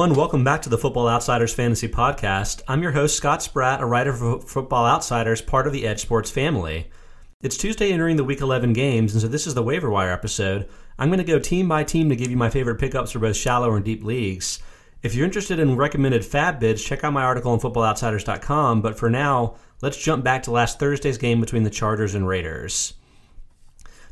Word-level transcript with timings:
everyone. 0.00 0.18
Welcome 0.18 0.44
back 0.44 0.62
to 0.62 0.70
the 0.70 0.78
Football 0.78 1.08
Outsiders 1.08 1.52
Fantasy 1.52 1.86
Podcast. 1.86 2.62
I'm 2.66 2.82
your 2.82 2.92
host, 2.92 3.18
Scott 3.18 3.42
Spratt, 3.42 3.82
a 3.82 3.84
writer 3.84 4.14
for 4.14 4.40
Football 4.40 4.86
Outsiders, 4.86 5.42
part 5.42 5.66
of 5.66 5.74
the 5.74 5.82
EdjSports 5.82 6.32
family. 6.32 6.90
It's 7.42 7.58
Tuesday 7.58 7.92
entering 7.92 8.16
the 8.16 8.24
Week 8.24 8.40
11 8.40 8.72
games, 8.72 9.12
and 9.12 9.20
so 9.20 9.28
this 9.28 9.46
is 9.46 9.52
the 9.52 9.62
waiver 9.62 9.90
wire 9.90 10.10
episode. 10.10 10.70
I'm 10.98 11.10
going 11.10 11.18
to 11.18 11.24
go 11.24 11.38
team 11.38 11.68
by 11.68 11.84
team 11.84 12.08
to 12.08 12.16
give 12.16 12.30
you 12.30 12.38
my 12.38 12.48
favorite 12.48 12.80
pickups 12.80 13.12
for 13.12 13.18
both 13.18 13.36
shallow 13.36 13.74
and 13.74 13.84
deep 13.84 14.02
leagues. 14.02 14.60
If 15.02 15.14
you're 15.14 15.26
interested 15.26 15.58
in 15.58 15.76
recommended 15.76 16.22
FAAB 16.22 16.60
bids, 16.60 16.82
check 16.82 17.04
out 17.04 17.12
my 17.12 17.22
article 17.22 17.52
on 17.52 17.60
footballoutsiders.com, 17.60 18.80
but 18.80 18.98
for 18.98 19.10
now, 19.10 19.56
let's 19.82 20.02
jump 20.02 20.24
back 20.24 20.44
to 20.44 20.50
last 20.50 20.78
Thursday's 20.78 21.18
game 21.18 21.42
between 21.42 21.64
the 21.64 21.68
Chargers 21.68 22.14
and 22.14 22.26
Raiders. 22.26 22.94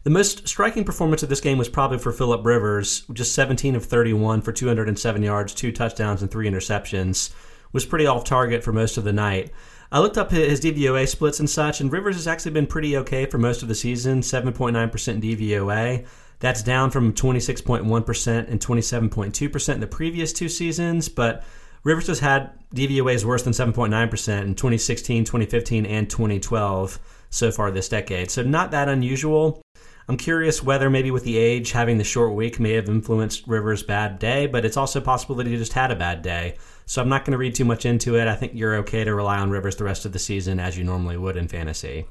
The 0.05 0.11
most 0.11 0.47
striking 0.47 0.85
performance 0.85 1.23
of 1.23 1.29
this 1.29 1.41
game 1.41 1.59
was 1.59 1.69
probably 1.69 1.99
for 1.99 2.13
Philip 2.13 2.45
Rivers, 2.45 3.03
just 3.13 3.35
17 3.35 3.75
of 3.75 3.85
31 3.85 4.43
for 4.43 4.53
207 4.53 5.23
yards, 5.23 5.55
two 5.55 5.73
touchdowns, 5.73 6.23
and 6.23 6.31
three 6.31 6.49
interceptions. 6.49 7.31
Was 7.73 7.85
pretty 7.85 8.07
off 8.07 8.25
target 8.25 8.65
for 8.65 8.73
most 8.73 8.97
of 8.97 9.05
the 9.05 9.13
night. 9.13 9.51
I 9.91 10.01
looked 10.01 10.17
up 10.17 10.31
his 10.31 10.61
DVOA 10.61 11.07
splits 11.09 11.41
and 11.41 11.51
such, 11.51 11.81
and 11.81 11.93
Rivers 11.93 12.17
has 12.17 12.27
actually 12.27 12.53
been 12.53 12.67
pretty 12.67 12.97
okay 12.99 13.27
for 13.27 13.39
most 13.39 13.63
of 13.63 13.69
the 13.69 13.75
season 13.75 14.21
7.9% 14.21 14.73
DVOA. 15.21 16.07
That's 16.41 16.63
down 16.63 16.91
from 16.91 17.13
26.1% 17.13 18.49
and 18.49 18.61
27.2% 18.61 19.75
in 19.75 19.81
the 19.81 19.87
previous 19.87 20.33
two 20.33 20.49
seasons, 20.49 21.09
but 21.09 21.45
Rivers 21.85 22.07
has 22.07 22.21
had 22.21 22.53
DVOAs 22.75 23.25
worse 23.25 23.43
than 23.43 23.53
7.9% 23.53 24.43
in 24.43 24.55
2016, 24.55 25.25
2015, 25.25 25.87
and 25.87 26.09
2012 26.09 26.99
so 27.31 27.51
far 27.51 27.71
this 27.71 27.89
decade. 27.89 28.31
So 28.31 28.43
not 28.43 28.71
that 28.71 28.89
unusual. 28.89 29.61
I'm 30.09 30.17
curious 30.17 30.63
whether 30.63 30.89
maybe 30.89 31.11
with 31.11 31.25
the 31.25 31.37
age, 31.37 31.73
having 31.73 31.99
the 31.99 32.05
short 32.05 32.33
week 32.33 32.59
may 32.59 32.73
have 32.73 32.89
influenced 32.89 33.47
Rivers' 33.47 33.83
bad 33.83 34.19
day, 34.19 34.47
but 34.47 34.65
it's 34.65 34.79
also 34.79 35.03
possible 35.03 35.35
that 35.35 35.47
he 35.47 35.55
just 35.59 35.75
had 35.75 35.91
a 35.91 35.97
bad 35.97 36.23
day. 36.23 36.57
So 36.87 37.03
I'm 37.03 37.11
not 37.11 37.27
going 37.27 37.33
to 37.33 37.39
read 37.39 37.55
too 37.55 37.67
much 37.67 37.85
into 37.85 38.17
it. 38.17 38.27
I 38.27 38.35
think 38.35 38.53
you're 38.55 38.77
okay 38.77 39.05
to 39.05 39.15
rely 39.15 39.37
on 39.37 39.51
Rivers 39.51 39.77
the 39.77 39.85
rest 39.85 40.07
of 40.07 40.13
the 40.15 40.19
season 40.19 40.59
as 40.61 40.79
you 40.79 40.85
normally 40.85 41.19
would 41.19 41.37
in 41.37 41.47
fantasy. 41.47 42.07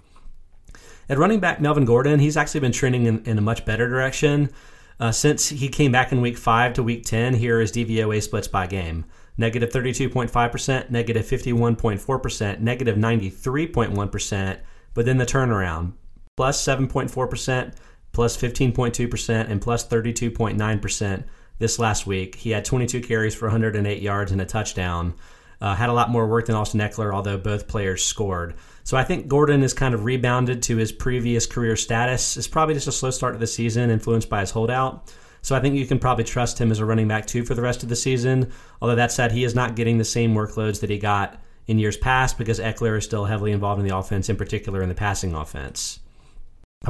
At 1.09 1.17
running 1.17 1.39
back, 1.39 1.59
Melvin 1.59 1.85
Gordon, 1.85 2.19
he's 2.19 2.37
actually 2.37 2.59
been 2.59 2.71
trending 2.71 3.07
in, 3.07 3.23
in 3.25 3.39
a 3.39 3.41
much 3.41 3.65
better 3.65 3.87
direction. 3.87 4.51
Uh, 4.99 5.11
since 5.11 5.49
he 5.49 5.67
came 5.67 5.91
back 5.91 6.11
in 6.11 6.21
week 6.21 6.37
5 6.37 6.73
to 6.73 6.83
week 6.83 7.03
10, 7.03 7.33
here 7.33 7.59
is 7.59 7.71
DVOA 7.71 8.21
splits 8.21 8.47
by 8.47 8.67
game 8.67 9.05
negative 9.39 9.69
32.5%, 9.69 10.89
negative 10.89 11.25
51.4%, 11.25 12.59
negative 12.59 12.97
93.1, 12.97 14.59
but 14.95 15.05
then 15.05 15.17
the 15.17 15.25
turnaround 15.27 15.93
plus 16.37 16.63
7.4%, 16.65 17.73
plus 18.13 18.37
15.2%, 18.37 19.49
and 19.49 19.61
plus 19.61 19.85
32.9% 19.85 21.23
this 21.59 21.79
last 21.79 22.07
week. 22.07 22.35
He 22.35 22.51
had 22.51 22.63
22 22.63 23.01
carries 23.01 23.35
for 23.35 23.47
108 23.47 24.01
yards 24.01 24.31
and 24.31 24.39
a 24.39 24.45
touchdown. 24.45 25.15
Uh, 25.59 25.73
had 25.73 25.89
a 25.89 25.93
lot 25.93 26.11
more 26.11 26.27
work 26.27 26.45
than 26.45 26.55
Austin 26.55 26.79
Ekeler, 26.79 27.13
although 27.13 27.37
both 27.37 27.67
players 27.67 28.05
scored. 28.05 28.53
So 28.83 28.95
I 28.95 29.03
think 29.03 29.27
Gordon 29.27 29.63
has 29.63 29.73
kind 29.73 29.95
of 29.95 30.05
rebounded 30.05 30.61
to 30.63 30.77
his 30.77 30.91
previous 30.91 31.47
career 31.47 31.75
status. 31.75 32.37
It's 32.37 32.47
probably 32.47 32.75
just 32.75 32.87
a 32.87 32.91
slow 32.91 33.09
start 33.09 33.33
to 33.33 33.39
the 33.39 33.47
season, 33.47 33.89
influenced 33.89 34.29
by 34.29 34.41
his 34.41 34.51
holdout. 34.51 35.11
So 35.41 35.55
I 35.55 35.59
think 35.59 35.75
you 35.75 35.87
can 35.87 35.97
probably 35.97 36.23
trust 36.23 36.59
him 36.61 36.69
as 36.71 36.79
a 36.79 36.85
running 36.85 37.07
back 37.07 37.25
too 37.25 37.43
for 37.43 37.55
the 37.55 37.61
rest 37.63 37.81
of 37.81 37.89
the 37.89 37.95
season. 37.95 38.51
Although 38.81 38.95
that 38.95 39.11
said, 39.11 39.31
he 39.31 39.43
is 39.43 39.55
not 39.55 39.75
getting 39.75 39.97
the 39.97 40.05
same 40.05 40.35
workloads 40.35 40.81
that 40.81 40.89
he 40.91 40.99
got 40.99 41.41
in 41.65 41.79
years 41.79 41.97
past 41.97 42.37
because 42.37 42.59
Ekeler 42.59 42.97
is 42.97 43.05
still 43.05 43.25
heavily 43.25 43.51
involved 43.51 43.81
in 43.81 43.87
the 43.87 43.97
offense, 43.97 44.29
in 44.29 44.35
particular 44.35 44.83
in 44.83 44.89
the 44.89 44.95
passing 44.95 45.33
offense. 45.33 45.99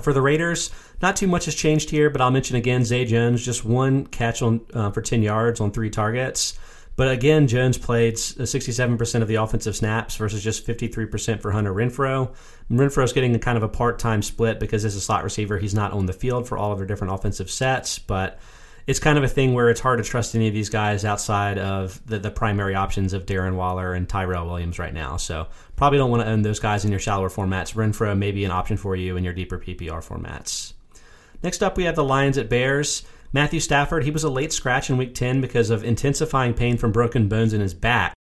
For 0.02 0.14
the 0.14 0.22
Raiders, 0.22 0.70
not 1.02 1.16
too 1.16 1.28
much 1.28 1.46
has 1.46 1.56
changed 1.56 1.90
here, 1.90 2.10
but 2.10 2.22
I'll 2.22 2.30
mention 2.30 2.56
again 2.56 2.84
Zay 2.84 3.06
Jones, 3.06 3.44
just 3.44 3.66
one 3.66 4.06
catch 4.06 4.42
on 4.42 4.62
uh, 4.74 4.92
for 4.92 5.02
10 5.02 5.22
yards 5.22 5.60
on 5.60 5.72
three 5.72 5.90
targets. 5.90 6.60
But 6.98 7.12
again, 7.12 7.48
Jones 7.48 7.78
played 7.78 8.16
67% 8.16 9.22
of 9.22 9.28
the 9.28 9.36
offensive 9.36 9.76
snaps 9.76 10.16
versus 10.16 10.44
just 10.44 10.66
53% 10.66 11.42
for 11.42 11.52
Hunter 11.52 11.74
Renfrow. 11.74 12.34
Renfrow 12.72 12.90
Renfrow's 12.90 13.14
getting 13.14 13.36
a 13.36 13.40
kind 13.40 13.56
of 13.56 13.64
a 13.64 13.70
part 13.70 14.00
time 14.00 14.24
split 14.24 14.60
because 14.60 14.84
as 14.84 14.96
a 14.96 15.02
slot 15.02 15.24
receiver, 15.24 15.60
he's 15.60 15.76
not 15.76 15.94
on 15.94 16.08
the 16.08 16.14
field 16.14 16.48
for 16.48 16.58
all 16.58 16.72
of 16.72 16.80
their 16.80 16.88
different 16.88 17.14
offensive 17.14 17.52
sets, 17.52 18.00
but 18.00 18.40
it's 18.88 19.00
kind 19.00 19.18
of 19.18 19.24
a 19.26 19.28
thing 19.28 19.54
where 19.54 19.70
it's 19.70 19.82
hard 19.82 19.98
to 19.98 20.04
trust 20.04 20.34
any 20.34 20.48
of 20.48 20.54
these 20.54 20.70
guys 20.70 21.04
outside 21.04 21.60
of 21.60 22.02
the, 22.08 22.20
the 22.20 22.32
primary 22.32 22.74
options 22.74 23.12
of 23.12 23.26
Darren 23.26 23.56
Waller 23.56 23.94
and 23.94 24.08
Tyrell 24.08 24.48
Williams 24.48 24.80
right 24.80 24.94
now. 24.94 25.18
So 25.18 25.48
probably 25.76 26.00
don't 26.00 26.10
want 26.10 26.24
to 26.24 26.30
own 26.30 26.42
those 26.42 26.60
guys 26.60 26.86
in 26.86 26.92
your 26.92 27.00
shallower 27.00 27.30
formats. 27.30 27.76
Renfrow 27.76 28.18
may 28.18 28.32
be 28.32 28.46
an 28.46 28.52
option 28.52 28.78
for 28.78 28.96
you 28.96 29.18
in 29.18 29.26
your 29.26 29.34
deeper 29.34 29.60
PPR 29.60 30.02
formats. 30.02 30.72
Next 31.44 31.62
up, 31.62 31.76
we 31.76 31.84
have 31.84 31.98
the 31.98 32.04
Lions 32.04 32.38
at 32.38 32.50
Bears. 32.50 33.04
Matthew 33.34 33.60
Stafford, 33.60 34.06
he 34.06 34.12
was 34.12 34.24
a 34.24 34.30
late 34.30 34.54
scratch 34.54 34.90
in 34.90 34.96
week 34.96 35.14
10 35.14 35.42
because 35.42 35.70
of 35.70 35.84
intensifying 35.84 36.54
pain 36.54 36.78
from 36.78 36.94
broken 36.94 37.28
bones 37.28 37.54
in 37.54 37.60
his 37.60 37.74
back. 37.74 38.14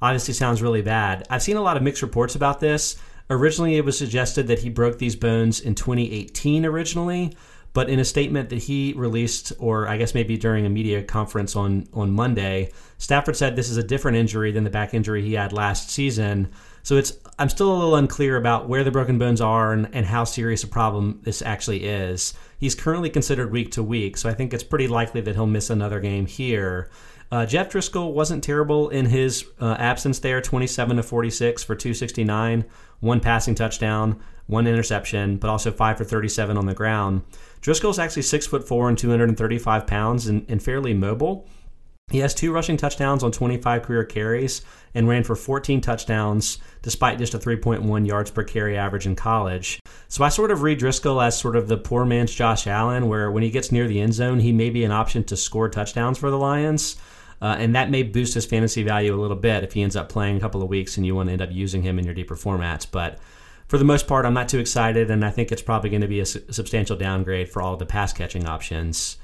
Obviously, 0.00 0.34
sounds 0.34 0.62
really 0.62 0.82
bad. 0.82 1.26
I've 1.30 1.42
seen 1.42 1.56
a 1.56 1.62
lot 1.62 1.76
of 1.76 1.82
mixed 1.82 2.02
reports 2.02 2.36
about 2.36 2.60
this. 2.60 2.96
Originally, 3.28 3.76
it 3.76 3.84
was 3.84 3.98
suggested 3.98 4.46
that 4.46 4.60
he 4.60 4.68
broke 4.68 4.98
these 4.98 5.16
bones 5.16 5.60
in 5.60 5.74
2018 5.74 6.64
originally, 6.64 7.36
but 7.72 7.88
in 7.88 7.98
a 7.98 8.04
statement 8.04 8.50
that 8.50 8.58
he 8.58 8.92
released, 8.96 9.52
or 9.58 9.88
I 9.88 9.96
guess 9.96 10.14
maybe 10.14 10.36
during 10.36 10.66
a 10.66 10.70
media 10.70 11.02
conference 11.02 11.56
on, 11.56 11.88
on 11.94 12.10
Monday, 12.10 12.70
Stafford 12.98 13.36
said 13.36 13.56
this 13.56 13.70
is 13.70 13.78
a 13.78 13.82
different 13.82 14.18
injury 14.18 14.52
than 14.52 14.64
the 14.64 14.70
back 14.70 14.92
injury 14.92 15.22
he 15.22 15.34
had 15.34 15.52
last 15.52 15.90
season. 15.90 16.50
So 16.82 16.96
it's 16.96 17.14
I'm 17.38 17.48
still 17.48 17.72
a 17.72 17.74
little 17.74 17.96
unclear 17.96 18.36
about 18.36 18.68
where 18.68 18.84
the 18.84 18.90
broken 18.90 19.18
bones 19.18 19.40
are 19.40 19.72
and, 19.72 19.88
and 19.92 20.04
how 20.04 20.24
serious 20.24 20.64
a 20.64 20.68
problem 20.68 21.20
this 21.22 21.40
actually 21.40 21.84
is. 21.84 22.34
He's 22.58 22.74
currently 22.74 23.08
considered 23.08 23.50
week 23.50 23.72
to 23.72 23.82
week, 23.82 24.16
so 24.16 24.28
I 24.28 24.34
think 24.34 24.52
it's 24.52 24.62
pretty 24.62 24.88
likely 24.88 25.20
that 25.22 25.34
he'll 25.34 25.46
miss 25.46 25.70
another 25.70 26.00
game 26.00 26.26
here. 26.26 26.90
Uh, 27.30 27.46
Jeff 27.46 27.70
Driskel 27.70 28.12
wasn't 28.12 28.44
terrible 28.44 28.90
in 28.90 29.06
his 29.06 29.46
uh, 29.58 29.76
absence 29.78 30.18
there 30.18 30.42
27 30.42 30.98
to 30.98 31.02
46 31.02 31.64
for 31.64 31.74
269, 31.74 32.66
one 33.00 33.20
passing 33.20 33.54
touchdown, 33.54 34.20
one 34.46 34.66
interception, 34.66 35.38
but 35.38 35.48
also 35.48 35.72
5 35.72 35.96
for 35.96 36.04
37 36.04 36.58
on 36.58 36.66
the 36.66 36.74
ground. 36.74 37.22
Driskel's 37.62 37.98
actually 37.98 38.22
6 38.22 38.46
foot 38.46 38.66
4 38.66 38.88
and 38.88 38.98
235 38.98 39.86
pounds 39.86 40.26
and, 40.26 40.44
and 40.48 40.62
fairly 40.62 40.92
mobile. 40.92 41.48
He 42.10 42.18
has 42.18 42.34
two 42.34 42.52
rushing 42.52 42.76
touchdowns 42.76 43.22
on 43.22 43.32
25 43.32 43.82
career 43.82 44.04
carries 44.04 44.60
and 44.94 45.08
ran 45.08 45.24
for 45.24 45.34
14 45.34 45.80
touchdowns 45.80 46.58
despite 46.82 47.18
just 47.18 47.32
a 47.32 47.38
3.1 47.38 48.06
yards 48.06 48.30
per 48.30 48.42
carry 48.42 48.76
average 48.76 49.06
in 49.06 49.16
college. 49.16 49.80
So 50.08 50.24
I 50.24 50.28
sort 50.28 50.50
of 50.50 50.62
read 50.62 50.80
Driskel 50.80 51.24
as 51.24 51.38
sort 51.38 51.56
of 51.56 51.68
the 51.68 51.78
poor 51.78 52.04
man's 52.04 52.34
Josh 52.34 52.66
Allen, 52.66 53.08
where 53.08 53.30
when 53.30 53.42
he 53.42 53.50
gets 53.50 53.72
near 53.72 53.88
the 53.88 54.00
end 54.00 54.12
zone, 54.12 54.40
he 54.40 54.52
may 54.52 54.68
be 54.68 54.84
an 54.84 54.92
option 54.92 55.24
to 55.24 55.36
score 55.36 55.70
touchdowns 55.70 56.18
for 56.18 56.30
the 56.30 56.38
Lions. 56.38 56.96
Uh, 57.40 57.56
and 57.58 57.74
that 57.74 57.90
may 57.90 58.02
boost 58.02 58.34
his 58.34 58.46
fantasy 58.46 58.82
value 58.82 59.14
a 59.14 59.20
little 59.20 59.36
bit 59.36 59.64
if 59.64 59.72
he 59.72 59.82
ends 59.82 59.96
up 59.96 60.08
playing 60.08 60.36
a 60.36 60.40
couple 60.40 60.62
of 60.62 60.68
weeks 60.68 60.96
and 60.96 61.06
you 61.06 61.14
want 61.14 61.28
to 61.28 61.32
end 61.32 61.42
up 61.42 61.50
using 61.50 61.82
him 61.82 61.98
in 61.98 62.04
your 62.04 62.14
deeper 62.14 62.36
formats. 62.36 62.86
But 62.88 63.18
for 63.72 63.78
the 63.78 63.84
most 63.86 64.06
part, 64.06 64.26
I'm 64.26 64.34
not 64.34 64.50
too 64.50 64.58
excited, 64.58 65.10
and 65.10 65.24
I 65.24 65.30
think 65.30 65.50
it's 65.50 65.62
probably 65.62 65.88
going 65.88 66.02
to 66.02 66.06
be 66.06 66.20
a 66.20 66.26
su- 66.26 66.42
substantial 66.50 66.94
downgrade 66.94 67.48
for 67.48 67.62
all 67.62 67.74
the 67.74 67.86
pass 67.86 68.12
catching 68.12 68.44
options. 68.44 69.16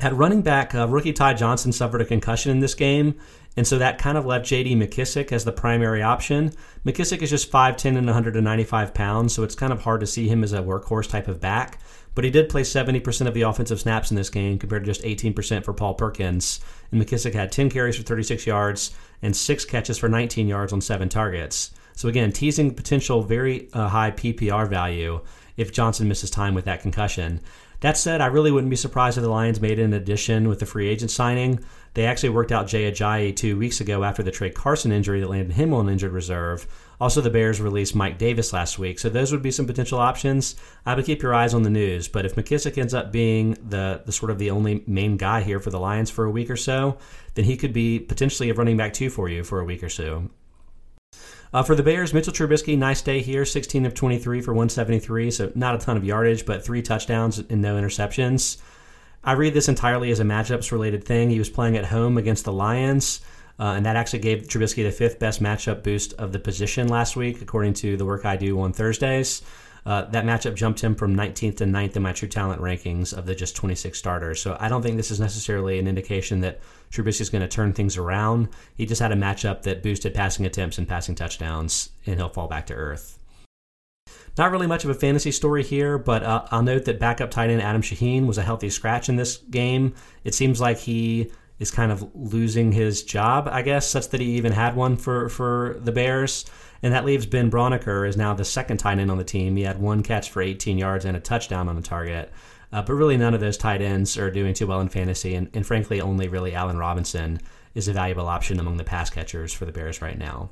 At 0.00 0.12
running 0.12 0.42
back, 0.42 0.74
uh, 0.74 0.88
rookie 0.88 1.12
Ty 1.12 1.34
Johnson 1.34 1.70
suffered 1.70 2.00
a 2.00 2.04
concussion 2.04 2.50
in 2.50 2.58
this 2.58 2.74
game, 2.74 3.14
and 3.56 3.64
so 3.64 3.78
that 3.78 3.98
kind 3.98 4.18
of 4.18 4.26
left 4.26 4.44
J.D. 4.44 4.74
McKissic 4.74 5.30
as 5.30 5.44
the 5.44 5.52
primary 5.52 6.02
option. 6.02 6.52
McKissic 6.84 7.22
is 7.22 7.30
just 7.30 7.52
5'10 7.52 7.96
and 7.96 8.06
195 8.06 8.92
pounds, 8.92 9.34
so 9.34 9.44
it's 9.44 9.54
kind 9.54 9.72
of 9.72 9.82
hard 9.82 10.00
to 10.00 10.06
see 10.08 10.26
him 10.26 10.42
as 10.42 10.52
a 10.52 10.60
workhorse 10.60 11.08
type 11.08 11.28
of 11.28 11.40
back. 11.40 11.80
But 12.16 12.24
he 12.24 12.32
did 12.32 12.48
play 12.48 12.62
70% 12.62 13.28
of 13.28 13.34
the 13.34 13.42
offensive 13.42 13.78
snaps 13.78 14.10
in 14.10 14.16
this 14.16 14.30
game 14.30 14.58
compared 14.58 14.84
to 14.84 14.92
just 14.92 15.06
18% 15.06 15.64
for 15.64 15.72
Paul 15.72 15.94
Perkins. 15.94 16.58
And 16.90 17.00
McKissic 17.00 17.34
had 17.34 17.52
10 17.52 17.70
carries 17.70 17.96
for 17.96 18.02
36 18.02 18.48
yards 18.48 18.96
and 19.22 19.36
6 19.36 19.64
catches 19.66 19.96
for 19.96 20.08
19 20.08 20.48
yards 20.48 20.72
on 20.72 20.80
7 20.80 21.08
targets. 21.08 21.70
So 21.98 22.06
again, 22.06 22.30
teasing 22.30 22.76
potential 22.76 23.22
very 23.22 23.68
uh, 23.72 23.88
high 23.88 24.12
PPR 24.12 24.70
value 24.70 25.20
if 25.56 25.72
Johnson 25.72 26.06
misses 26.06 26.30
time 26.30 26.54
with 26.54 26.66
that 26.66 26.80
concussion. 26.80 27.40
That 27.80 27.96
said, 27.96 28.20
I 28.20 28.26
really 28.26 28.52
wouldn't 28.52 28.70
be 28.70 28.76
surprised 28.76 29.18
if 29.18 29.22
the 29.22 29.28
Lions 29.28 29.60
made 29.60 29.80
an 29.80 29.92
addition 29.92 30.46
with 30.46 30.60
the 30.60 30.66
free 30.66 30.88
agent 30.88 31.10
signing. 31.10 31.58
They 31.94 32.06
actually 32.06 32.28
worked 32.28 32.52
out 32.52 32.68
Jay 32.68 32.88
Ajayi 32.88 33.34
two 33.34 33.58
weeks 33.58 33.80
ago 33.80 34.04
after 34.04 34.22
the 34.22 34.30
Trey 34.30 34.50
Carson 34.50 34.92
injury 34.92 35.18
that 35.18 35.28
landed 35.28 35.54
him 35.54 35.74
on 35.74 35.88
injured 35.88 36.12
reserve. 36.12 36.68
Also, 37.00 37.20
the 37.20 37.30
Bears 37.30 37.60
released 37.60 37.96
Mike 37.96 38.16
Davis 38.16 38.52
last 38.52 38.78
week, 38.78 39.00
so 39.00 39.08
those 39.08 39.32
would 39.32 39.42
be 39.42 39.50
some 39.50 39.66
potential 39.66 39.98
options. 39.98 40.54
I 40.86 40.94
would 40.94 41.04
keep 41.04 41.20
your 41.20 41.34
eyes 41.34 41.52
on 41.52 41.64
the 41.64 41.70
news, 41.70 42.06
but 42.06 42.24
if 42.24 42.36
McKissic 42.36 42.78
ends 42.78 42.94
up 42.94 43.10
being 43.10 43.54
the, 43.54 44.02
the 44.06 44.12
sort 44.12 44.30
of 44.30 44.38
the 44.38 44.52
only 44.52 44.84
main 44.86 45.16
guy 45.16 45.40
here 45.40 45.58
for 45.58 45.70
the 45.70 45.80
Lions 45.80 46.10
for 46.10 46.26
a 46.26 46.30
week 46.30 46.48
or 46.48 46.56
so, 46.56 46.96
then 47.34 47.44
he 47.44 47.56
could 47.56 47.72
be 47.72 47.98
potentially 47.98 48.50
a 48.50 48.54
running 48.54 48.76
back 48.76 48.92
two 48.92 49.10
for 49.10 49.28
you 49.28 49.42
for 49.42 49.58
a 49.58 49.64
week 49.64 49.82
or 49.82 49.88
so. 49.88 50.30
Uh, 51.52 51.62
for 51.62 51.74
the 51.74 51.82
Bears, 51.82 52.12
Mitchell 52.12 52.32
Trubisky, 52.32 52.76
nice 52.76 53.00
day 53.00 53.20
here, 53.20 53.44
16 53.44 53.86
of 53.86 53.94
23 53.94 54.42
for 54.42 54.52
173, 54.52 55.30
so 55.30 55.50
not 55.54 55.74
a 55.74 55.78
ton 55.78 55.96
of 55.96 56.04
yardage, 56.04 56.44
but 56.44 56.62
three 56.62 56.82
touchdowns 56.82 57.38
and 57.38 57.62
no 57.62 57.80
interceptions. 57.80 58.58
I 59.24 59.32
read 59.32 59.54
this 59.54 59.68
entirely 59.68 60.10
as 60.10 60.20
a 60.20 60.24
matchups 60.24 60.72
related 60.72 61.04
thing. 61.04 61.30
He 61.30 61.38
was 61.38 61.48
playing 61.48 61.76
at 61.78 61.86
home 61.86 62.18
against 62.18 62.44
the 62.44 62.52
Lions, 62.52 63.22
uh, 63.58 63.74
and 63.76 63.86
that 63.86 63.96
actually 63.96 64.18
gave 64.18 64.42
Trubisky 64.42 64.84
the 64.84 64.92
fifth 64.92 65.18
best 65.18 65.42
matchup 65.42 65.82
boost 65.82 66.12
of 66.14 66.32
the 66.32 66.38
position 66.38 66.88
last 66.88 67.16
week, 67.16 67.40
according 67.40 67.72
to 67.74 67.96
the 67.96 68.04
work 68.04 68.26
I 68.26 68.36
do 68.36 68.60
on 68.60 68.74
Thursdays. 68.74 69.42
Uh, 69.88 70.02
that 70.10 70.26
matchup 70.26 70.54
jumped 70.54 70.80
him 70.80 70.94
from 70.94 71.16
19th 71.16 71.56
to 71.56 71.64
9th 71.64 71.96
in 71.96 72.02
my 72.02 72.12
true 72.12 72.28
talent 72.28 72.60
rankings 72.60 73.16
of 73.16 73.24
the 73.24 73.34
just 73.34 73.56
26 73.56 73.98
starters. 73.98 74.38
So 74.38 74.54
I 74.60 74.68
don't 74.68 74.82
think 74.82 74.98
this 74.98 75.10
is 75.10 75.18
necessarily 75.18 75.78
an 75.78 75.88
indication 75.88 76.40
that 76.40 76.60
Trubisky 76.92 77.22
is 77.22 77.30
going 77.30 77.40
to 77.40 77.48
turn 77.48 77.72
things 77.72 77.96
around. 77.96 78.50
He 78.74 78.84
just 78.84 79.00
had 79.00 79.12
a 79.12 79.16
matchup 79.16 79.62
that 79.62 79.82
boosted 79.82 80.12
passing 80.12 80.44
attempts 80.44 80.76
and 80.76 80.86
passing 80.86 81.14
touchdowns, 81.14 81.88
and 82.04 82.16
he'll 82.16 82.28
fall 82.28 82.48
back 82.48 82.66
to 82.66 82.74
earth. 82.74 83.18
Not 84.36 84.52
really 84.52 84.66
much 84.66 84.84
of 84.84 84.90
a 84.90 84.94
fantasy 84.94 85.32
story 85.32 85.64
here, 85.64 85.96
but 85.96 86.22
uh, 86.22 86.44
I'll 86.50 86.62
note 86.62 86.84
that 86.84 87.00
backup 87.00 87.30
tight 87.30 87.48
end 87.48 87.62
Adam 87.62 87.80
Shaheen 87.80 88.26
was 88.26 88.36
a 88.36 88.42
healthy 88.42 88.68
scratch 88.68 89.08
in 89.08 89.16
this 89.16 89.38
game. 89.38 89.94
It 90.22 90.34
seems 90.34 90.60
like 90.60 90.76
he 90.76 91.32
is 91.58 91.70
kind 91.70 91.90
of 91.90 92.06
losing 92.14 92.72
his 92.72 93.04
job, 93.04 93.48
I 93.50 93.62
guess, 93.62 93.88
such 93.88 94.10
that 94.10 94.20
he 94.20 94.32
even 94.32 94.52
had 94.52 94.76
one 94.76 94.98
for, 94.98 95.30
for 95.30 95.78
the 95.80 95.92
Bears. 95.92 96.44
And 96.82 96.92
that 96.92 97.04
leaves 97.04 97.26
Ben 97.26 97.50
Braunecker 97.50 98.08
as 98.08 98.16
now 98.16 98.34
the 98.34 98.44
second 98.44 98.78
tight 98.78 98.98
end 98.98 99.10
on 99.10 99.18
the 99.18 99.24
team. 99.24 99.56
He 99.56 99.62
had 99.62 99.80
one 99.80 100.02
catch 100.02 100.30
for 100.30 100.42
18 100.42 100.78
yards 100.78 101.04
and 101.04 101.16
a 101.16 101.20
touchdown 101.20 101.68
on 101.68 101.76
the 101.76 101.82
target. 101.82 102.32
Uh, 102.72 102.82
but 102.82 102.94
really, 102.94 103.16
none 103.16 103.34
of 103.34 103.40
those 103.40 103.56
tight 103.56 103.80
ends 103.82 104.18
are 104.18 104.30
doing 104.30 104.54
too 104.54 104.66
well 104.66 104.80
in 104.80 104.88
fantasy. 104.88 105.34
And, 105.34 105.48
and 105.54 105.66
frankly, 105.66 106.00
only 106.00 106.28
really 106.28 106.54
Allen 106.54 106.78
Robinson 106.78 107.40
is 107.74 107.88
a 107.88 107.92
valuable 107.92 108.28
option 108.28 108.60
among 108.60 108.76
the 108.76 108.84
pass 108.84 109.10
catchers 109.10 109.52
for 109.52 109.64
the 109.64 109.72
Bears 109.72 110.02
right 110.02 110.18
now. 110.18 110.50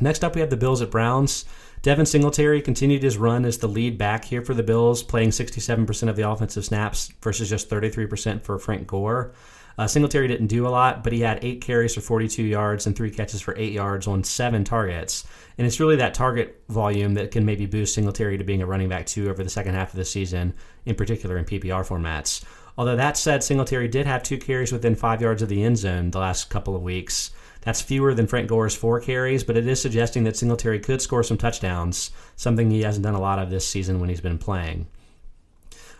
Next 0.00 0.24
up, 0.24 0.34
we 0.34 0.40
have 0.40 0.50
the 0.50 0.56
Bills 0.56 0.82
at 0.82 0.90
Browns. 0.90 1.44
Devin 1.82 2.06
Singletary 2.06 2.60
continued 2.60 3.02
his 3.02 3.16
run 3.16 3.44
as 3.44 3.58
the 3.58 3.68
lead 3.68 3.96
back 3.96 4.24
here 4.24 4.42
for 4.42 4.54
the 4.54 4.62
Bills, 4.62 5.02
playing 5.02 5.30
67% 5.30 6.08
of 6.08 6.16
the 6.16 6.28
offensive 6.28 6.64
snaps 6.64 7.12
versus 7.22 7.48
just 7.48 7.70
33% 7.70 8.42
for 8.42 8.58
Frank 8.58 8.86
Gore. 8.86 9.32
Uh, 9.78 9.86
Singletary 9.86 10.26
didn't 10.26 10.46
do 10.46 10.66
a 10.66 10.70
lot, 10.70 11.04
but 11.04 11.12
he 11.12 11.20
had 11.20 11.38
eight 11.42 11.60
carries 11.60 11.94
for 11.94 12.00
42 12.00 12.42
yards 12.42 12.86
and 12.86 12.96
three 12.96 13.10
catches 13.10 13.42
for 13.42 13.54
eight 13.58 13.72
yards 13.72 14.06
on 14.06 14.24
seven 14.24 14.64
targets. 14.64 15.24
And 15.58 15.66
it's 15.66 15.80
really 15.80 15.96
that 15.96 16.14
target 16.14 16.62
volume 16.68 17.14
that 17.14 17.30
can 17.30 17.44
maybe 17.44 17.66
boost 17.66 17.94
Singletary 17.94 18.38
to 18.38 18.44
being 18.44 18.62
a 18.62 18.66
running 18.66 18.88
back 18.88 19.06
two 19.06 19.28
over 19.28 19.42
the 19.42 19.50
second 19.50 19.74
half 19.74 19.92
of 19.92 19.96
the 19.96 20.04
season, 20.04 20.54
in 20.86 20.94
particular 20.94 21.36
in 21.36 21.44
PPR 21.44 21.86
formats. 21.86 22.42
Although 22.78 22.96
that 22.96 23.16
said, 23.16 23.42
Singletary 23.42 23.88
did 23.88 24.06
have 24.06 24.22
two 24.22 24.38
carries 24.38 24.72
within 24.72 24.94
five 24.94 25.20
yards 25.20 25.42
of 25.42 25.48
the 25.48 25.62
end 25.62 25.78
zone 25.78 26.10
the 26.10 26.18
last 26.18 26.50
couple 26.50 26.76
of 26.76 26.82
weeks. 26.82 27.30
That's 27.62 27.82
fewer 27.82 28.14
than 28.14 28.26
Frank 28.26 28.48
Gore's 28.48 28.76
four 28.76 29.00
carries, 29.00 29.44
but 29.44 29.56
it 29.56 29.66
is 29.66 29.80
suggesting 29.80 30.24
that 30.24 30.36
Singletary 30.36 30.78
could 30.78 31.02
score 31.02 31.22
some 31.22 31.38
touchdowns, 31.38 32.10
something 32.36 32.70
he 32.70 32.82
hasn't 32.82 33.04
done 33.04 33.14
a 33.14 33.20
lot 33.20 33.38
of 33.38 33.50
this 33.50 33.66
season 33.66 33.98
when 33.98 34.08
he's 34.08 34.20
been 34.20 34.38
playing. 34.38 34.86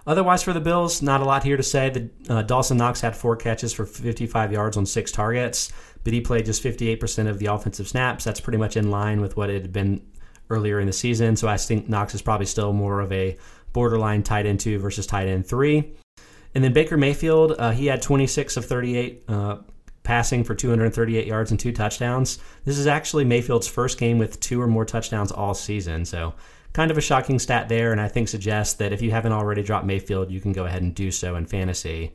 Otherwise, 0.06 0.42
for 0.42 0.52
the 0.52 0.60
Bills, 0.60 1.02
not 1.02 1.20
a 1.20 1.24
lot 1.24 1.42
here 1.42 1.56
to 1.56 1.62
say. 1.62 1.90
The, 1.90 2.10
uh, 2.28 2.42
Dawson 2.42 2.76
Knox 2.76 3.00
had 3.00 3.16
four 3.16 3.34
catches 3.36 3.72
for 3.72 3.84
55 3.84 4.52
yards 4.52 4.76
on 4.76 4.86
six 4.86 5.10
targets, 5.10 5.72
but 6.04 6.12
he 6.12 6.20
played 6.20 6.46
just 6.46 6.62
58% 6.62 7.28
of 7.28 7.38
the 7.38 7.46
offensive 7.46 7.88
snaps. 7.88 8.24
That's 8.24 8.40
pretty 8.40 8.58
much 8.58 8.76
in 8.76 8.90
line 8.90 9.20
with 9.20 9.36
what 9.36 9.50
it 9.50 9.62
had 9.62 9.72
been 9.72 10.00
earlier 10.48 10.78
in 10.78 10.86
the 10.86 10.92
season. 10.92 11.34
So 11.34 11.48
I 11.48 11.56
think 11.56 11.88
Knox 11.88 12.14
is 12.14 12.22
probably 12.22 12.46
still 12.46 12.72
more 12.72 13.00
of 13.00 13.10
a 13.12 13.36
borderline 13.72 14.22
tight 14.22 14.46
end 14.46 14.60
two 14.60 14.78
versus 14.78 15.06
tight 15.06 15.26
end 15.26 15.46
three. 15.46 15.92
And 16.54 16.62
then 16.62 16.72
Baker 16.72 16.96
Mayfield, 16.96 17.54
uh, 17.58 17.72
he 17.72 17.86
had 17.86 18.00
26 18.00 18.56
of 18.56 18.64
38 18.64 19.24
uh, 19.28 19.58
passing 20.04 20.44
for 20.44 20.54
238 20.54 21.26
yards 21.26 21.50
and 21.50 21.58
two 21.58 21.72
touchdowns. 21.72 22.38
This 22.64 22.78
is 22.78 22.86
actually 22.86 23.24
Mayfield's 23.24 23.66
first 23.66 23.98
game 23.98 24.18
with 24.18 24.38
two 24.38 24.62
or 24.62 24.68
more 24.68 24.84
touchdowns 24.84 25.32
all 25.32 25.52
season. 25.52 26.04
So 26.04 26.32
kind 26.76 26.90
of 26.90 26.98
a 26.98 27.00
shocking 27.00 27.38
stat 27.38 27.70
there, 27.70 27.90
and 27.90 27.98
I 27.98 28.06
think 28.06 28.28
suggests 28.28 28.74
that 28.74 28.92
if 28.92 29.00
you 29.00 29.10
haven't 29.10 29.32
already 29.32 29.62
dropped 29.62 29.86
Mayfield, 29.86 30.30
you 30.30 30.42
can 30.42 30.52
go 30.52 30.66
ahead 30.66 30.82
and 30.82 30.94
do 30.94 31.10
so 31.10 31.34
in 31.34 31.46
fantasy. 31.46 32.14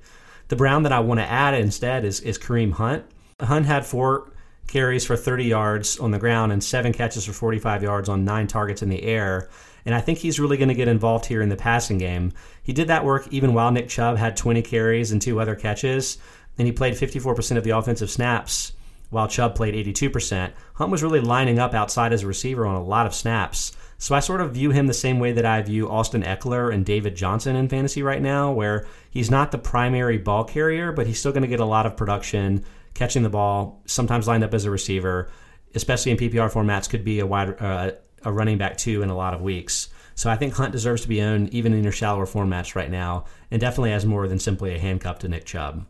The 0.50 0.56
Brown 0.56 0.84
that 0.84 0.92
I 0.92 1.00
want 1.00 1.20
to 1.20 1.26
add 1.26 1.56
instead 1.56 2.06
is, 2.06 2.20
is 2.20 2.38
Kareem 2.38 2.74
Hunt. 2.74 3.04
Hunt 3.40 3.66
had 3.66 3.88
four 3.88 4.32
carries 4.68 5.04
for 5.04 5.16
30 5.16 5.46
yards 5.46 5.98
on 5.98 6.12
the 6.12 6.20
ground 6.20 6.52
and 6.52 6.64
seven 6.64 6.94
catches 6.94 7.26
for 7.26 7.34
45 7.34 7.82
yards 7.82 8.08
on 8.08 8.24
nine 8.24 8.46
targets 8.46 8.84
in 8.84 8.90
the 8.90 9.02
air. 9.02 9.50
And 9.84 9.96
I 9.96 10.00
think 10.00 10.20
he's 10.20 10.40
really 10.40 10.58
going 10.58 10.70
to 10.70 10.76
get 10.76 10.88
involved 10.88 11.26
here 11.26 11.42
in 11.42 11.50
the 11.50 11.56
passing 11.56 11.98
game. 11.98 12.32
He 12.62 12.72
did 12.72 12.88
that 12.88 13.04
work 13.04 13.28
even 13.32 13.56
while 13.56 13.72
Nick 13.72 13.90
Chubb 13.90 14.18
had 14.18 14.38
20 14.38 14.62
carries 14.62 15.12
and 15.12 15.20
two 15.20 15.42
other 15.42 15.56
catches, 15.56 16.20
and 16.60 16.68
he 16.68 16.72
played 16.72 16.94
54% 16.94 17.58
of 17.58 17.64
the 17.64 17.72
offensive 17.72 18.12
snaps 18.12 18.74
while 19.10 19.28
Chubb 19.28 19.56
played 19.56 19.74
82%. 19.74 20.52
Hunt 20.76 20.92
was 20.92 21.02
really 21.02 21.20
lining 21.20 21.58
up 21.58 21.74
outside 21.74 22.14
as 22.14 22.22
a 22.22 22.28
receiver 22.28 22.68
on 22.68 22.76
a 22.76 22.84
lot 22.84 23.08
of 23.08 23.16
snaps. 23.16 23.76
So 24.02 24.16
I 24.16 24.20
sort 24.20 24.42
of 24.42 24.56
view 24.56 24.72
him 24.72 24.88
the 24.88 24.96
same 24.96 25.20
way 25.20 25.32
that 25.34 25.46
I 25.46 25.62
view 25.62 25.88
Austin 25.88 26.24
Ekeler 26.24 26.74
and 26.74 26.84
David 26.84 27.16
Johnson 27.16 27.56
in 27.56 27.70
fantasy 27.70 28.02
right 28.02 28.20
now, 28.22 28.52
where 28.52 28.88
he's 29.12 29.30
not 29.30 29.52
the 29.52 29.60
primary 29.60 30.18
ball 30.18 30.44
carrier, 30.44 30.92
but 30.92 31.06
he's 31.06 31.20
still 31.20 31.32
going 31.32 31.44
to 31.44 31.48
get 31.48 31.60
a 31.60 31.66
lot 31.66 31.86
of 31.86 31.96
production, 31.96 32.66
catching 32.96 33.22
the 33.22 33.30
ball, 33.30 33.84
sometimes 33.86 34.28
lined 34.28 34.44
up 34.44 34.56
as 34.56 34.66
a 34.66 34.72
receiver, 34.72 35.30
especially 35.76 36.12
in 36.12 36.18
PPR 36.18 36.52
formats, 36.52 36.90
could 36.90 37.04
be 37.04 37.20
a 37.20 37.28
wide 37.28 37.62
uh, 37.62 37.92
a 38.24 38.34
running 38.34 38.58
back 38.58 38.76
too 38.76 39.04
in 39.04 39.12
a 39.12 39.16
lot 39.16 39.36
of 39.36 39.42
weeks. 39.42 39.90
So 40.16 40.32
I 40.32 40.36
think 40.36 40.56
Hunt 40.56 40.72
deserves 40.72 41.04
to 41.04 41.08
be 41.08 41.22
owned 41.22 41.54
even 41.54 41.72
in 41.72 41.84
your 41.84 41.94
shallower 41.94 42.26
formats 42.26 42.74
right 42.74 42.90
now, 42.90 43.26
and 43.52 43.62
definitely 43.62 43.92
has 43.92 44.04
more 44.04 44.28
than 44.28 44.40
simply 44.40 44.74
a 44.74 44.80
handcuff 44.80 45.20
to 45.20 45.28
Nick 45.28 45.46
Chubb. 45.46 45.86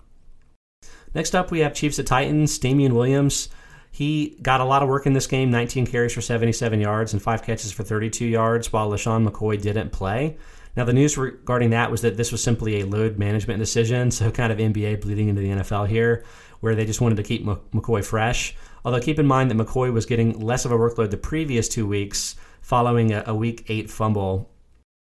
Next 1.14 1.34
up, 1.34 1.50
we 1.50 1.60
have 1.60 1.74
Chiefs 1.74 1.98
at 1.98 2.08
Titans. 2.08 2.60
Damien 2.60 2.94
Williams 2.94 3.48
he 3.92 4.38
got 4.42 4.62
a 4.62 4.66
lot 4.66 4.82
of 4.82 4.90
work 4.90 5.06
in 5.06 5.14
this 5.14 5.28
game 5.28 5.52
19 5.52 5.86
carries 5.86 6.14
for 6.14 6.22
77 6.22 6.80
yards 6.80 7.12
and 7.12 7.22
five 7.22 7.44
catches 7.44 7.72
for 7.72 7.84
32 7.84 8.26
yards, 8.26 8.72
while 8.72 8.90
LeSean 8.90 9.28
McCoy 9.28 9.62
didn't 9.62 9.92
play. 9.92 10.38
Now, 10.78 10.86
the 10.86 10.94
news 10.94 11.18
regarding 11.18 11.72
that 11.72 11.92
was 11.92 12.02
that 12.02 12.16
this 12.16 12.32
was 12.32 12.42
simply 12.42 12.80
a 12.80 12.86
load 12.86 13.20
management 13.20 13.60
decision, 13.60 14.10
so 14.10 14.32
kind 14.32 14.54
of 14.54 14.58
NBA 14.58 15.02
bleeding 15.02 15.28
into 15.28 15.42
the 15.42 15.50
NFL 15.50 15.90
here, 15.90 16.24
where 16.62 16.76
they 16.76 16.86
just 16.86 17.02
wanted 17.02 17.16
to 17.16 17.24
keep 17.24 17.46
McCoy 17.46 18.04
fresh. 18.04 18.56
Although, 18.86 19.02
keep 19.02 19.20
in 19.20 19.28
mind 19.28 19.52
that 19.52 19.58
McCoy 19.58 19.92
was 19.92 20.06
getting 20.06 20.40
less 20.40 20.64
of 20.64 20.72
a 20.72 20.78
workload 20.78 21.12
the 21.12 21.18
previous 21.18 21.68
two 21.68 21.86
weeks 21.86 22.38
following 22.62 23.12
a, 23.12 23.36
week 23.36 23.66
eight 23.68 23.90
fumble 23.90 24.50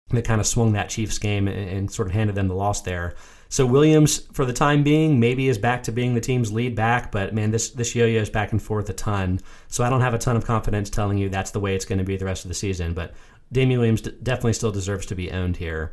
that 0.09 0.25
kind 0.25 0.41
of 0.41 0.47
swung 0.47 0.73
that 0.73 0.89
Chiefs 0.89 1.17
game 1.17 1.47
and 1.47 1.89
sort 1.89 2.09
of 2.09 2.13
handed 2.13 2.35
them 2.35 2.49
the 2.49 2.55
loss 2.55 2.81
there. 2.81 3.15
So 3.51 3.65
Williams, 3.65 4.19
for 4.31 4.45
the 4.45 4.53
time 4.53 4.81
being, 4.81 5.19
maybe 5.19 5.49
is 5.49 5.57
back 5.57 5.83
to 5.83 5.91
being 5.91 6.15
the 6.15 6.21
team's 6.21 6.53
lead 6.53 6.73
back, 6.73 7.11
but 7.11 7.33
man, 7.35 7.51
this 7.51 7.69
this 7.71 7.93
yo-yo 7.93 8.21
is 8.21 8.29
back 8.29 8.53
and 8.53 8.63
forth 8.63 8.89
a 8.89 8.93
ton. 8.93 9.41
So 9.67 9.83
I 9.83 9.89
don't 9.89 9.99
have 9.99 10.13
a 10.13 10.17
ton 10.17 10.37
of 10.37 10.45
confidence 10.45 10.89
telling 10.89 11.17
you 11.17 11.27
that's 11.27 11.51
the 11.51 11.59
way 11.59 11.75
it's 11.75 11.83
going 11.83 11.97
to 11.97 12.05
be 12.05 12.15
the 12.15 12.23
rest 12.23 12.45
of 12.45 12.49
the 12.49 12.55
season. 12.55 12.93
But 12.93 13.13
Damien 13.51 13.81
Williams 13.81 14.01
definitely 14.01 14.53
still 14.53 14.71
deserves 14.71 15.05
to 15.07 15.15
be 15.15 15.31
owned 15.31 15.57
here. 15.57 15.91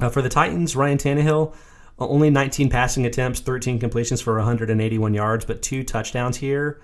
Uh, 0.00 0.08
for 0.08 0.20
the 0.20 0.28
Titans, 0.28 0.74
Ryan 0.74 0.98
Tannehill, 0.98 1.54
only 2.00 2.28
19 2.28 2.68
passing 2.70 3.06
attempts, 3.06 3.38
13 3.38 3.78
completions 3.78 4.20
for 4.20 4.34
181 4.34 5.14
yards, 5.14 5.44
but 5.44 5.62
two 5.62 5.84
touchdowns 5.84 6.38
here. 6.38 6.80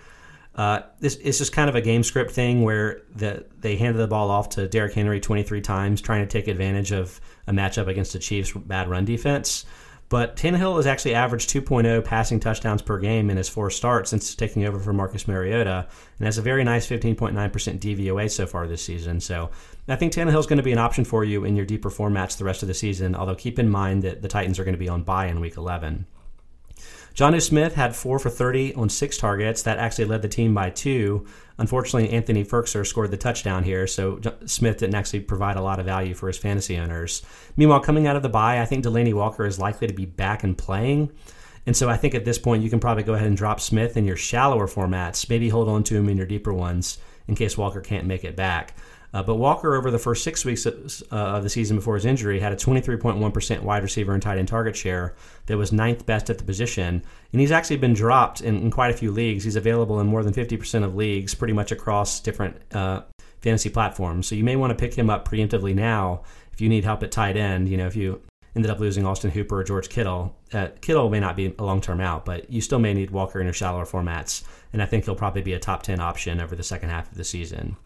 Uh, 0.60 0.82
this 0.98 1.16
is 1.16 1.38
just 1.38 1.54
kind 1.54 1.70
of 1.70 1.74
a 1.74 1.80
game 1.80 2.02
script 2.02 2.32
thing 2.32 2.60
where 2.60 3.00
the, 3.16 3.46
they 3.60 3.76
handed 3.76 3.96
the 3.96 4.06
ball 4.06 4.30
off 4.30 4.50
to 4.50 4.68
Derrick 4.68 4.92
Henry 4.92 5.18
23 5.18 5.62
times, 5.62 6.02
trying 6.02 6.20
to 6.20 6.30
take 6.30 6.48
advantage 6.48 6.92
of 6.92 7.18
a 7.46 7.50
matchup 7.50 7.86
against 7.86 8.12
the 8.12 8.18
Chiefs' 8.18 8.52
bad 8.52 8.90
run 8.90 9.06
defense. 9.06 9.64
But 10.10 10.36
Tannehill 10.36 10.76
has 10.76 10.86
actually 10.86 11.14
averaged 11.14 11.48
2.0 11.48 12.04
passing 12.04 12.40
touchdowns 12.40 12.82
per 12.82 12.98
game 12.98 13.30
in 13.30 13.38
his 13.38 13.48
four 13.48 13.70
starts 13.70 14.10
since 14.10 14.34
taking 14.34 14.66
over 14.66 14.78
for 14.78 14.92
Marcus 14.92 15.26
Mariota, 15.26 15.88
and 16.18 16.26
has 16.26 16.36
a 16.36 16.42
very 16.42 16.62
nice 16.62 16.86
15.9% 16.86 17.32
DVOA 17.32 18.30
so 18.30 18.44
far 18.44 18.66
this 18.66 18.84
season. 18.84 19.18
So 19.18 19.48
I 19.88 19.96
think 19.96 20.12
Tannehill 20.12 20.40
is 20.40 20.46
going 20.46 20.58
to 20.58 20.62
be 20.62 20.72
an 20.72 20.78
option 20.78 21.06
for 21.06 21.24
you 21.24 21.46
in 21.46 21.56
your 21.56 21.64
deeper 21.64 21.88
formats 21.88 22.36
the 22.36 22.44
rest 22.44 22.60
of 22.60 22.68
the 22.68 22.74
season, 22.74 23.14
although 23.14 23.34
keep 23.34 23.58
in 23.58 23.70
mind 23.70 24.02
that 24.02 24.20
the 24.20 24.28
Titans 24.28 24.58
are 24.58 24.64
going 24.64 24.74
to 24.74 24.78
be 24.78 24.90
on 24.90 25.04
bye 25.04 25.28
in 25.28 25.40
week 25.40 25.56
11. 25.56 26.04
Jonnu 27.14 27.42
Smith 27.42 27.74
had 27.74 27.94
four 27.94 28.18
for 28.18 28.30
30 28.30 28.74
on 28.74 28.88
six 28.88 29.16
targets. 29.16 29.62
That 29.62 29.78
actually 29.78 30.06
led 30.06 30.22
the 30.22 30.28
team 30.28 30.54
by 30.54 30.70
two. 30.70 31.26
Unfortunately, 31.58 32.10
Anthony 32.10 32.44
Firkser 32.44 32.86
scored 32.86 33.10
the 33.10 33.16
touchdown 33.16 33.64
here, 33.64 33.86
so 33.86 34.20
Smith 34.46 34.78
didn't 34.78 34.94
actually 34.94 35.20
provide 35.20 35.56
a 35.56 35.62
lot 35.62 35.78
of 35.78 35.86
value 35.86 36.14
for 36.14 36.28
his 36.28 36.38
fantasy 36.38 36.78
owners. 36.78 37.22
Meanwhile, 37.56 37.80
coming 37.80 38.06
out 38.06 38.16
of 38.16 38.22
the 38.22 38.28
bye, 38.28 38.60
I 38.60 38.64
think 38.64 38.84
Delanie 38.84 39.12
Walker 39.12 39.44
is 39.44 39.58
likely 39.58 39.86
to 39.86 39.92
be 39.92 40.06
back 40.06 40.42
and 40.42 40.56
playing. 40.56 41.12
And 41.66 41.76
so 41.76 41.90
I 41.90 41.96
think 41.96 42.14
at 42.14 42.24
this 42.24 42.38
point, 42.38 42.62
you 42.62 42.70
can 42.70 42.80
probably 42.80 43.02
go 43.02 43.14
ahead 43.14 43.26
and 43.26 43.36
drop 43.36 43.60
Smith 43.60 43.96
in 43.96 44.06
your 44.06 44.16
shallower 44.16 44.66
formats, 44.66 45.28
maybe 45.28 45.50
hold 45.50 45.68
on 45.68 45.84
to 45.84 45.96
him 45.96 46.08
in 46.08 46.16
your 46.16 46.26
deeper 46.26 46.54
ones 46.54 46.98
in 47.28 47.34
case 47.34 47.58
Walker 47.58 47.80
can't 47.80 48.06
make 48.06 48.24
it 48.24 48.36
back. 48.36 48.74
Uh, 49.12 49.22
but 49.22 49.36
Walker, 49.36 49.74
over 49.74 49.90
the 49.90 49.98
first 49.98 50.22
six 50.22 50.44
weeks 50.44 50.66
of, 50.66 51.02
uh, 51.10 51.16
of, 51.16 51.42
the 51.42 51.50
season 51.50 51.76
before 51.76 51.96
his 51.96 52.04
injury, 52.04 52.38
had 52.38 52.52
a 52.52 52.56
23.1% 52.56 53.62
wide 53.62 53.82
receiver 53.82 54.12
and 54.12 54.22
tight 54.22 54.38
end 54.38 54.46
target 54.46 54.76
share 54.76 55.14
that 55.46 55.56
was 55.56 55.72
ninth 55.72 56.06
best 56.06 56.30
at 56.30 56.38
the 56.38 56.44
position. 56.44 57.02
And 57.32 57.40
he's 57.40 57.50
actually 57.50 57.78
been 57.78 57.92
dropped 57.92 58.40
in, 58.40 58.56
in 58.56 58.70
quite 58.70 58.92
a 58.92 58.96
few 58.96 59.10
leagues. 59.10 59.42
He's 59.42 59.56
available 59.56 59.98
in 60.00 60.06
more 60.06 60.22
than 60.22 60.32
50% 60.32 60.84
of 60.84 60.94
leagues, 60.94 61.34
pretty 61.34 61.54
much 61.54 61.72
across 61.72 62.20
different 62.20 62.56
uh, 62.72 63.02
fantasy 63.40 63.68
platforms. 63.68 64.28
So 64.28 64.36
you 64.36 64.44
may 64.44 64.54
want 64.54 64.70
to 64.70 64.76
pick 64.76 64.94
him 64.94 65.10
up 65.10 65.28
preemptively 65.28 65.74
now 65.74 66.22
if 66.52 66.60
you 66.60 66.68
need 66.68 66.84
help 66.84 67.02
at 67.02 67.10
tight 67.10 67.36
end. 67.36 67.68
You 67.68 67.78
know, 67.78 67.88
if 67.88 67.96
you 67.96 68.22
ended 68.54 68.70
up 68.70 68.78
losing 68.78 69.04
Austin 69.04 69.32
Hooper 69.32 69.58
or 69.58 69.64
George 69.64 69.88
Kittle, 69.88 70.36
uh, 70.52 70.68
Kittle 70.80 71.10
may 71.10 71.18
not 71.20 71.34
be 71.34 71.52
a 71.58 71.64
long 71.64 71.80
term 71.80 72.00
out, 72.00 72.24
but 72.24 72.50
you 72.50 72.60
still 72.60 72.78
may 72.78 72.94
need 72.94 73.10
Walker 73.10 73.40
in 73.40 73.46
your 73.46 73.54
shallower 73.54 73.86
formats. 73.86 74.44
And 74.72 74.80
I 74.80 74.86
think 74.86 75.04
he'll 75.04 75.16
probably 75.16 75.42
be 75.42 75.54
a 75.54 75.58
top 75.58 75.82
10 75.82 75.98
option 76.00 76.40
over 76.40 76.54
the 76.54 76.62
second 76.62 76.90
half 76.90 77.10
of 77.10 77.16
the 77.16 77.24
season. 77.24 77.76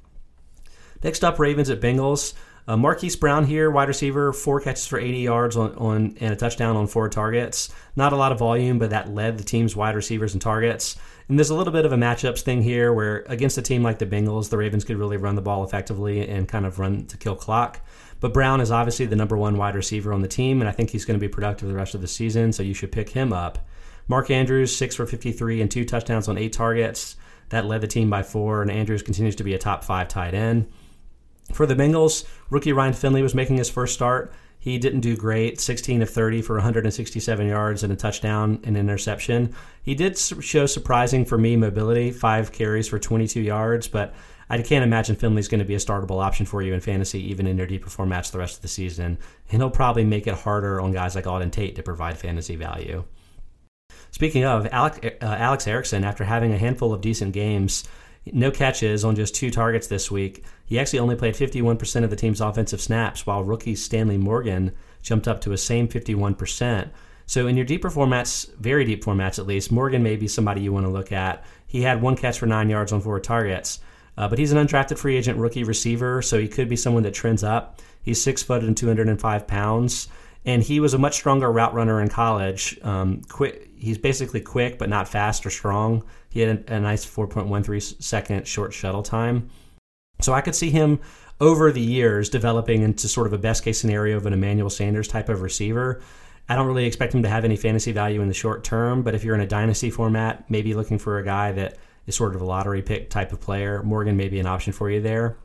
Next 1.04 1.22
up, 1.22 1.38
Ravens 1.38 1.68
at 1.68 1.82
Bengals. 1.82 2.32
Uh, 2.66 2.78
Marquise 2.78 3.14
Brown 3.14 3.44
here, 3.44 3.70
wide 3.70 3.88
receiver, 3.88 4.32
four 4.32 4.58
catches 4.58 4.86
for 4.86 4.98
80 4.98 5.18
yards 5.18 5.54
on, 5.54 5.74
on 5.74 6.16
and 6.18 6.32
a 6.32 6.36
touchdown 6.36 6.76
on 6.76 6.86
four 6.86 7.10
targets. 7.10 7.68
Not 7.94 8.14
a 8.14 8.16
lot 8.16 8.32
of 8.32 8.38
volume, 8.38 8.78
but 8.78 8.88
that 8.88 9.10
led 9.10 9.36
the 9.36 9.44
team's 9.44 9.76
wide 9.76 9.96
receivers 9.96 10.32
and 10.32 10.40
targets. 10.40 10.96
And 11.28 11.38
there's 11.38 11.50
a 11.50 11.54
little 11.54 11.74
bit 11.74 11.84
of 11.84 11.92
a 11.92 11.96
matchups 11.96 12.40
thing 12.40 12.62
here 12.62 12.90
where 12.90 13.18
against 13.28 13.58
a 13.58 13.62
team 13.62 13.82
like 13.82 13.98
the 13.98 14.06
Bengals, 14.06 14.48
the 14.48 14.56
Ravens 14.56 14.82
could 14.82 14.96
really 14.96 15.18
run 15.18 15.34
the 15.34 15.42
ball 15.42 15.62
effectively 15.62 16.26
and 16.26 16.48
kind 16.48 16.64
of 16.64 16.78
run 16.78 17.04
to 17.08 17.18
kill 17.18 17.36
clock. 17.36 17.80
But 18.20 18.32
Brown 18.32 18.62
is 18.62 18.70
obviously 18.70 19.04
the 19.04 19.16
number 19.16 19.36
one 19.36 19.58
wide 19.58 19.74
receiver 19.74 20.10
on 20.10 20.22
the 20.22 20.28
team, 20.28 20.62
and 20.62 20.68
I 20.70 20.72
think 20.72 20.88
he's 20.88 21.04
going 21.04 21.20
to 21.20 21.26
be 21.26 21.28
productive 21.28 21.68
the 21.68 21.74
rest 21.74 21.94
of 21.94 22.00
the 22.00 22.08
season, 22.08 22.50
so 22.50 22.62
you 22.62 22.72
should 22.72 22.92
pick 22.92 23.10
him 23.10 23.30
up. 23.30 23.58
Mark 24.08 24.30
Andrews, 24.30 24.74
six 24.74 24.96
for 24.96 25.04
53 25.04 25.60
and 25.60 25.70
two 25.70 25.84
touchdowns 25.84 26.28
on 26.28 26.38
eight 26.38 26.54
targets. 26.54 27.16
That 27.50 27.66
led 27.66 27.82
the 27.82 27.86
team 27.86 28.08
by 28.08 28.22
four, 28.22 28.62
and 28.62 28.70
Andrews 28.70 29.02
continues 29.02 29.36
to 29.36 29.44
be 29.44 29.52
a 29.52 29.58
top 29.58 29.84
five 29.84 30.08
tight 30.08 30.32
end. 30.32 30.66
For 31.52 31.66
the 31.66 31.74
Bengals, 31.74 32.24
rookie 32.50 32.72
Ryan 32.72 32.94
Finley 32.94 33.22
was 33.22 33.34
making 33.34 33.58
his 33.58 33.70
first 33.70 33.94
start. 33.94 34.32
He 34.58 34.78
didn't 34.78 35.00
do 35.00 35.14
great, 35.14 35.60
16 35.60 36.00
of 36.00 36.08
30 36.08 36.40
for 36.40 36.54
167 36.54 37.46
yards 37.46 37.82
and 37.82 37.92
a 37.92 37.96
touchdown 37.96 38.60
and 38.64 38.78
interception. 38.78 39.54
He 39.82 39.94
did 39.94 40.16
show 40.16 40.64
surprising 40.64 41.26
for 41.26 41.36
me 41.36 41.54
mobility, 41.54 42.10
five 42.10 42.50
carries 42.50 42.88
for 42.88 42.98
22 42.98 43.42
yards, 43.42 43.88
but 43.88 44.14
I 44.48 44.62
can't 44.62 44.84
imagine 44.84 45.16
Finley's 45.16 45.48
going 45.48 45.58
to 45.58 45.66
be 45.66 45.74
a 45.74 45.78
startable 45.78 46.22
option 46.22 46.46
for 46.46 46.62
you 46.62 46.72
in 46.72 46.80
fantasy, 46.80 47.20
even 47.30 47.46
in 47.46 47.58
your 47.58 47.66
deeper 47.66 47.90
formats 47.90 48.30
the 48.30 48.38
rest 48.38 48.56
of 48.56 48.62
the 48.62 48.68
season. 48.68 49.18
And 49.50 49.60
he'll 49.60 49.70
probably 49.70 50.04
make 50.04 50.26
it 50.26 50.34
harder 50.34 50.80
on 50.80 50.92
guys 50.92 51.14
like 51.14 51.24
Auden 51.24 51.52
Tate 51.52 51.76
to 51.76 51.82
provide 51.82 52.16
fantasy 52.16 52.56
value. 52.56 53.04
Speaking 54.12 54.44
of, 54.44 54.66
uh, 54.66 54.90
Alex 55.20 55.66
Erickson, 55.66 56.04
after 56.04 56.24
having 56.24 56.52
a 56.52 56.58
handful 56.58 56.92
of 56.92 57.00
decent 57.00 57.32
games, 57.32 57.84
no 58.32 58.50
catches 58.50 59.04
on 59.04 59.16
just 59.16 59.34
two 59.34 59.50
targets 59.50 59.86
this 59.86 60.10
week, 60.10 60.44
he 60.66 60.78
actually 60.78 60.98
only 60.98 61.16
played 61.16 61.34
51% 61.34 62.04
of 62.04 62.10
the 62.10 62.16
team's 62.16 62.40
offensive 62.40 62.80
snaps, 62.80 63.26
while 63.26 63.44
rookie 63.44 63.74
Stanley 63.74 64.16
Morgan 64.16 64.72
jumped 65.02 65.28
up 65.28 65.40
to 65.42 65.52
a 65.52 65.58
same 65.58 65.88
51%. 65.88 66.88
So 67.26 67.46
in 67.46 67.56
your 67.56 67.66
deeper 67.66 67.90
formats, 67.90 68.52
very 68.56 68.84
deep 68.84 69.04
formats 69.04 69.38
at 69.38 69.46
least, 69.46 69.72
Morgan 69.72 70.02
may 70.02 70.16
be 70.16 70.28
somebody 70.28 70.60
you 70.60 70.72
want 70.72 70.86
to 70.86 70.92
look 70.92 71.12
at. 71.12 71.44
He 71.66 71.82
had 71.82 72.02
one 72.02 72.16
catch 72.16 72.38
for 72.38 72.46
nine 72.46 72.70
yards 72.70 72.92
on 72.92 73.00
four 73.00 73.20
targets. 73.20 73.80
Uh, 74.16 74.28
but 74.28 74.38
he's 74.38 74.52
an 74.52 74.64
undrafted 74.64 74.98
free 74.98 75.16
agent 75.16 75.38
rookie 75.38 75.64
receiver, 75.64 76.22
so 76.22 76.38
he 76.38 76.48
could 76.48 76.68
be 76.68 76.76
someone 76.76 77.02
that 77.02 77.14
trends 77.14 77.42
up. 77.42 77.80
He's 78.02 78.22
six 78.22 78.42
foot 78.42 78.62
and 78.62 78.76
205 78.76 79.46
pounds, 79.46 80.08
and 80.44 80.62
he 80.62 80.80
was 80.80 80.94
a 80.94 80.98
much 80.98 81.14
stronger 81.14 81.50
route 81.50 81.74
runner 81.74 82.00
in 82.00 82.08
college. 82.08 82.78
Um, 82.82 83.22
quick, 83.28 83.70
he's 83.76 83.98
basically 83.98 84.40
quick, 84.40 84.78
but 84.78 84.88
not 84.88 85.08
fast 85.08 85.46
or 85.46 85.50
strong. 85.50 86.04
He 86.28 86.40
had 86.40 86.64
a, 86.68 86.74
a 86.74 86.80
nice 86.80 87.06
4.13 87.06 88.02
second 88.02 88.46
short 88.46 88.72
shuttle 88.72 89.02
time. 89.02 89.50
So 90.20 90.32
I 90.32 90.40
could 90.40 90.54
see 90.54 90.70
him 90.70 91.00
over 91.40 91.72
the 91.72 91.80
years 91.80 92.28
developing 92.28 92.82
into 92.82 93.08
sort 93.08 93.26
of 93.26 93.32
a 93.32 93.38
best 93.38 93.64
case 93.64 93.80
scenario 93.80 94.16
of 94.16 94.26
an 94.26 94.32
Emmanuel 94.32 94.70
Sanders 94.70 95.08
type 95.08 95.28
of 95.28 95.42
receiver. 95.42 96.02
I 96.48 96.56
don't 96.56 96.66
really 96.66 96.84
expect 96.84 97.14
him 97.14 97.22
to 97.22 97.28
have 97.28 97.44
any 97.44 97.56
fantasy 97.56 97.92
value 97.92 98.20
in 98.20 98.28
the 98.28 98.34
short 98.34 98.64
term, 98.64 99.02
but 99.02 99.14
if 99.14 99.24
you're 99.24 99.34
in 99.34 99.40
a 99.40 99.46
dynasty 99.46 99.90
format, 99.90 100.48
maybe 100.50 100.74
looking 100.74 100.98
for 100.98 101.18
a 101.18 101.24
guy 101.24 101.52
that 101.52 101.78
is 102.06 102.14
sort 102.14 102.34
of 102.34 102.42
a 102.42 102.44
lottery 102.44 102.82
pick 102.82 103.08
type 103.08 103.32
of 103.32 103.40
player. 103.40 103.82
Morgan 103.82 104.16
may 104.16 104.28
be 104.28 104.38
an 104.38 104.46
option 104.46 104.72
for 104.72 104.90
you 104.90 105.00
there. 105.00 105.36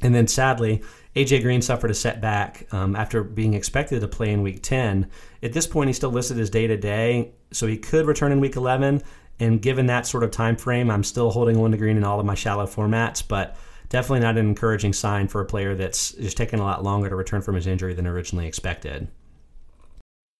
And 0.00 0.14
then 0.14 0.28
sadly, 0.28 0.82
AJ 1.16 1.42
Green 1.42 1.60
suffered 1.60 1.90
a 1.90 1.94
setback 1.94 2.72
um, 2.72 2.94
after 2.94 3.24
being 3.24 3.54
expected 3.54 4.00
to 4.00 4.08
play 4.08 4.30
in 4.30 4.42
week 4.42 4.62
10. 4.62 5.10
At 5.42 5.52
this 5.52 5.66
point, 5.66 5.88
he's 5.88 5.96
still 5.96 6.10
listed 6.10 6.38
as 6.38 6.50
day 6.50 6.68
to 6.68 6.76
day, 6.76 7.32
so 7.50 7.66
he 7.66 7.76
could 7.76 8.06
return 8.06 8.30
in 8.30 8.38
week 8.38 8.54
11. 8.54 9.02
And 9.40 9.60
given 9.60 9.86
that 9.86 10.06
sort 10.06 10.22
of 10.22 10.30
time 10.30 10.56
frame, 10.56 10.90
I'm 10.90 11.02
still 11.02 11.30
holding 11.30 11.56
on 11.56 11.72
to 11.72 11.76
Green 11.76 11.96
in 11.96 12.04
all 12.04 12.20
of 12.20 12.26
my 12.26 12.36
shallow 12.36 12.66
formats, 12.66 13.26
but 13.26 13.56
definitely 13.88 14.20
not 14.20 14.36
an 14.36 14.46
encouraging 14.46 14.92
sign 14.92 15.26
for 15.26 15.40
a 15.40 15.46
player 15.46 15.74
that's 15.74 16.12
just 16.12 16.36
taken 16.36 16.60
a 16.60 16.64
lot 16.64 16.84
longer 16.84 17.08
to 17.08 17.16
return 17.16 17.42
from 17.42 17.56
his 17.56 17.66
injury 17.66 17.94
than 17.94 18.06
originally 18.06 18.46
expected. 18.46 19.08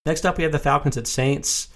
Next 0.07 0.25
up, 0.25 0.37
we 0.37 0.45
have 0.45 0.53
the 0.53 0.59
Falcons 0.61 0.97
at 0.97 1.09
Saints. 1.09 1.69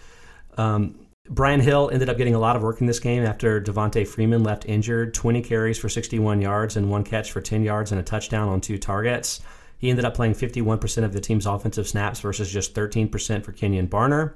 Um, 0.56 1.06
Brian 1.28 1.60
Hill 1.60 1.88
ended 1.92 2.08
up 2.08 2.16
getting 2.16 2.34
a 2.34 2.38
lot 2.38 2.56
of 2.56 2.62
work 2.62 2.80
in 2.80 2.88
this 2.88 2.98
game 2.98 3.24
after 3.24 3.60
Devonta 3.60 4.06
Freeman 4.06 4.42
left 4.42 4.66
injured. 4.66 5.14
20 5.14 5.40
carries 5.42 5.78
for 5.78 5.88
61 5.88 6.40
yards 6.40 6.76
and 6.76 6.90
one 6.90 7.04
catch 7.04 7.30
for 7.30 7.40
10 7.40 7.62
yards 7.62 7.92
and 7.92 8.00
a 8.00 8.04
touchdown 8.04 8.48
on 8.48 8.60
two 8.60 8.76
targets. 8.76 9.40
He 9.78 9.88
ended 9.88 10.04
up 10.04 10.14
playing 10.14 10.34
51% 10.34 11.04
of 11.04 11.12
the 11.12 11.20
team's 11.20 11.46
offensive 11.46 11.86
snaps 11.86 12.20
versus 12.20 12.52
just 12.52 12.74
13% 12.74 13.44
for 13.44 13.52
Kenjon 13.52 13.88
Barner. 13.88 14.34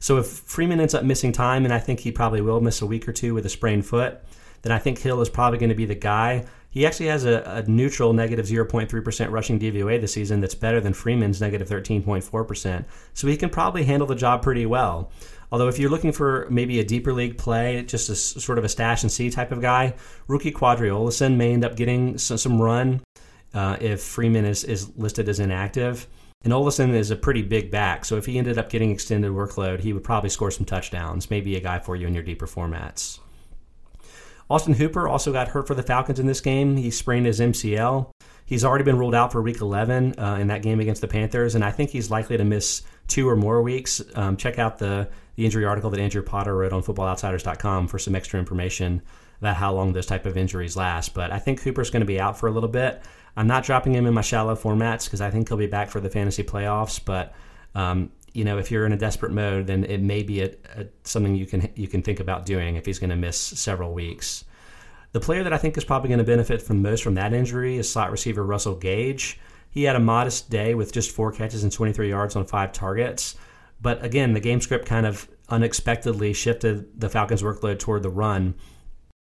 So 0.00 0.18
if 0.18 0.26
Freeman 0.26 0.80
ends 0.80 0.94
up 0.94 1.04
missing 1.04 1.32
time, 1.32 1.64
and 1.64 1.72
I 1.72 1.78
think 1.78 2.00
he 2.00 2.10
probably 2.10 2.40
will 2.40 2.60
miss 2.60 2.82
a 2.82 2.86
week 2.86 3.08
or 3.08 3.12
two 3.12 3.32
with 3.32 3.46
a 3.46 3.48
sprained 3.48 3.86
foot, 3.86 4.20
then 4.62 4.72
I 4.72 4.78
think 4.78 4.98
Hill 4.98 5.20
is 5.20 5.28
probably 5.28 5.58
going 5.58 5.68
to 5.68 5.74
be 5.74 5.86
the 5.86 5.94
guy. 5.94 6.46
He 6.70 6.84
actually 6.84 7.06
has 7.06 7.24
a, 7.24 7.42
a 7.46 7.62
neutral 7.70 8.12
negative 8.12 8.46
0.3% 8.46 9.30
rushing 9.30 9.60
DVOA 9.60 10.00
this 10.00 10.12
season 10.12 10.40
that's 10.40 10.56
better 10.56 10.80
than 10.80 10.92
Freeman's 10.92 11.40
negative 11.40 11.68
13.4%. 11.68 12.84
So 13.12 13.28
he 13.28 13.36
can 13.36 13.50
probably 13.50 13.84
handle 13.84 14.08
the 14.08 14.16
job 14.16 14.42
pretty 14.42 14.66
well. 14.66 15.12
Although 15.54 15.68
if 15.68 15.78
you're 15.78 15.88
looking 15.88 16.10
for 16.10 16.48
maybe 16.50 16.80
a 16.80 16.84
deeper 16.84 17.12
league 17.12 17.38
play, 17.38 17.80
just 17.84 18.08
a 18.08 18.16
sort 18.16 18.58
of 18.58 18.64
a 18.64 18.68
stash 18.68 19.04
and 19.04 19.12
see 19.12 19.30
type 19.30 19.52
of 19.52 19.60
guy, 19.60 19.94
rookie 20.26 20.50
Qadree 20.50 20.90
Ollison 20.90 21.36
may 21.36 21.52
end 21.52 21.64
up 21.64 21.76
getting 21.76 22.18
some, 22.18 22.38
some 22.38 22.60
run 22.60 23.04
uh, 23.54 23.76
if 23.80 24.02
Freeman 24.02 24.46
is, 24.46 24.64
is 24.64 24.90
listed 24.96 25.28
as 25.28 25.38
inactive. 25.38 26.08
And 26.42 26.52
Ollison 26.52 26.92
is 26.92 27.12
a 27.12 27.16
pretty 27.16 27.42
big 27.42 27.70
back, 27.70 28.04
so 28.04 28.16
if 28.16 28.26
he 28.26 28.36
ended 28.36 28.58
up 28.58 28.68
getting 28.68 28.90
extended 28.90 29.30
workload, 29.30 29.78
he 29.78 29.92
would 29.92 30.02
probably 30.02 30.28
score 30.28 30.50
some 30.50 30.66
touchdowns. 30.66 31.30
Maybe 31.30 31.54
a 31.54 31.60
guy 31.60 31.78
for 31.78 31.94
you 31.94 32.08
in 32.08 32.14
your 32.14 32.24
deeper 32.24 32.48
formats. 32.48 33.20
Austin 34.50 34.74
Hooper 34.74 35.06
also 35.06 35.32
got 35.32 35.46
hurt 35.46 35.68
for 35.68 35.76
the 35.76 35.84
Falcons 35.84 36.18
in 36.18 36.26
this 36.26 36.40
game. 36.40 36.76
He 36.76 36.90
sprained 36.90 37.26
his 37.26 37.38
MCL. 37.38 38.10
He's 38.44 38.64
already 38.64 38.82
been 38.82 38.98
ruled 38.98 39.14
out 39.14 39.30
for 39.30 39.40
Week 39.40 39.60
11 39.60 40.18
uh, 40.18 40.38
in 40.40 40.48
that 40.48 40.62
game 40.62 40.80
against 40.80 41.00
the 41.00 41.06
Panthers, 41.06 41.54
and 41.54 41.64
I 41.64 41.70
think 41.70 41.90
he's 41.90 42.10
likely 42.10 42.36
to 42.38 42.44
miss 42.44 42.82
two 43.06 43.28
or 43.28 43.36
more 43.36 43.62
weeks. 43.62 44.02
Um, 44.16 44.36
check 44.36 44.58
out 44.58 44.78
the 44.78 45.08
the 45.36 45.44
injury 45.44 45.64
article 45.64 45.90
that 45.90 46.00
Andrew 46.00 46.22
Potter 46.22 46.56
wrote 46.56 46.72
on 46.72 46.82
FootballOutsiders.com 46.82 47.88
for 47.88 47.98
some 47.98 48.14
extra 48.14 48.38
information 48.38 49.02
about 49.40 49.56
how 49.56 49.72
long 49.72 49.92
those 49.92 50.06
type 50.06 50.26
of 50.26 50.36
injuries 50.36 50.76
last. 50.76 51.14
But 51.14 51.32
I 51.32 51.38
think 51.38 51.60
Hooper's 51.60 51.90
going 51.90 52.00
to 52.00 52.06
be 52.06 52.20
out 52.20 52.38
for 52.38 52.48
a 52.48 52.52
little 52.52 52.68
bit. 52.68 53.02
I'm 53.36 53.46
not 53.46 53.64
dropping 53.64 53.94
him 53.94 54.06
in 54.06 54.14
my 54.14 54.20
shallow 54.20 54.54
formats 54.54 55.04
because 55.04 55.20
I 55.20 55.30
think 55.30 55.48
he'll 55.48 55.58
be 55.58 55.66
back 55.66 55.90
for 55.90 56.00
the 56.00 56.10
fantasy 56.10 56.44
playoffs. 56.44 57.04
But 57.04 57.34
um, 57.74 58.10
you 58.32 58.44
know, 58.44 58.58
if 58.58 58.70
you're 58.70 58.86
in 58.86 58.92
a 58.92 58.96
desperate 58.96 59.32
mode, 59.32 59.66
then 59.66 59.84
it 59.84 60.00
may 60.00 60.22
be 60.22 60.42
a, 60.42 60.50
a, 60.76 60.86
something 61.04 61.34
you 61.34 61.46
can 61.46 61.70
you 61.74 61.88
can 61.88 62.02
think 62.02 62.20
about 62.20 62.46
doing 62.46 62.76
if 62.76 62.86
he's 62.86 62.98
going 62.98 63.10
to 63.10 63.16
miss 63.16 63.38
several 63.38 63.92
weeks. 63.92 64.44
The 65.12 65.20
player 65.20 65.44
that 65.44 65.52
I 65.52 65.58
think 65.58 65.78
is 65.78 65.84
probably 65.84 66.08
going 66.08 66.18
to 66.18 66.24
benefit 66.24 66.60
from 66.60 66.82
most 66.82 67.04
from 67.04 67.14
that 67.14 67.32
injury 67.32 67.78
is 67.78 67.90
slot 67.90 68.10
receiver 68.10 68.42
Russell 68.42 68.74
Gage. 68.74 69.38
He 69.70 69.84
had 69.84 69.96
a 69.96 70.00
modest 70.00 70.50
day 70.50 70.74
with 70.74 70.92
just 70.92 71.12
four 71.12 71.32
catches 71.32 71.62
and 71.62 71.72
23 71.72 72.08
yards 72.08 72.36
on 72.36 72.44
five 72.44 72.72
targets. 72.72 73.36
But 73.84 74.02
again, 74.02 74.32
the 74.32 74.40
game 74.40 74.62
script 74.62 74.86
kind 74.86 75.04
of 75.04 75.28
unexpectedly 75.50 76.32
shifted 76.32 76.98
the 76.98 77.10
Falcons' 77.10 77.42
workload 77.42 77.78
toward 77.78 78.02
the 78.02 78.08
run. 78.08 78.54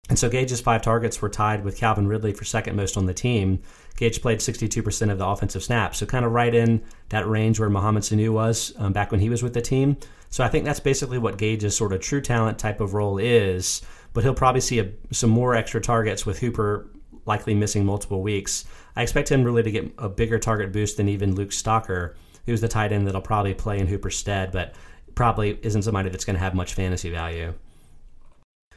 And 0.09 0.17
so 0.17 0.29
Gage's 0.29 0.61
five 0.61 0.83
targets 0.83 1.21
were 1.21 1.29
tied 1.29 1.65
with 1.65 1.77
Calvin 1.77 2.07
Ridley 2.07 2.33
for 2.33 2.45
second 2.45 2.77
most 2.77 2.97
on 2.97 3.07
the 3.07 3.13
team. 3.13 3.61
Gage 3.97 4.23
played 4.23 4.39
62% 4.39 5.11
of 5.11 5.19
the 5.19 5.27
offensive 5.27 5.65
snaps, 5.65 5.99
so 5.99 6.07
kind 6.07 6.25
of 6.25 6.31
right 6.31 6.55
in 6.55 6.81
that 7.09 7.27
range 7.27 7.59
where 7.59 7.69
Mohamed 7.69 8.05
Sanu 8.05 8.31
was 8.31 8.73
um, 8.79 8.93
back 8.93 9.11
when 9.11 9.19
he 9.19 9.29
was 9.29 9.43
with 9.43 9.53
the 9.53 9.61
team. 9.61 9.97
So 10.31 10.45
I 10.45 10.49
think 10.49 10.65
that's 10.65 10.79
basically 10.79 11.19
what 11.19 11.39
Gage's 11.39 11.77
sort 11.77 11.93
of 11.93 12.01
true 12.01 12.21
talent 12.21 12.61
type 12.61 12.81
of 12.81 12.95
role 12.95 13.19
is. 13.19 13.83
But 14.13 14.23
he'll 14.23 14.33
probably 14.33 14.61
see 14.61 14.79
a, 14.79 14.93
some 15.11 15.31
more 15.31 15.57
extra 15.57 15.81
targets 15.81 16.25
with 16.25 16.39
Hooper 16.39 16.89
likely 17.27 17.55
missing 17.55 17.85
multiple 17.85 18.23
weeks. 18.23 18.65
I 18.95 19.03
expect 19.03 19.29
him 19.29 19.43
really 19.43 19.65
to 19.65 19.73
get 19.73 19.93
a 19.99 20.09
bigger 20.09 20.39
target 20.39 20.73
boost 20.73 20.99
than 20.99 21.09
even 21.09 21.35
Luke 21.35 21.51
Stocker 21.51 22.15
who's 22.47 22.61
the 22.61 22.69
tight 22.69 22.93
end 22.93 23.07
that'll 23.07 23.21
probably 23.21 23.55
play 23.55 23.79
in 23.79 23.87
Hooper's 23.87 24.17
stead, 24.17 24.53
but 24.53 24.75
probably 25.15 25.59
isn't 25.63 25.83
somebody 25.83 26.09
that's 26.09 26.25
going 26.25 26.35
to 26.35 26.41
have 26.41 26.55
much 26.55 26.75
fantasy 26.75 27.11
value. 27.11 27.55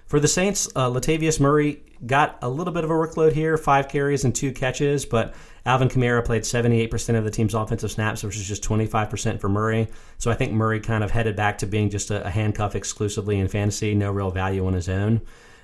For 0.05 0.19
the 0.19 0.27
Saints, 0.27 0.67
uh, 0.75 0.89
Latavius 0.89 1.39
Murray 1.39 1.81
got 2.05 2.37
a 2.43 2.49
little 2.49 2.73
bit 2.73 2.83
of 2.83 2.91
a 2.91 2.93
workload 2.93 3.33
here, 3.33 3.57
five 3.57 3.87
carries 3.87 4.23
and 4.23 4.35
two 4.35 4.51
catches, 4.51 5.03
but 5.03 5.33
Alvin 5.65 5.89
Kamara 5.89 6.23
played 6.23 6.43
78% 6.43 7.17
of 7.17 7.23
the 7.23 7.31
team's 7.31 7.55
offensive 7.55 7.89
snaps, 7.89 8.23
which 8.23 8.35
is 8.35 8.47
just 8.47 8.63
25% 8.63 9.41
for 9.41 9.49
Murray. 9.49 9.87
So 10.19 10.29
I 10.29 10.35
think 10.35 10.51
Murray 10.51 10.79
kind 10.79 11.03
of 11.03 11.09
headed 11.09 11.35
back 11.35 11.57
to 11.59 11.65
being 11.65 11.89
just 11.89 12.11
a, 12.11 12.23
a 12.27 12.29
handcuff 12.29 12.75
exclusively 12.75 13.39
in 13.39 13.47
fantasy, 13.47 13.95
no 13.95 14.11
real 14.11 14.29
value 14.29 14.67
on 14.67 14.73
his 14.73 14.87
own. 14.87 15.21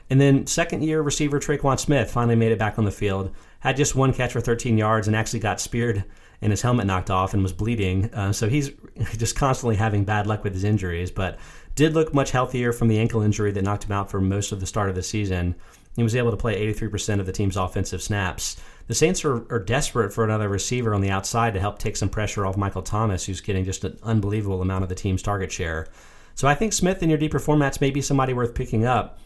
And 0.10 0.20
then 0.20 0.48
second 0.48 0.84
year 0.84 1.04
receiver 1.04 1.40
Tre'Quan 1.40 1.80
Smith 1.80 2.10
finally 2.10 2.36
made 2.36 2.52
it 2.52 2.60
back 2.60 2.80
on 2.80 2.86
the 2.86 2.92
field, 2.92 3.34
had 3.60 3.78
just 3.78 3.96
one 3.96 4.12
catch 4.12 4.34
for 4.34 4.42
13 4.42 4.76
yards 4.76 5.06
and 5.08 5.16
actually 5.16 5.40
got 5.40 5.62
speared 5.62 6.04
and 6.42 6.52
his 6.52 6.62
helmet 6.62 6.88
knocked 6.88 7.10
off 7.10 7.34
and 7.34 7.44
was 7.44 7.54
bleeding. 7.54 8.14
Uh, 8.14 8.34
so 8.34 8.50
he's 8.50 8.72
just 9.18 9.36
constantly 9.36 9.76
having 9.76 10.04
bad 10.04 10.28
luck 10.28 10.44
with 10.44 10.54
his 10.54 10.64
injuries, 10.64 11.12
but 11.12 11.38
did 11.76 11.94
look 11.94 12.14
much 12.14 12.32
healthier 12.32 12.74
from 12.74 12.88
the 12.88 13.00
ankle 13.00 13.22
injury 13.22 13.52
that 13.52 13.64
knocked 13.64 13.86
him 13.86 13.92
out 13.92 14.10
for 14.10 14.20
most 14.20 14.52
of 14.52 14.60
the 14.60 14.66
start 14.66 14.90
of 14.90 14.96
the 14.96 15.04
season. 15.04 15.56
He 15.96 16.04
was 16.04 16.16
able 16.16 16.32
to 16.32 16.38
play 16.38 16.74
83% 16.74 17.20
of 17.20 17.26
the 17.26 17.32
team's 17.32 17.58
offensive 17.58 18.02
snaps. 18.02 18.62
The 18.88 18.96
Saints 18.96 19.24
are, 19.24 19.46
are, 19.54 19.60
desperate 19.60 20.14
for 20.14 20.24
another 20.24 20.50
receiver 20.50 20.94
on 20.94 21.02
the 21.02 21.12
outside 21.12 21.54
to 21.54 21.60
help 21.60 21.80
take 21.80 21.96
some 21.96 22.10
pressure 22.10 22.46
off 22.46 22.58
Michael 22.58 22.82
Thomas, 22.82 23.26
who's 23.26 23.42
getting 23.42 23.66
just 23.66 23.84
an 23.84 23.98
unbelievable 24.04 24.62
amount 24.62 24.84
of 24.84 24.90
the 24.90 24.96
team's 24.96 25.22
target 25.22 25.52
share. 25.52 25.88
So 26.36 26.48
I 26.48 26.56
think 26.56 26.74
Smith 26.74 27.04
in 27.04 27.10
your 27.10 27.18
deeper 27.18 27.40
formats 27.40 27.82
may 27.82 27.92
be 27.92 28.02
somebody 28.02 28.34
worth 28.34 28.56
picking 28.56 28.86
up. 28.86 29.20